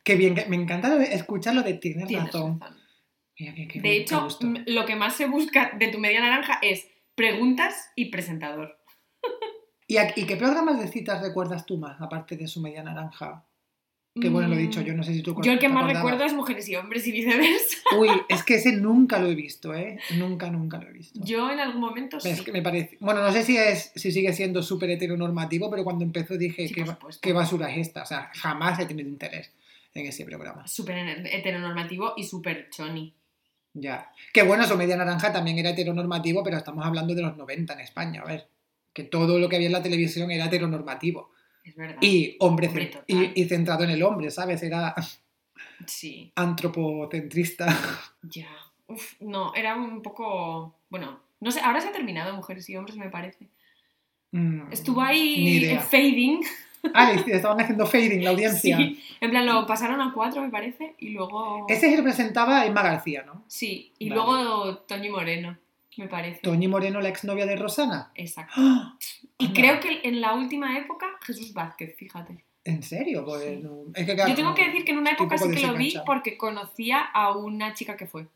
Qué 0.01 0.15
bien, 0.15 0.33
me 0.47 0.55
encanta 0.55 1.03
escuchar 1.03 1.55
lo 1.55 1.61
de 1.61 1.73
tienes, 1.73 2.07
Tienes 2.07 2.27
razón. 2.27 2.61
razón. 2.61 2.77
Mira, 3.37 3.53
qué- 3.53 3.67
qué 3.67 3.81
De 3.81 3.97
hecho, 3.97 4.25
lo 4.65 4.85
que 4.85 4.95
más 4.95 5.13
se 5.17 5.25
busca 5.27 5.71
de 5.77 5.89
tu 5.89 5.99
media 5.99 6.21
naranja 6.21 6.57
es 6.61 6.87
preguntas 7.15 7.89
y 7.97 8.05
presentador. 8.11 8.79
¿Y, 9.87 9.97
a- 9.97 10.13
y 10.17 10.25
qué 10.25 10.37
programas 10.37 10.79
de 10.79 10.87
citas 10.87 11.21
recuerdas 11.21 11.65
tú 11.65 11.77
más, 11.77 11.99
aparte 11.99 12.37
de 12.37 12.47
su 12.47 12.61
media 12.61 12.81
naranja? 12.81 13.45
Que 14.19 14.29
bueno, 14.29 14.47
lo 14.47 14.55
he 14.55 14.59
dicho, 14.59 14.79
yo 14.79 14.93
no 14.93 15.03
sé 15.03 15.13
si 15.13 15.21
tú 15.21 15.35
Yo 15.43 15.51
el 15.51 15.59
que 15.59 15.67
más 15.67 15.83
acordabas. 15.83 16.03
recuerdo 16.03 16.23
es 16.25 16.33
mujeres 16.33 16.69
y 16.69 16.75
hombres 16.77 17.05
y 17.05 17.11
viceversa. 17.11 17.77
Uy, 17.99 18.09
es 18.29 18.43
que 18.43 18.55
ese 18.55 18.71
nunca 18.71 19.19
lo 19.19 19.27
he 19.27 19.35
visto, 19.35 19.73
¿eh? 19.73 19.99
Nunca, 20.17 20.49
nunca 20.49 20.77
lo 20.77 20.87
he 20.87 20.93
visto. 20.93 21.19
Yo 21.21 21.51
en 21.51 21.59
algún 21.59 21.81
momento 21.81 22.19
sí. 22.21 22.29
Es 22.29 22.41
que 22.41 22.53
me 22.53 22.61
parece... 22.61 22.97
Bueno, 23.01 23.21
no 23.21 23.31
sé 23.33 23.43
si, 23.43 23.57
es, 23.57 23.91
si 23.93 24.13
sigue 24.13 24.31
siendo 24.31 24.63
súper 24.63 24.89
heteronormativo, 24.91 25.69
pero 25.69 25.83
cuando 25.83 26.05
empezó 26.05 26.37
dije, 26.37 26.65
Sí, 26.69 26.73
¿qué, 26.73 26.81
por 26.81 26.87
ba- 26.87 26.93
supuesto. 26.95 27.19
qué 27.21 27.33
basura 27.33 27.69
es 27.75 27.87
esta? 27.87 28.03
O 28.03 28.05
sea, 28.05 28.31
jamás 28.35 28.79
he 28.79 28.85
tenido 28.85 29.09
interés 29.09 29.51
en 29.93 30.05
ese 30.05 30.23
programa. 30.23 30.65
Súper 30.65 30.95
heteronormativo 31.25 32.13
y 32.15 32.23
súper 32.23 32.69
choni. 32.69 33.13
Ya. 33.73 34.09
Que 34.33 34.43
bueno, 34.43 34.65
su 34.65 34.77
media 34.77 34.95
naranja 34.95 35.33
también 35.33 35.57
era 35.57 35.71
heteronormativo, 35.71 36.41
pero 36.41 36.55
estamos 36.55 36.85
hablando 36.85 37.13
de 37.13 37.21
los 37.21 37.35
90 37.35 37.73
en 37.73 37.79
España, 37.81 38.21
a 38.21 38.25
ver. 38.25 38.47
Que 38.93 39.03
todo 39.03 39.39
lo 39.39 39.49
que 39.49 39.57
había 39.57 39.67
en 39.67 39.73
la 39.73 39.83
televisión 39.83 40.31
era 40.31 40.45
heteronormativo. 40.45 41.31
Es 41.65 41.75
verdad. 41.75 41.97
Y, 42.01 42.37
hombre, 42.39 42.69
y, 43.07 43.41
y 43.41 43.45
centrado 43.45 43.83
en 43.83 43.89
el 43.89 44.03
hombre, 44.03 44.29
¿sabes? 44.31 44.61
Era 44.63 44.93
Sí, 45.87 46.31
antropocentrista. 46.35 47.67
ya. 48.23 48.47
Uf, 48.87 49.13
no, 49.19 49.53
era 49.55 49.75
un 49.75 50.01
poco. 50.01 50.75
Bueno, 50.89 51.19
no 51.39 51.51
sé, 51.51 51.59
ahora 51.61 51.81
se 51.81 51.87
ha 51.87 51.91
terminado 51.91 52.35
Mujeres 52.35 52.69
y 52.69 52.75
Hombres, 52.77 52.97
me 52.97 53.09
parece. 53.09 53.49
Mm, 54.31 54.71
Estuvo 54.71 55.01
ahí 55.01 55.65
en 55.65 55.79
fading. 55.81 56.41
Ah, 56.93 57.13
estaban 57.13 57.59
haciendo 57.59 57.87
fading 57.87 58.23
la 58.23 58.29
audiencia. 58.31 58.77
Sí, 58.77 59.01
en 59.19 59.31
plan, 59.31 59.45
lo 59.45 59.65
pasaron 59.65 59.99
a 60.01 60.13
cuatro, 60.13 60.41
me 60.43 60.49
parece, 60.49 60.93
y 60.99 61.09
luego. 61.09 61.65
Ese 61.67 61.89
se 61.89 61.95
representaba 61.97 62.61
a 62.61 62.65
Emma 62.67 62.83
García, 62.83 63.23
¿no? 63.25 63.43
Sí, 63.47 63.91
y 63.97 64.09
Vale. 64.09 64.21
luego 64.21 64.77
Toñi 64.79 65.09
Moreno, 65.09 65.57
me 65.97 66.07
parece. 66.07 66.41
Toñi 66.41 66.67
Moreno, 66.67 67.01
la 67.01 67.09
exnovia 67.09 67.47
de 67.47 67.55
Rosana. 67.55 68.11
Exacto. 68.15 68.53
Y 69.37 69.47
Anda. 69.47 69.59
creo 69.59 69.79
que 69.81 70.07
en 70.07 70.21
la 70.21 70.33
última 70.33 70.77
época, 70.77 71.07
Jesús 71.25 71.53
Vázquez, 71.53 71.95
fíjate. 71.97 72.43
¿En 72.63 72.81
serio? 72.83 73.23
Pues, 73.25 73.43
Sí. 73.43 73.59
no- 73.61 73.83
es 73.93 74.05
que, 74.05 74.15
claro, 74.15 74.29
Yo 74.29 74.35
tengo 74.35 74.55
que 74.55 74.65
decir 74.67 74.85
que 74.85 74.91
en 74.91 74.97
una 74.97 75.11
época 75.11 75.37
sí 75.37 75.51
que 75.51 75.59
lo 75.67 75.73
vi 75.75 75.93
porque 76.05 76.37
conocía 76.37 76.99
a 77.01 77.31
una 77.37 77.73
chica 77.73 77.95
que 77.97 78.07
fue. 78.07 78.27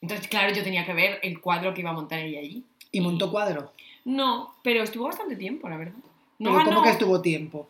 Entonces, 0.00 0.28
claro, 0.28 0.54
yo 0.54 0.62
tenía 0.62 0.84
que 0.84 0.92
ver 0.94 1.18
el 1.22 1.40
cuadro 1.40 1.72
que 1.74 1.80
iba 1.80 1.90
a 1.90 1.94
montar 1.94 2.18
ella 2.20 2.40
allí. 2.40 2.64
Y 2.92 3.00
montó 3.00 3.30
cuadro. 3.30 3.72
No, 4.04 4.54
pero 4.62 4.82
estuvo 4.82 5.04
bastante 5.06 5.36
tiempo, 5.36 5.68
la 5.68 5.76
verdad. 5.76 5.94
No 6.38 6.50
Pero 6.50 6.54
ganó. 6.56 6.70
¿cómo 6.70 6.82
que 6.82 6.90
estuvo 6.90 7.20
tiempo? 7.20 7.68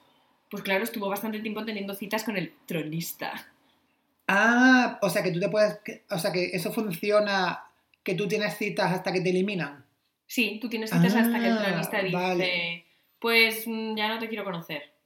Pues 0.50 0.62
claro, 0.62 0.84
estuvo 0.84 1.08
bastante 1.08 1.40
tiempo 1.40 1.64
teniendo 1.64 1.94
citas 1.94 2.24
con 2.24 2.36
el 2.36 2.52
tronista. 2.66 3.48
Ah, 4.26 4.98
o 5.02 5.08
sea 5.10 5.22
que 5.22 5.30
tú 5.30 5.40
te 5.40 5.48
puedes. 5.48 5.78
O 6.10 6.18
sea 6.18 6.32
que 6.32 6.46
eso 6.52 6.72
funciona 6.72 7.64
que 8.02 8.14
tú 8.14 8.28
tienes 8.28 8.56
citas 8.56 8.92
hasta 8.92 9.12
que 9.12 9.20
te 9.20 9.30
eliminan. 9.30 9.84
Sí, 10.26 10.58
tú 10.60 10.68
tienes 10.68 10.90
citas 10.90 11.14
hasta 11.14 11.38
que 11.40 11.46
el 11.46 11.52
Ah, 11.58 11.62
tronista 11.64 12.02
dice, 12.02 12.16
vale. 12.16 12.84
Pues 13.18 13.66
mm, 13.66 13.96
ya 13.96 14.08
no 14.08 14.18
te 14.18 14.28
quiero 14.28 14.44
conocer. 14.44 14.98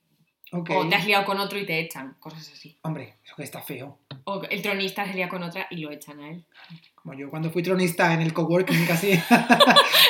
O 0.54 0.86
te 0.86 0.94
has 0.94 1.06
liado 1.06 1.24
con 1.24 1.40
otro 1.40 1.58
y 1.58 1.64
te 1.64 1.80
echan, 1.80 2.14
cosas 2.20 2.50
así. 2.52 2.76
Hombre, 2.82 3.14
eso 3.24 3.34
que 3.34 3.42
está 3.42 3.62
feo. 3.62 4.00
O 4.24 4.42
el 4.42 4.60
tronista 4.60 5.06
se 5.06 5.14
lía 5.14 5.26
con 5.26 5.42
otra 5.42 5.66
y 5.70 5.76
lo 5.78 5.90
echan 5.90 6.20
a 6.20 6.28
él. 6.28 6.44
Como 6.94 7.14
yo 7.14 7.30
cuando 7.30 7.50
fui 7.50 7.62
tronista 7.62 8.12
en 8.12 8.20
el 8.20 8.34
coworking 8.34 8.84
casi. 8.86 9.18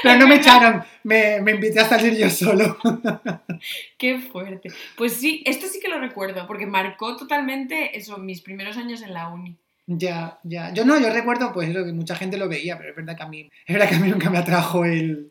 Pero 0.03 0.18
no 0.18 0.26
me 0.26 0.36
echaron, 0.36 0.82
me, 1.05 1.40
me 1.40 1.53
invité 1.53 1.78
a 1.78 1.88
salir 1.88 2.16
yo 2.16 2.28
solo. 2.28 2.76
Qué 3.98 4.18
fuerte. 4.18 4.70
Pues 4.96 5.12
sí, 5.12 5.44
esto 5.46 5.68
sí 5.68 5.78
que 5.78 5.88
lo 5.88 6.00
recuerdo, 6.00 6.44
porque 6.48 6.66
marcó 6.66 7.16
totalmente 7.16 7.96
eso, 7.96 8.18
mis 8.18 8.42
primeros 8.42 8.76
años 8.76 9.00
en 9.03 9.14
la 9.14 9.28
uni. 9.28 9.57
ya, 9.86 10.40
ya. 10.42 10.74
Yo 10.74 10.84
no, 10.84 10.98
yo 10.98 11.11
recuerdo 11.11 11.53
pues 11.53 11.68
eso 11.68 11.84
que 11.84 11.92
mucha 11.92 12.16
gente 12.16 12.36
lo 12.36 12.48
veía, 12.48 12.76
pero 12.78 12.90
es 12.90 12.96
verdad 12.96 13.16
que 13.16 13.22
a 13.22 13.28
mí, 13.28 13.48
es 13.64 13.72
verdad 13.72 13.88
que 13.88 13.94
a 13.94 14.00
mí 14.00 14.09
nunca 14.09 14.28
me 14.28 14.38
atrajo 14.38 14.84
el, 14.84 15.30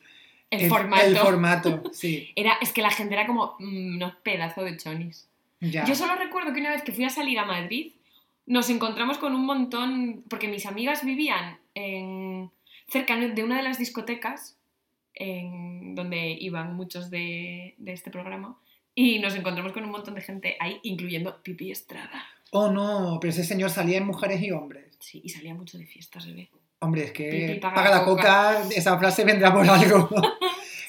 El, 0.52 0.70
formato. 0.70 1.06
El 1.06 1.18
formato, 1.18 1.84
sí. 1.93 2.32
Era, 2.36 2.58
es 2.62 2.72
que 2.72 2.82
la 2.82 2.91
gente 2.91 3.16
era 3.16 3.26
como 3.26 3.56
mm, 3.58 3.95
unos 3.95 4.16
pedazos 4.18 4.66
de 4.66 4.78
chonis. 4.78 5.28
Ya. 5.62 5.86
Yo 5.86 5.95
solo 5.95 6.16
recuerdo 6.16 6.54
que 6.54 6.60
una 6.60 6.72
vez 6.72 6.84
que 6.84 6.91
fui 6.91 7.06
a 7.06 7.10
salir 7.10 7.39
a 7.39 7.45
Madrid, 7.45 7.93
nos 8.45 8.70
encontramos 8.70 9.18
con 9.18 9.34
un 9.34 9.45
montón, 9.45 10.24
porque 10.28 10.47
mis 10.47 10.66
amigas 10.66 11.06
vivían 11.06 11.58
en, 11.74 12.52
cerca 12.88 13.16
de 13.16 13.43
una 13.43 13.58
de 13.58 13.64
las 13.64 13.78
discotecas 13.78 14.58
en, 15.14 15.95
donde 15.95 16.32
iban 16.32 16.76
muchos 16.76 17.10
de, 17.10 17.76
de 17.78 17.93
este 17.93 18.12
programa, 18.12 18.58
y 18.93 19.20
nos 19.20 19.36
encontramos 19.36 19.72
con 19.72 19.86
un 19.86 19.91
montón 19.91 20.16
de 20.16 20.22
gente 20.22 20.58
ahí, 20.60 20.80
incluyendo 20.84 21.41
Pipi 21.41 21.72
Estrada. 21.72 22.26
Oh 22.52 22.70
no, 22.70 23.18
pero 23.22 23.32
ese 23.32 23.45
señor 23.45 23.70
salía 23.70 23.97
en 23.97 24.06
mujeres 24.06 24.41
y 24.41 24.52
hombres. 24.52 24.97
Sí, 24.99 25.22
y 25.24 25.30
salía 25.30 25.54
mucho 25.54 25.78
de 25.78 25.86
fiestas, 25.86 26.26
bebé. 26.26 26.49
Hombre, 26.80 27.06
es 27.06 27.12
que 27.12 27.30
Pipi 27.30 27.60
paga 27.60 27.76
paga, 27.76 27.89
la 27.89 27.97
la 27.99 28.06
coca, 28.06 28.64
esa 28.76 28.97
frase 28.97 29.24
vendrá 29.24 29.54
por 29.54 29.68
algo. 29.68 30.10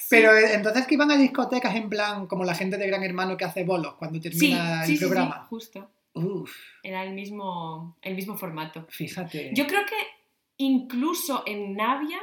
Pero 0.09 0.35
eh, 0.35 0.53
entonces 0.53 0.85
que 0.87 0.95
iban 0.95 1.11
a 1.11 1.17
discotecas 1.17 1.75
en 1.75 1.89
plan 1.89 2.27
como 2.27 2.43
la 2.43 2.55
gente 2.55 2.77
de 2.77 2.87
Gran 2.87 3.03
Hermano 3.03 3.37
que 3.37 3.45
hace 3.45 3.63
bolos 3.63 3.95
cuando 3.95 4.19
termina 4.19 4.81
el 4.81 4.87
sí, 4.87 4.97
sí, 4.97 5.03
programa. 5.05 5.45
justo. 5.49 5.89
Uf, 6.13 6.51
Era 6.83 7.03
el 7.03 7.13
mismo, 7.13 7.97
el 8.01 8.15
mismo 8.15 8.37
formato. 8.37 8.85
fíjate. 8.89 9.51
Yo 9.53 9.65
creo 9.65 9.85
que 9.85 9.95
incluso 10.57 11.43
en 11.47 11.75
Navia, 11.75 12.19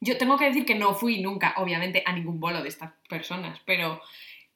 yo 0.00 0.18
tengo 0.18 0.36
que 0.36 0.46
decir 0.46 0.64
que 0.66 0.74
no 0.74 0.94
fui 0.94 1.20
nunca, 1.22 1.54
obviamente, 1.58 2.02
a 2.04 2.12
ningún 2.12 2.40
bolo 2.40 2.62
de 2.62 2.68
estas 2.68 2.92
personas, 3.08 3.60
pero 3.64 4.00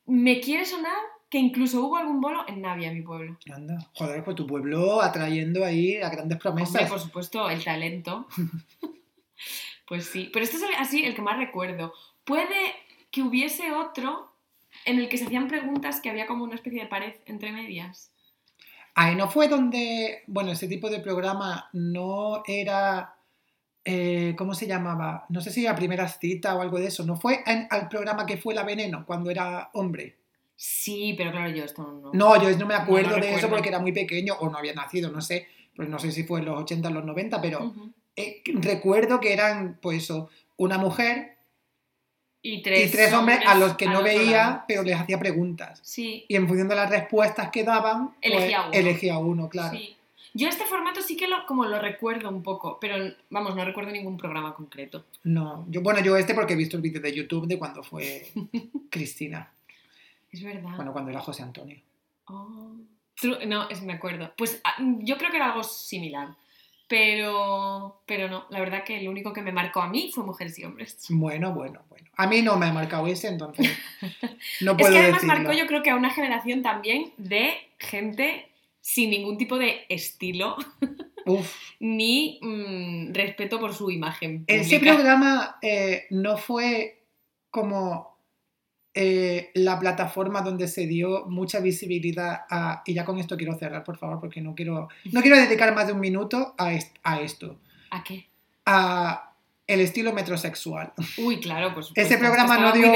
me 0.07 0.41
quiere 0.41 0.65
sonar 0.67 0.97
que 1.31 1.39
incluso 1.39 1.85
hubo 1.87 1.97
algún 1.97 2.21
bolo 2.21 2.45
en 2.49 2.61
Navia, 2.61 2.93
mi 2.93 3.03
pueblo. 3.03 3.39
Anda, 3.55 3.79
joder, 3.95 4.23
pues 4.25 4.37
tu 4.37 4.47
pueblo 4.47 5.01
atrayendo 5.01 5.65
ahí 5.65 5.97
a 5.99 6.11
grandes 6.11 6.39
promesas. 6.39 6.75
Hombre, 6.75 6.87
por 6.91 7.01
supuesto, 7.01 7.49
el 7.49 7.63
talento. 7.65 8.27
pues 9.89 10.07
sí, 10.07 10.31
pero 10.33 10.45
este 10.45 10.57
es 10.57 10.63
el- 10.63 10.75
así 10.79 11.05
el 11.05 11.15
que 11.15 11.23
más 11.23 11.39
recuerdo. 11.39 11.93
Puede 12.25 12.75
que 13.11 13.23
hubiese 13.23 13.73
otro 13.73 14.31
en 14.85 14.99
el 14.99 15.09
que 15.09 15.19
se 15.19 15.25
hacían 15.25 15.49
preguntas 15.49 16.01
que 16.01 16.11
había 16.11 16.27
como 16.27 16.45
una 16.45 16.55
especie 16.55 16.81
de 16.81 16.87
pared 16.89 17.15
entre 17.27 17.53
medias. 17.53 18.11
Ahí 18.95 19.17
no 19.17 19.29
fue 19.29 19.49
donde, 19.49 20.23
bueno, 20.27 20.53
ese 20.53 20.69
tipo 20.69 20.91
de 20.91 21.01
programa 21.01 21.69
no 21.73 22.43
era, 22.47 23.15
eh, 23.85 24.35
¿cómo 24.37 24.55
se 24.55 24.67
llamaba? 24.67 25.25
No 25.31 25.41
sé 25.41 25.51
si 25.51 25.65
era 25.65 25.75
Primeras 25.75 26.19
Citas 26.19 26.55
o 26.55 26.61
algo 26.63 26.79
de 26.79 26.87
eso. 26.89 27.05
No 27.05 27.17
fue 27.17 27.43
en- 27.47 27.67
al 27.71 27.89
programa 27.89 28.27
que 28.27 28.37
fue 28.37 28.55
La 28.55 28.65
Veneno 28.65 29.05
cuando 29.07 29.31
era 29.31 29.71
hombre. 29.75 30.17
Sí, 30.55 31.15
pero 31.17 31.33
claro, 31.33 31.51
yo 31.51 31.65
esto 31.65 31.83
no. 31.83 32.13
No, 32.13 32.43
yo 32.43 32.57
no 32.59 32.67
me 32.67 32.75
acuerdo 32.75 33.11
No, 33.11 33.17
no 33.17 33.23
de 33.23 33.35
eso 33.35 33.49
porque 33.49 33.69
era 33.71 33.79
muy 33.79 33.93
pequeño 33.93 34.35
o 34.35 34.49
no 34.51 34.59
había 34.59 34.75
nacido, 34.75 35.11
no 35.11 35.21
sé. 35.21 35.49
Pues 35.75 35.89
no 35.89 35.99
sé 35.99 36.13
si 36.13 36.25
fue 36.25 36.41
en 36.41 36.47
los 36.47 36.61
80 36.61 36.89
o 36.89 36.93
los 36.93 37.05
90, 37.05 37.41
pero 37.41 37.73
eh, 38.15 38.43
recuerdo 38.47 39.21
que 39.21 39.33
eran, 39.33 39.79
pues 39.81 40.03
eso, 40.05 40.29
una 40.59 40.77
mujer 40.77 41.32
Y 42.45 42.55
y 42.55 42.63
tres, 42.63 43.13
hombres 43.13 43.39
a 43.47 43.55
los 43.55 43.77
que 43.77 43.87
no 43.87 44.03
veía, 44.03 44.65
pero 44.67 44.83
les 44.83 44.99
hacía 44.99 45.19
preguntas. 45.19 45.79
Sí, 45.83 46.25
Y 46.29 46.35
en 46.35 46.49
función 46.49 46.69
de 46.69 46.75
las 46.75 46.91
respuestas 46.91 47.51
que 47.51 47.63
daban, 47.63 48.09
pues, 48.21 48.35
Elegía 48.35 48.63
uno. 48.63 48.73
elegía 48.73 49.19
uno, 49.19 49.49
claro. 49.49 49.77
sí. 49.79 49.97
Yo 50.35 50.49
este 50.49 50.65
formato 50.65 51.03
sí 51.03 51.15
que 51.15 51.29
lo, 51.29 51.45
como 51.47 51.67
lo 51.67 51.79
recuerdo 51.79 52.31
un 52.31 52.43
poco, 52.43 52.79
pero 52.81 52.97
vamos, 53.29 53.55
no 53.55 53.65
recuerdo 53.65 53.91
ningún 53.93 54.17
programa 54.17 54.55
concreto. 54.55 55.05
No, 55.25 55.67
yo, 55.69 55.83
bueno, 55.83 56.01
yo 56.01 56.17
este 56.17 56.33
porque 56.35 56.55
he 56.55 56.57
visto 56.57 56.77
el 56.77 56.83
vídeo 56.83 57.03
de 57.03 57.13
YouTube 57.13 57.47
de 57.47 57.59
cuando 57.59 57.83
fue 57.83 58.33
Cristina. 58.91 59.53
Es 60.31 60.43
verdad. 60.43 60.75
Bueno, 60.75 60.93
cuando 60.93 61.11
era 61.11 61.21
José 61.21 61.43
Antonio. 61.43 61.79
Oh. 62.27 62.73
No, 63.47 63.69
es, 63.69 63.83
me 63.83 63.93
acuerdo. 63.93 64.33
Pues 64.37 64.59
ah, 64.65 64.75
yo 64.81 65.19
creo 65.19 65.31
que 65.31 65.37
era 65.37 65.51
algo 65.51 65.63
similar. 65.63 66.29
Pero, 66.93 68.03
pero 68.05 68.29
no, 68.29 68.45
la 68.51 68.61
verdad 68.61 68.85
que 68.85 69.01
lo 69.01 69.11
único 69.11 69.33
que 69.33 69.41
me 69.41 69.51
marcó 69.51 69.81
a 69.81 69.89
mí 69.89 70.11
fue 70.15 70.25
Mujeres 70.25 70.59
y 70.59 70.65
Hombres. 70.65 70.99
Bueno, 71.09 71.55
bueno, 71.55 71.81
bueno. 71.89 72.07
A 72.19 72.27
mí 72.27 72.43
no 72.43 72.59
me 72.59 72.67
ha 72.67 72.73
marcado 72.75 73.07
ese, 73.07 73.29
entonces 73.29 73.67
no 74.61 74.73
Es 74.73 74.77
puedo 74.77 74.93
que 74.93 74.99
además 74.99 75.23
decirlo. 75.23 75.27
marcó 75.43 75.53
yo 75.59 75.67
creo 75.67 75.83
que 75.83 75.89
a 75.89 75.97
una 75.97 76.11
generación 76.11 76.61
también 76.61 77.15
de 77.17 77.55
gente 77.79 78.47
sin 78.83 79.09
ningún 79.09 79.39
tipo 79.39 79.57
de 79.57 79.87
estilo 79.89 80.55
Uf, 81.25 81.57
ni 81.81 82.39
mm, 82.43 83.15
respeto 83.15 83.59
por 83.59 83.73
su 83.73 83.91
imagen. 83.91 84.45
ese 84.47 84.79
programa 84.79 85.57
eh, 85.63 86.05
no 86.11 86.37
fue 86.37 87.07
como 87.49 88.12
eh, 88.95 89.51
la 89.55 89.79
plataforma 89.79 90.43
donde 90.43 90.69
se 90.69 90.87
dio 90.87 91.25
mucha 91.27 91.61
visibilidad 91.61 92.43
a... 92.51 92.83
Y 92.85 92.95
ya 92.95 93.05
con 93.05 93.19
esto 93.19 93.37
quiero 93.37 93.55
cerrar, 93.59 93.85
por 93.85 93.97
favor, 93.99 94.21
porque 94.21 94.41
no 94.41 94.55
quiero, 94.55 94.89
no 95.13 95.21
quiero 95.23 95.37
dedicar 95.37 95.75
más 95.75 95.87
de 95.87 95.93
un 95.95 96.01
minuto 96.01 96.55
a, 96.59 96.73
est- 96.75 96.97
a 97.03 97.21
esto. 97.21 97.57
¿A 97.91 98.05
qué? 98.05 98.27
A 98.67 99.31
el 99.67 99.81
estilo 99.81 100.13
metrosexual. 100.13 100.93
Uy, 101.19 101.41
claro, 101.41 101.73
pues. 101.73 101.91
Ese 101.95 102.19
programa 102.19 102.59
no 102.59 102.73
dio, 102.73 102.93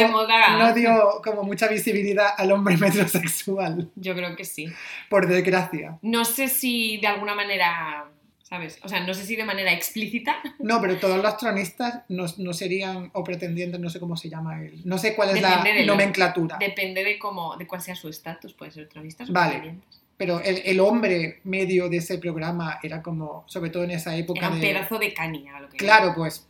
no 0.58 0.72
dio 0.74 1.22
como 1.24 1.42
mucha 1.44 1.68
visibilidad 1.68 2.28
al 2.36 2.52
hombre 2.52 2.76
metrosexual, 2.78 3.90
Yo 3.94 4.14
creo 4.14 4.36
que 4.36 4.44
sí. 4.44 4.66
por 5.08 5.26
desgracia. 5.26 5.98
No 6.02 6.24
sé 6.26 6.48
si 6.48 6.98
de 6.98 7.06
alguna 7.06 7.34
manera, 7.34 8.04
¿sabes? 8.48 8.78
O 8.84 8.88
sea, 8.88 9.00
no 9.04 9.12
sé 9.12 9.24
si 9.26 9.34
de 9.34 9.44
manera 9.44 9.72
explícita. 9.72 10.36
No, 10.60 10.80
pero 10.80 10.96
todos 10.98 11.20
los 11.20 11.36
tronistas 11.36 12.02
no, 12.08 12.26
no 12.38 12.52
serían, 12.52 13.10
o 13.12 13.24
pretendientes, 13.24 13.80
no 13.80 13.90
sé 13.90 13.98
cómo 13.98 14.16
se 14.16 14.28
llama 14.28 14.62
él. 14.62 14.82
No 14.84 14.98
sé 14.98 15.16
cuál 15.16 15.30
es 15.30 15.34
Depende 15.36 15.70
la 15.70 15.74
de 15.80 15.84
lo- 15.84 15.94
nomenclatura. 15.94 16.56
Depende 16.58 17.02
de 17.02 17.18
cómo, 17.18 17.56
de 17.56 17.66
cuál 17.66 17.82
sea 17.82 17.96
su 17.96 18.08
estatus, 18.08 18.52
puede 18.54 18.70
ser 18.70 18.88
tronistas 18.88 19.28
o 19.30 19.32
Vale. 19.32 19.54
pretendientes. 19.54 20.00
Pero 20.16 20.40
el, 20.40 20.62
el 20.64 20.78
hombre 20.80 21.40
medio 21.44 21.88
de 21.88 21.96
ese 21.98 22.18
programa 22.18 22.78
era 22.82 23.02
como, 23.02 23.44
sobre 23.48 23.70
todo 23.70 23.82
en 23.84 23.90
esa 23.90 24.16
época 24.16 24.38
Era 24.40 24.48
un 24.50 24.60
de... 24.60 24.66
pedazo 24.66 24.98
de 24.98 25.12
caña 25.12 25.60
lo 25.60 25.68
que 25.68 25.76
Claro, 25.76 26.12
pues, 26.16 26.46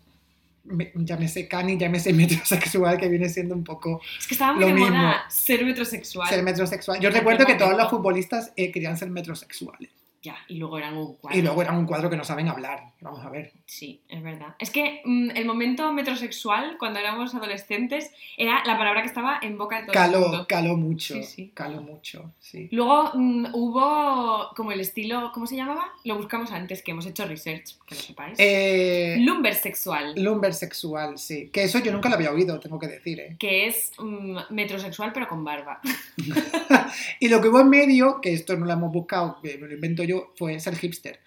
me- 0.64 0.92
llámese 0.94 1.48
cani, 1.48 1.76
llámese 1.78 2.12
metrosexual, 2.12 2.98
que 2.98 3.08
viene 3.08 3.28
siendo 3.28 3.54
un 3.54 3.64
poco 3.64 4.00
Es 4.20 4.26
que 4.26 4.34
estaba 4.34 4.52
muy 4.52 4.60
lo 4.60 4.66
de 4.68 4.74
mismo. 4.74 4.90
moda 4.96 5.24
ser 5.30 5.64
metrosexual. 5.64 6.28
ser 6.28 6.42
metrosexual. 6.42 7.00
Yo 7.00 7.08
recuerdo 7.10 7.46
que 7.46 7.54
todos 7.54 7.76
los 7.76 7.88
futbolistas 7.90 8.52
eh, 8.54 8.70
querían 8.70 8.96
ser 8.98 9.08
metrosexuales. 9.10 9.90
Ya, 10.22 10.36
y 10.48 10.56
luego 10.56 10.78
eran 10.78 10.96
un 10.96 11.14
cuadro. 11.14 11.38
Y 11.38 11.42
luego 11.42 11.62
eran 11.62 11.76
un 11.76 11.86
cuadro 11.86 12.10
que 12.10 12.16
no 12.16 12.24
saben 12.24 12.48
hablar. 12.48 12.90
Vamos 13.00 13.24
a 13.24 13.30
ver. 13.30 13.52
Sí, 13.64 14.00
es 14.08 14.22
verdad. 14.22 14.56
Es 14.58 14.70
que 14.70 15.02
mm, 15.04 15.30
el 15.36 15.44
momento 15.44 15.92
metrosexual, 15.92 16.76
cuando 16.78 16.98
éramos 16.98 17.34
adolescentes, 17.34 18.10
era 18.36 18.64
la 18.64 18.76
palabra 18.76 19.02
que 19.02 19.08
estaba 19.08 19.38
en 19.40 19.56
boca 19.56 19.76
de 19.76 19.82
todo 19.82 19.92
el 19.92 19.94
Caló, 19.98 20.20
mundo. 20.20 20.46
caló 20.48 20.76
mucho. 20.76 21.14
Sí, 21.14 21.22
sí. 21.22 21.50
Caló 21.54 21.80
mucho, 21.80 22.32
sí. 22.40 22.68
Luego 22.72 23.12
mm, 23.14 23.46
hubo 23.52 24.50
como 24.56 24.72
el 24.72 24.80
estilo, 24.80 25.30
¿cómo 25.32 25.46
se 25.46 25.54
llamaba? 25.56 25.92
Lo 26.04 26.16
buscamos 26.16 26.50
antes, 26.50 26.82
que 26.82 26.90
hemos 26.90 27.06
hecho 27.06 27.24
research, 27.26 27.76
que 27.86 27.94
lo 27.94 28.00
sepáis. 28.00 28.34
Eh, 28.38 29.16
Lumber 29.20 29.54
sexual, 29.54 30.14
lumber 30.16 30.54
sexual, 30.54 31.18
sí. 31.18 31.50
Que 31.52 31.64
eso 31.64 31.78
yo 31.78 31.92
nunca 31.92 32.08
lo 32.08 32.16
había 32.16 32.32
oído, 32.32 32.58
tengo 32.58 32.78
que 32.80 32.88
decir, 32.88 33.20
¿eh? 33.20 33.36
que 33.38 33.68
es 33.68 33.92
mm, 33.98 34.38
metrosexual 34.50 35.12
pero 35.12 35.28
con 35.28 35.44
barba. 35.44 35.80
Y 37.20 37.28
lo 37.28 37.40
que 37.40 37.48
hubo 37.48 37.60
en 37.60 37.68
medio, 37.70 38.20
que 38.20 38.32
esto 38.32 38.56
no 38.56 38.66
lo 38.66 38.72
hemos 38.72 38.92
buscado, 38.92 39.38
me 39.42 39.54
lo 39.56 39.72
invento 39.74 40.02
yo, 40.04 40.32
fue 40.36 40.58
ser 40.60 40.76
hipster. 40.76 41.20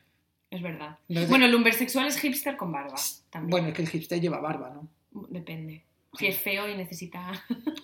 Es 0.52 0.62
verdad. 0.62 0.98
Entonces- 1.08 1.30
Bueno, 1.30 1.46
el 1.46 1.52
lumbersexual 1.52 2.08
es 2.08 2.18
hipster 2.20 2.58
con 2.58 2.72
barba. 2.72 2.96
También. 3.30 3.50
Bueno, 3.52 3.68
es 3.70 3.74
que 3.74 3.82
el 3.84 3.90
hipster 3.90 4.20
lleva 4.20 4.40
barba, 4.40 4.72
¿no? 4.72 4.88
Depende. 5.30 5.84
Si 6.18 6.26
es 6.26 6.38
feo 6.40 6.68
y 6.68 6.76
necesita. 6.76 7.32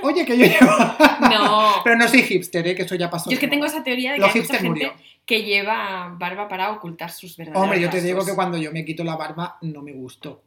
Oye, 0.01 0.25
que 0.25 0.35
yo 0.35 0.45
llevo... 0.45 0.71
No. 1.29 1.73
Pero 1.83 1.95
no 1.95 2.07
soy 2.07 2.23
hipster, 2.23 2.67
¿eh? 2.67 2.75
que 2.75 2.81
eso 2.81 2.95
ya 2.95 3.07
pasó. 3.09 3.29
Yo 3.29 3.35
es 3.35 3.39
que 3.39 3.47
tengo 3.47 3.65
esa 3.65 3.83
teoría 3.83 4.11
de 4.13 4.17
que 4.17 4.21
Los 4.21 4.33
hay 4.35 4.41
mucha 4.41 4.53
gente 4.55 4.67
murió. 4.69 4.93
que 5.27 5.43
lleva 5.43 6.15
barba 6.17 6.47
para 6.47 6.71
ocultar 6.71 7.11
sus 7.11 7.37
verdaderos 7.37 7.61
Hombre, 7.63 7.79
yo 7.79 7.89
te 7.91 8.01
digo 8.01 8.25
que 8.25 8.33
cuando 8.33 8.57
yo 8.57 8.71
me 8.71 8.83
quito 8.83 9.03
la 9.03 9.15
barba 9.15 9.57
no 9.61 9.83
me 9.83 9.93
gusto. 9.93 10.41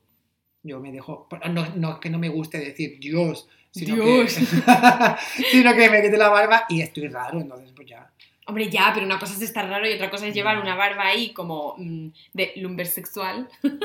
Yo 0.64 0.80
me 0.80 0.90
dejo. 0.90 1.28
No, 1.52 1.66
no 1.76 1.92
es 1.92 1.98
que 2.00 2.10
no 2.10 2.18
me 2.18 2.28
guste 2.28 2.58
decir 2.58 2.98
Dios, 2.98 3.48
sino, 3.70 4.04
Dios. 4.04 4.34
Que, 4.34 4.44
sino 5.50 5.74
que 5.74 5.90
me 5.90 6.02
quite 6.02 6.16
la 6.16 6.28
barba 6.28 6.64
y 6.68 6.82
estoy 6.82 7.08
raro, 7.08 7.40
entonces 7.40 7.70
pues 7.74 7.88
ya. 7.88 8.10
Hombre, 8.46 8.70
ya, 8.70 8.90
pero 8.94 9.04
una 9.04 9.18
cosa 9.18 9.34
es 9.34 9.42
estar 9.42 9.68
raro 9.68 9.86
y 9.88 9.92
otra 9.92 10.08
cosa 10.10 10.26
es 10.26 10.34
llevar 10.34 10.58
una 10.58 10.74
barba 10.74 11.06
ahí 11.06 11.32
como 11.34 11.74
mm, 11.76 12.08
de 12.32 12.52
lumbersexual. 12.56 13.48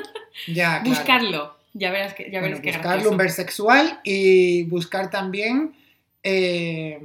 Ya, 0.47 0.81
claro. 0.81 0.89
Buscarlo. 0.89 1.57
Ya 1.73 1.91
verás 1.91 2.13
que, 2.15 2.23
ya 2.23 2.39
Bueno, 2.39 2.55
verás 2.55 2.61
qué 2.61 2.67
buscar 2.69 2.83
gracioso. 2.83 3.09
lumbersexual 3.09 3.99
y 4.03 4.63
buscar 4.63 5.09
también. 5.11 5.75
eh, 6.23 6.99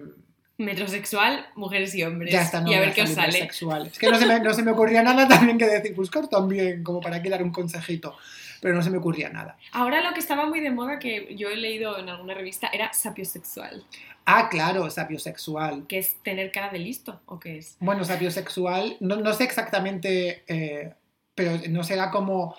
Metrosexual, 0.56 1.46
mujeres 1.54 1.94
y 1.94 2.02
hombres. 2.02 2.32
ya 2.32 2.42
está, 2.42 2.60
no 2.60 2.70
y 2.70 2.74
a 2.74 2.80
ver 2.80 2.92
qué 2.92 3.02
os 3.02 3.10
sale. 3.10 3.38
Es 3.38 3.98
que 3.98 4.10
no 4.10 4.18
se, 4.18 4.26
me, 4.26 4.40
no 4.40 4.52
se 4.52 4.62
me 4.64 4.72
ocurría 4.72 5.02
nada 5.04 5.28
también 5.28 5.56
que 5.56 5.66
decir 5.66 5.94
buscar 5.94 6.26
también, 6.28 6.82
como 6.82 7.00
para 7.00 7.16
aquí 7.16 7.28
dar 7.28 7.42
un 7.44 7.52
consejito. 7.52 8.16
Pero 8.60 8.74
no 8.74 8.82
se 8.82 8.90
me 8.90 8.98
ocurría 8.98 9.28
nada. 9.28 9.56
Ahora 9.72 10.02
lo 10.02 10.12
que 10.12 10.20
estaba 10.20 10.46
muy 10.46 10.60
de 10.60 10.70
moda, 10.70 10.98
que 10.98 11.34
yo 11.36 11.48
he 11.48 11.56
leído 11.56 11.98
en 11.98 12.08
alguna 12.08 12.34
revista, 12.34 12.68
era 12.72 12.92
sapiosexual. 12.92 13.84
Ah, 14.24 14.48
claro, 14.50 14.90
sapiosexual. 14.90 15.86
que 15.86 15.98
es 15.98 16.16
tener 16.22 16.52
cara 16.52 16.70
de 16.70 16.78
listo? 16.78 17.20
¿O 17.26 17.38
qué 17.38 17.58
es? 17.58 17.76
Bueno, 17.80 18.04
sapiosexual, 18.04 18.96
no, 19.00 19.16
no 19.16 19.32
sé 19.32 19.44
exactamente, 19.44 20.44
eh, 20.48 20.92
pero 21.34 21.52
no 21.70 21.82
será 21.84 22.10
como 22.10 22.56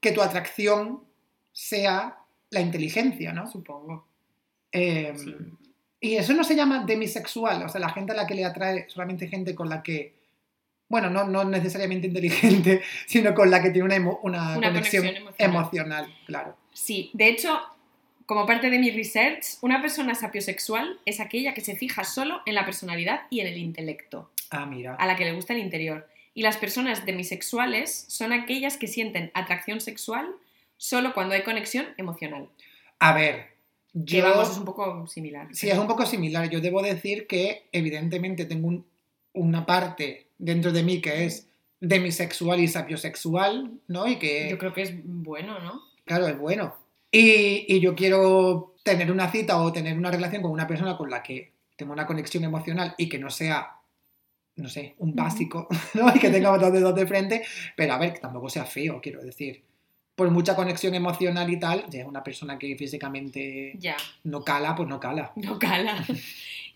que 0.00 0.12
tu 0.12 0.22
atracción 0.22 1.02
sea 1.52 2.18
la 2.50 2.60
inteligencia, 2.60 3.32
¿no? 3.32 3.50
Supongo. 3.50 4.06
Eh, 4.70 5.12
Sí. 5.16 5.34
Y 6.04 6.16
eso 6.16 6.32
no 6.32 6.42
se 6.42 6.56
llama 6.56 6.84
demisexual, 6.84 7.62
o 7.62 7.68
sea, 7.68 7.80
la 7.80 7.90
gente 7.90 8.10
a 8.10 8.16
la 8.16 8.26
que 8.26 8.34
le 8.34 8.44
atrae 8.44 8.88
solamente 8.88 9.28
gente 9.28 9.54
con 9.54 9.68
la 9.68 9.84
que, 9.84 10.16
bueno, 10.92 11.10
no, 11.10 11.24
no 11.24 11.42
necesariamente 11.44 12.06
inteligente, 12.06 12.82
sino 13.06 13.34
con 13.34 13.50
la 13.50 13.62
que 13.62 13.70
tiene 13.70 13.86
una, 13.86 13.96
emo- 13.96 14.20
una 14.22 14.56
Una 14.58 14.68
conexión, 14.68 15.02
conexión 15.04 15.26
emocional. 15.38 15.50
emocional, 16.04 16.16
claro. 16.26 16.56
Sí, 16.72 17.10
de 17.14 17.28
hecho, 17.28 17.58
como 18.26 18.46
parte 18.46 18.70
de 18.70 18.78
mi 18.78 18.90
research, 18.90 19.44
una 19.62 19.80
persona 19.80 20.14
sapiosexual 20.14 21.00
es 21.06 21.18
aquella 21.20 21.54
que 21.54 21.62
se 21.62 21.74
fija 21.76 22.04
solo 22.04 22.42
en 22.46 22.54
la 22.54 22.64
personalidad 22.64 23.22
y 23.30 23.40
en 23.40 23.46
el 23.48 23.56
intelecto, 23.56 24.30
Ah, 24.50 24.66
mira. 24.66 24.94
a 24.96 25.06
la 25.06 25.16
que 25.16 25.24
le 25.24 25.32
gusta 25.32 25.54
el 25.54 25.60
interior. 25.60 26.06
Y 26.34 26.42
las 26.42 26.56
personas 26.58 27.04
demisexuales 27.04 28.04
son 28.08 28.32
aquellas 28.32 28.76
que 28.76 28.86
sienten 28.86 29.30
atracción 29.34 29.80
sexual 29.80 30.26
solo 30.76 31.14
cuando 31.14 31.34
hay 31.34 31.42
conexión 31.42 31.86
emocional. 31.96 32.48
A 32.98 33.12
ver, 33.14 33.48
Que 33.92 34.18
yo... 34.18 34.24
vamos, 34.24 34.50
es 34.50 34.56
un 34.58 34.64
poco 34.64 35.06
similar. 35.06 35.48
Sí, 35.52 35.68
es 35.68 35.78
un 35.78 35.86
poco 35.86 36.06
similar. 36.06 36.48
Yo 36.48 36.60
debo 36.60 36.80
decir 36.82 37.26
que 37.26 37.66
evidentemente 37.72 38.44
tengo 38.46 38.68
un- 38.68 38.86
una 39.34 39.64
parte 39.66 40.26
dentro 40.42 40.72
de 40.72 40.82
mí 40.82 41.00
que 41.00 41.24
es 41.24 41.48
demisexual 41.80 42.60
y 42.60 42.68
sapiosexual, 42.68 43.72
¿no? 43.88 44.06
Y 44.08 44.18
que, 44.18 44.48
Yo 44.50 44.58
creo 44.58 44.72
que 44.72 44.82
es 44.82 44.92
bueno, 45.04 45.58
¿no? 45.60 45.80
claro, 46.04 46.26
es 46.28 46.36
bueno. 46.38 46.74
Y, 47.10 47.64
y 47.68 47.80
yo 47.80 47.94
quiero 47.94 48.74
tener 48.82 49.10
una 49.12 49.30
cita 49.30 49.60
o 49.60 49.72
tener 49.72 49.96
una 49.96 50.10
relación 50.10 50.42
con 50.42 50.50
una 50.50 50.66
persona 50.66 50.96
con 50.96 51.10
la 51.10 51.22
que 51.22 51.52
tengo 51.76 51.92
una 51.92 52.06
conexión 52.06 52.42
emocional 52.44 52.94
y 52.98 53.08
que 53.08 53.18
no 53.18 53.30
sea, 53.30 53.76
no 54.56 54.68
sé, 54.68 54.94
un 54.98 55.14
básico, 55.14 55.68
¿no? 55.94 56.14
Y 56.14 56.18
que 56.18 56.30
tenga 56.30 56.56
dos 56.58 56.72
dedos 56.72 56.94
de 56.94 57.06
frente, 57.06 57.42
pero 57.76 57.92
a 57.94 57.98
ver, 57.98 58.14
que 58.14 58.20
tampoco 58.20 58.48
sea 58.48 58.64
feo, 58.64 59.00
quiero 59.00 59.22
decir. 59.22 59.62
Por 60.14 60.30
mucha 60.30 60.54
conexión 60.54 60.94
emocional 60.94 61.50
y 61.50 61.58
tal, 61.58 61.86
ya 61.88 62.06
una 62.06 62.22
persona 62.22 62.58
que 62.58 62.76
físicamente 62.76 63.74
Ya. 63.78 63.96
no 64.24 64.44
cala, 64.44 64.74
pues 64.74 64.88
no 64.88 65.00
cala. 65.00 65.32
No 65.36 65.58
cala. 65.58 66.04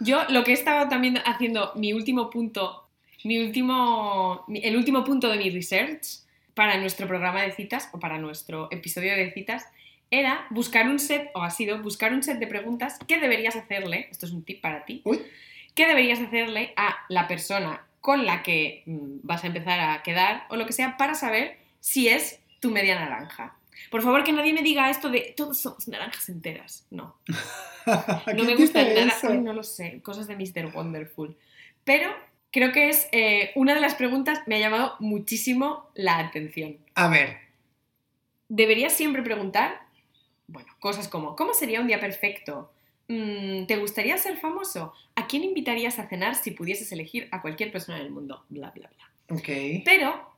Yo 0.00 0.24
lo 0.30 0.42
que 0.42 0.52
he 0.52 0.54
estado 0.54 0.88
también 0.88 1.18
haciendo, 1.24 1.72
mi 1.76 1.92
último 1.92 2.30
punto, 2.30 2.85
mi 3.26 3.38
último, 3.38 4.44
el 4.48 4.76
último 4.76 5.04
punto 5.04 5.28
de 5.28 5.38
mi 5.38 5.50
research 5.50 6.20
para 6.54 6.78
nuestro 6.78 7.06
programa 7.06 7.42
de 7.42 7.52
citas 7.52 7.88
o 7.92 8.00
para 8.00 8.18
nuestro 8.18 8.68
episodio 8.70 9.14
de 9.14 9.32
citas 9.32 9.66
era 10.10 10.46
buscar 10.50 10.88
un 10.88 10.98
set, 10.98 11.30
o 11.34 11.42
ha 11.42 11.50
sido 11.50 11.82
buscar 11.82 12.12
un 12.12 12.22
set 12.22 12.38
de 12.38 12.46
preguntas 12.46 12.98
que 13.06 13.18
deberías 13.18 13.56
hacerle, 13.56 14.08
esto 14.10 14.26
es 14.26 14.32
un 14.32 14.44
tip 14.44 14.60
para 14.60 14.84
ti, 14.84 15.02
Uy. 15.04 15.20
que 15.74 15.86
deberías 15.86 16.20
hacerle 16.20 16.72
a 16.76 16.96
la 17.08 17.26
persona 17.26 17.84
con 18.00 18.24
la 18.24 18.42
que 18.42 18.84
mm, 18.86 19.18
vas 19.22 19.42
a 19.42 19.48
empezar 19.48 19.80
a 19.80 20.02
quedar 20.02 20.44
o 20.48 20.56
lo 20.56 20.64
que 20.64 20.72
sea 20.72 20.96
para 20.96 21.14
saber 21.14 21.58
si 21.80 22.08
es 22.08 22.40
tu 22.60 22.70
media 22.70 22.94
naranja. 22.94 23.56
Por 23.90 24.02
favor, 24.02 24.24
que 24.24 24.32
nadie 24.32 24.52
me 24.52 24.62
diga 24.62 24.88
esto 24.90 25.10
de 25.10 25.34
todos 25.36 25.60
somos 25.60 25.86
naranjas 25.88 26.28
enteras. 26.28 26.86
No, 26.90 27.16
no 27.86 28.22
¿Quién 28.24 28.46
me 28.46 28.56
gusta 28.56 28.82
nada. 28.82 29.06
eso? 29.08 29.34
No 29.34 29.52
lo 29.52 29.62
sé, 29.62 30.00
cosas 30.02 30.26
de 30.28 30.36
Mr. 30.36 30.74
Wonderful. 30.74 31.36
Pero 31.84 32.14
creo 32.50 32.72
que 32.72 32.88
es 32.88 33.08
eh, 33.12 33.52
una 33.54 33.74
de 33.74 33.80
las 33.80 33.94
preguntas 33.94 34.40
me 34.46 34.56
ha 34.56 34.60
llamado 34.60 34.96
muchísimo 35.00 35.88
la 35.94 36.18
atención. 36.18 36.78
A 36.94 37.08
ver, 37.08 37.46
Deberías 38.48 38.92
siempre 38.92 39.22
preguntar, 39.22 39.80
bueno, 40.46 40.68
cosas 40.78 41.08
como, 41.08 41.34
¿cómo 41.34 41.52
sería 41.52 41.80
un 41.80 41.88
día 41.88 41.98
perfecto? 41.98 42.72
Mm, 43.08 43.66
¿Te 43.66 43.76
gustaría 43.76 44.16
ser 44.18 44.36
famoso? 44.36 44.92
¿A 45.16 45.26
quién 45.26 45.42
invitarías 45.42 45.98
a 45.98 46.08
cenar 46.08 46.36
si 46.36 46.52
pudieses 46.52 46.92
elegir 46.92 47.28
a 47.32 47.42
cualquier 47.42 47.72
persona 47.72 47.98
del 47.98 48.10
mundo? 48.10 48.44
Bla, 48.48 48.70
bla, 48.70 48.88
bla. 48.88 49.36
ok. 49.36 49.82
Pero 49.84 50.32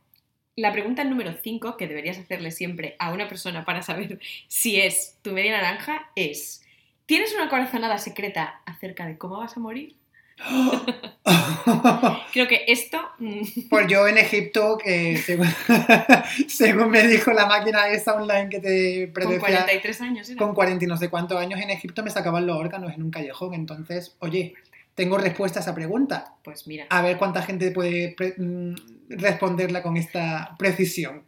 la 0.56 0.72
pregunta 0.72 1.04
número 1.04 1.34
5 1.34 1.76
que 1.76 1.86
deberías 1.86 2.18
hacerle 2.18 2.50
siempre 2.50 2.96
a 2.98 3.12
una 3.12 3.28
persona 3.28 3.64
para 3.64 3.82
saber 3.82 4.18
si 4.48 4.80
es 4.80 5.18
tu 5.20 5.32
media 5.32 5.52
naranja 5.52 6.10
es, 6.16 6.64
¿tienes 7.04 7.34
una 7.34 7.50
corazonada 7.50 7.98
secreta 7.98 8.62
acerca 8.64 9.06
de 9.06 9.18
cómo 9.18 9.36
vas 9.36 9.56
a 9.56 9.60
morir? 9.60 9.96
Creo 12.32 12.46
que 12.48 12.64
esto... 12.68 13.00
mm, 13.18 13.40
Pues 13.68 13.86
yo 13.88 14.06
en 14.06 14.18
Egipto, 14.18 14.78
que 14.82 15.16
según, 15.18 15.48
según 16.48 16.90
me 16.90 17.06
dijo 17.06 17.32
la 17.32 17.46
máquina 17.46 17.88
esa 17.88 18.14
online 18.14 18.48
que 18.48 18.60
te 18.60 19.04
con 19.06 19.12
predecía, 19.14 19.40
43 19.40 20.00
años 20.00 20.30
era. 20.30 20.38
con 20.38 20.54
40 20.54 20.84
y 20.84 20.88
no 20.88 20.96
sé 20.96 21.08
cuántos 21.10 21.38
años 21.38 21.60
en 21.60 21.70
Egipto 21.70 22.02
me 22.02 22.10
sacaban 22.10 22.46
los 22.46 22.56
órganos 22.56 22.94
en 22.94 23.02
un 23.02 23.10
callejón. 23.10 23.54
Entonces, 23.54 24.16
oye, 24.20 24.54
tengo 24.94 25.18
respuesta 25.18 25.60
a 25.60 25.62
esa 25.62 25.74
pregunta. 25.74 26.34
Pues 26.42 26.66
mira. 26.66 26.86
A 26.90 27.02
ver 27.02 27.18
cuánta 27.18 27.42
gente 27.42 27.70
puede 27.70 28.14
mm, 28.38 28.74
responderla 29.10 29.82
con 29.82 29.96
esta 29.96 30.54
precisión. 30.58 31.24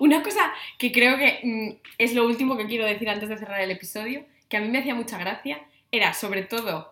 Una 0.00 0.22
cosa 0.22 0.52
que 0.78 0.92
creo 0.92 1.16
que 1.16 1.40
mm, 1.42 1.70
es 1.98 2.14
lo 2.14 2.26
último 2.26 2.56
que 2.56 2.66
quiero 2.66 2.84
decir 2.84 3.08
antes 3.08 3.28
de 3.28 3.38
cerrar 3.38 3.60
el 3.60 3.70
episodio, 3.70 4.24
que 4.48 4.56
a 4.58 4.60
mí 4.60 4.68
me 4.68 4.78
hacía 4.78 4.94
mucha 4.94 5.16
gracia, 5.18 5.60
era 5.90 6.12
sobre 6.14 6.42
todo 6.42 6.91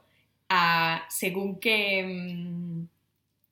a 0.51 1.07
según 1.09 1.61
qué 1.61 2.05
mm, 2.05 2.87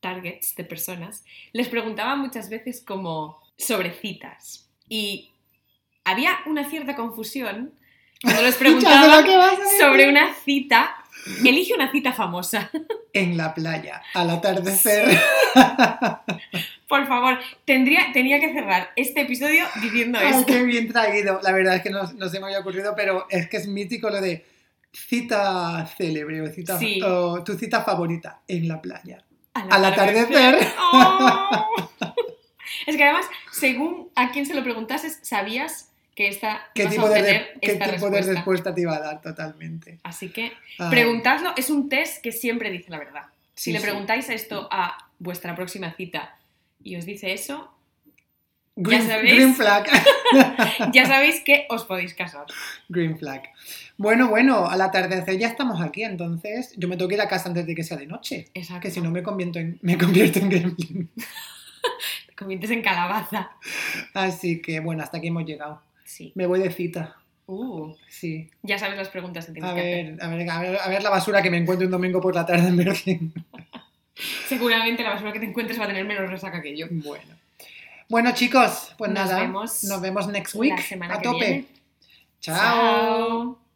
targets 0.01 0.55
de 0.57 0.65
personas, 0.65 1.25
les 1.53 1.69
preguntaba 1.69 2.17
muchas 2.17 2.51
veces 2.51 2.83
como 2.85 3.41
sobre 3.57 3.93
citas. 3.93 4.69
Y 4.89 5.31
había 6.05 6.39
una 6.47 6.69
cierta 6.69 6.95
confusión 6.97 7.73
cuando 8.23 8.43
les 8.43 8.55
preguntaba 8.59 9.25
sobre 9.79 10.09
una 10.09 10.35
cita. 10.35 10.97
Elige 11.45 11.75
una 11.75 11.91
cita 11.91 12.13
famosa. 12.13 12.71
En 13.13 13.37
la 13.37 13.55
playa, 13.55 14.03
al 14.15 14.31
atardecer. 14.31 15.19
Por 16.89 17.07
favor, 17.07 17.39
tendría, 17.65 18.13
tenía 18.13 18.41
que 18.41 18.53
cerrar 18.53 18.93
este 18.97 19.23
episodio 19.23 19.65
diciendo 19.83 20.19
Ay, 20.21 20.33
esto. 20.33 20.47
qué 20.47 20.63
bien 20.63 20.89
traído. 20.89 21.41
La 21.43 21.53
verdad 21.53 21.77
es 21.77 21.83
que 21.83 21.91
no, 21.91 22.11
no 22.13 22.29
se 22.29 22.41
me 22.41 22.47
había 22.47 22.61
ocurrido, 22.61 22.95
pero 22.97 23.27
es 23.29 23.49
que 23.49 23.59
es 23.59 23.67
mítico 23.67 24.09
lo 24.09 24.21
de 24.21 24.47
cita 24.93 25.87
célebre 25.97 26.41
o, 26.43 26.47
cita, 26.49 26.79
Sí. 26.79 27.01
o 27.03 27.43
tu 27.45 27.55
cita 27.57 27.83
favorita 27.83 28.41
en 28.49 28.69
la 28.69 28.81
playa. 28.81 29.23
Al 29.55 29.73
Al 29.73 29.85
atardecer. 29.87 30.59
¡Oh! 30.93 31.67
Es 32.87 32.97
que 32.97 33.05
además, 33.05 33.27
según 33.53 34.11
a 34.15 34.31
quién 34.31 34.47
se 34.47 34.55
lo 34.55 34.63
preguntases, 34.63 35.19
sabías 35.23 35.91
que 36.15 36.29
esta 36.29 36.63
¿Qué 36.75 36.87
tipo, 36.87 37.09
de, 37.09 37.47
qué 37.61 37.75
tipo 37.75 37.85
de 37.85 37.91
respuesta. 37.93 38.33
respuesta 38.33 38.75
te 38.75 38.81
iba 38.83 38.97
a 38.97 39.01
dar 39.01 39.21
totalmente? 39.23 39.99
Así 40.03 40.31
que 40.31 40.53
preguntadlo, 40.91 41.53
es 41.57 41.71
un 41.71 41.89
test 41.89 42.23
que 42.23 42.33
siempre 42.33 42.71
dice 42.71 42.91
la 42.91 42.99
verdad. 42.99 43.23
Si 43.55 43.65
sí, 43.65 43.73
le 43.73 43.79
sí. 43.79 43.85
preguntáis 43.85 44.29
esto 44.29 44.69
a 44.71 44.97
vuestra 45.19 45.55
próxima 45.55 45.93
cita 45.95 46.37
y 46.83 46.97
os 46.97 47.05
dice 47.05 47.33
eso, 47.33 47.73
Green, 48.81 49.07
sabéis. 49.07 49.35
green 49.35 49.55
flag. 49.55 49.87
ya 50.93 51.05
sabéis 51.05 51.41
que 51.45 51.67
os 51.69 51.85
podéis 51.85 52.15
casar. 52.15 52.47
green 52.89 53.19
flag. 53.19 53.43
Bueno, 53.97 54.29
bueno, 54.29 54.69
al 54.69 54.81
atardecer 54.81 55.37
ya 55.37 55.49
estamos 55.49 55.81
aquí, 55.81 56.05
entonces 56.05 56.73
yo 56.77 56.87
me 56.87 56.97
tengo 56.97 57.09
que 57.09 57.17
ir 57.17 57.21
a 57.21 57.27
casa 57.29 57.49
antes 57.49 57.67
de 57.67 57.75
que 57.75 57.83
sea 57.83 57.97
de 57.97 58.07
noche. 58.07 58.47
Exacto. 58.55 58.83
Que 58.83 58.91
si 58.93 59.01
no 59.01 59.11
me 59.11 59.23
convierto 59.25 59.59
en, 59.59 59.79
me 59.83 59.99
convierto 59.99 60.39
en 60.39 60.49
gremlin. 60.49 61.11
Te 62.29 62.35
conviertes 62.37 62.71
en 62.71 62.83
calabaza. 62.83 63.51
Así 64.15 64.63
que 64.63 64.79
bueno, 64.79 65.03
hasta 65.03 65.19
aquí 65.19 65.27
hemos 65.27 65.45
llegado. 65.45 65.83
Sí. 66.05 66.31
Me 66.37 66.47
voy 66.47 66.61
de 66.61 66.71
cita. 66.71 67.17
Uh, 67.47 67.95
Sí. 68.09 68.51
ya 68.63 68.79
sabes 68.79 68.97
las 68.99 69.09
preguntas 69.09 69.47
que 69.47 69.53
tienes 69.53 69.71
A 69.71 69.75
que 69.75 69.81
hacer. 69.81 70.23
a 70.23 70.29
ver, 70.29 70.51
a 70.51 70.61
ver, 70.61 70.79
a 70.81 70.89
ver 70.89 71.03
la 71.03 71.11
basura 71.11 71.43
que 71.43 71.51
me 71.51 71.57
encuentro 71.57 71.87
un 71.87 71.91
domingo 71.91 72.21
por 72.21 72.35
la 72.35 72.45
tarde 72.47 72.69
en 72.69 72.77
Berlín. 72.77 73.33
Seguramente 74.49 75.03
la 75.03 75.11
basura 75.11 75.33
que 75.33 75.41
te 75.41 75.47
encuentres 75.47 75.81
va 75.81 75.85
a 75.85 75.89
tener 75.89 76.05
menos 76.05 76.31
resaca 76.31 76.61
que 76.63 76.77
yo. 76.77 76.87
Bueno. 76.91 77.35
Bueno, 78.09 78.33
chicos, 78.33 78.95
pues 78.97 79.11
Nos 79.11 79.27
nada, 79.27 79.41
vemos 79.41 79.85
nos 79.85 80.01
vemos 80.01 80.27
next 80.29 80.55
la 80.55 80.61
week 80.61 80.81
semana 80.81 81.15
a 81.15 81.19
que 81.19 81.25
tope. 81.25 81.39
viene. 81.39 81.69
Chao. 82.41 82.57
Chao. 82.57 83.68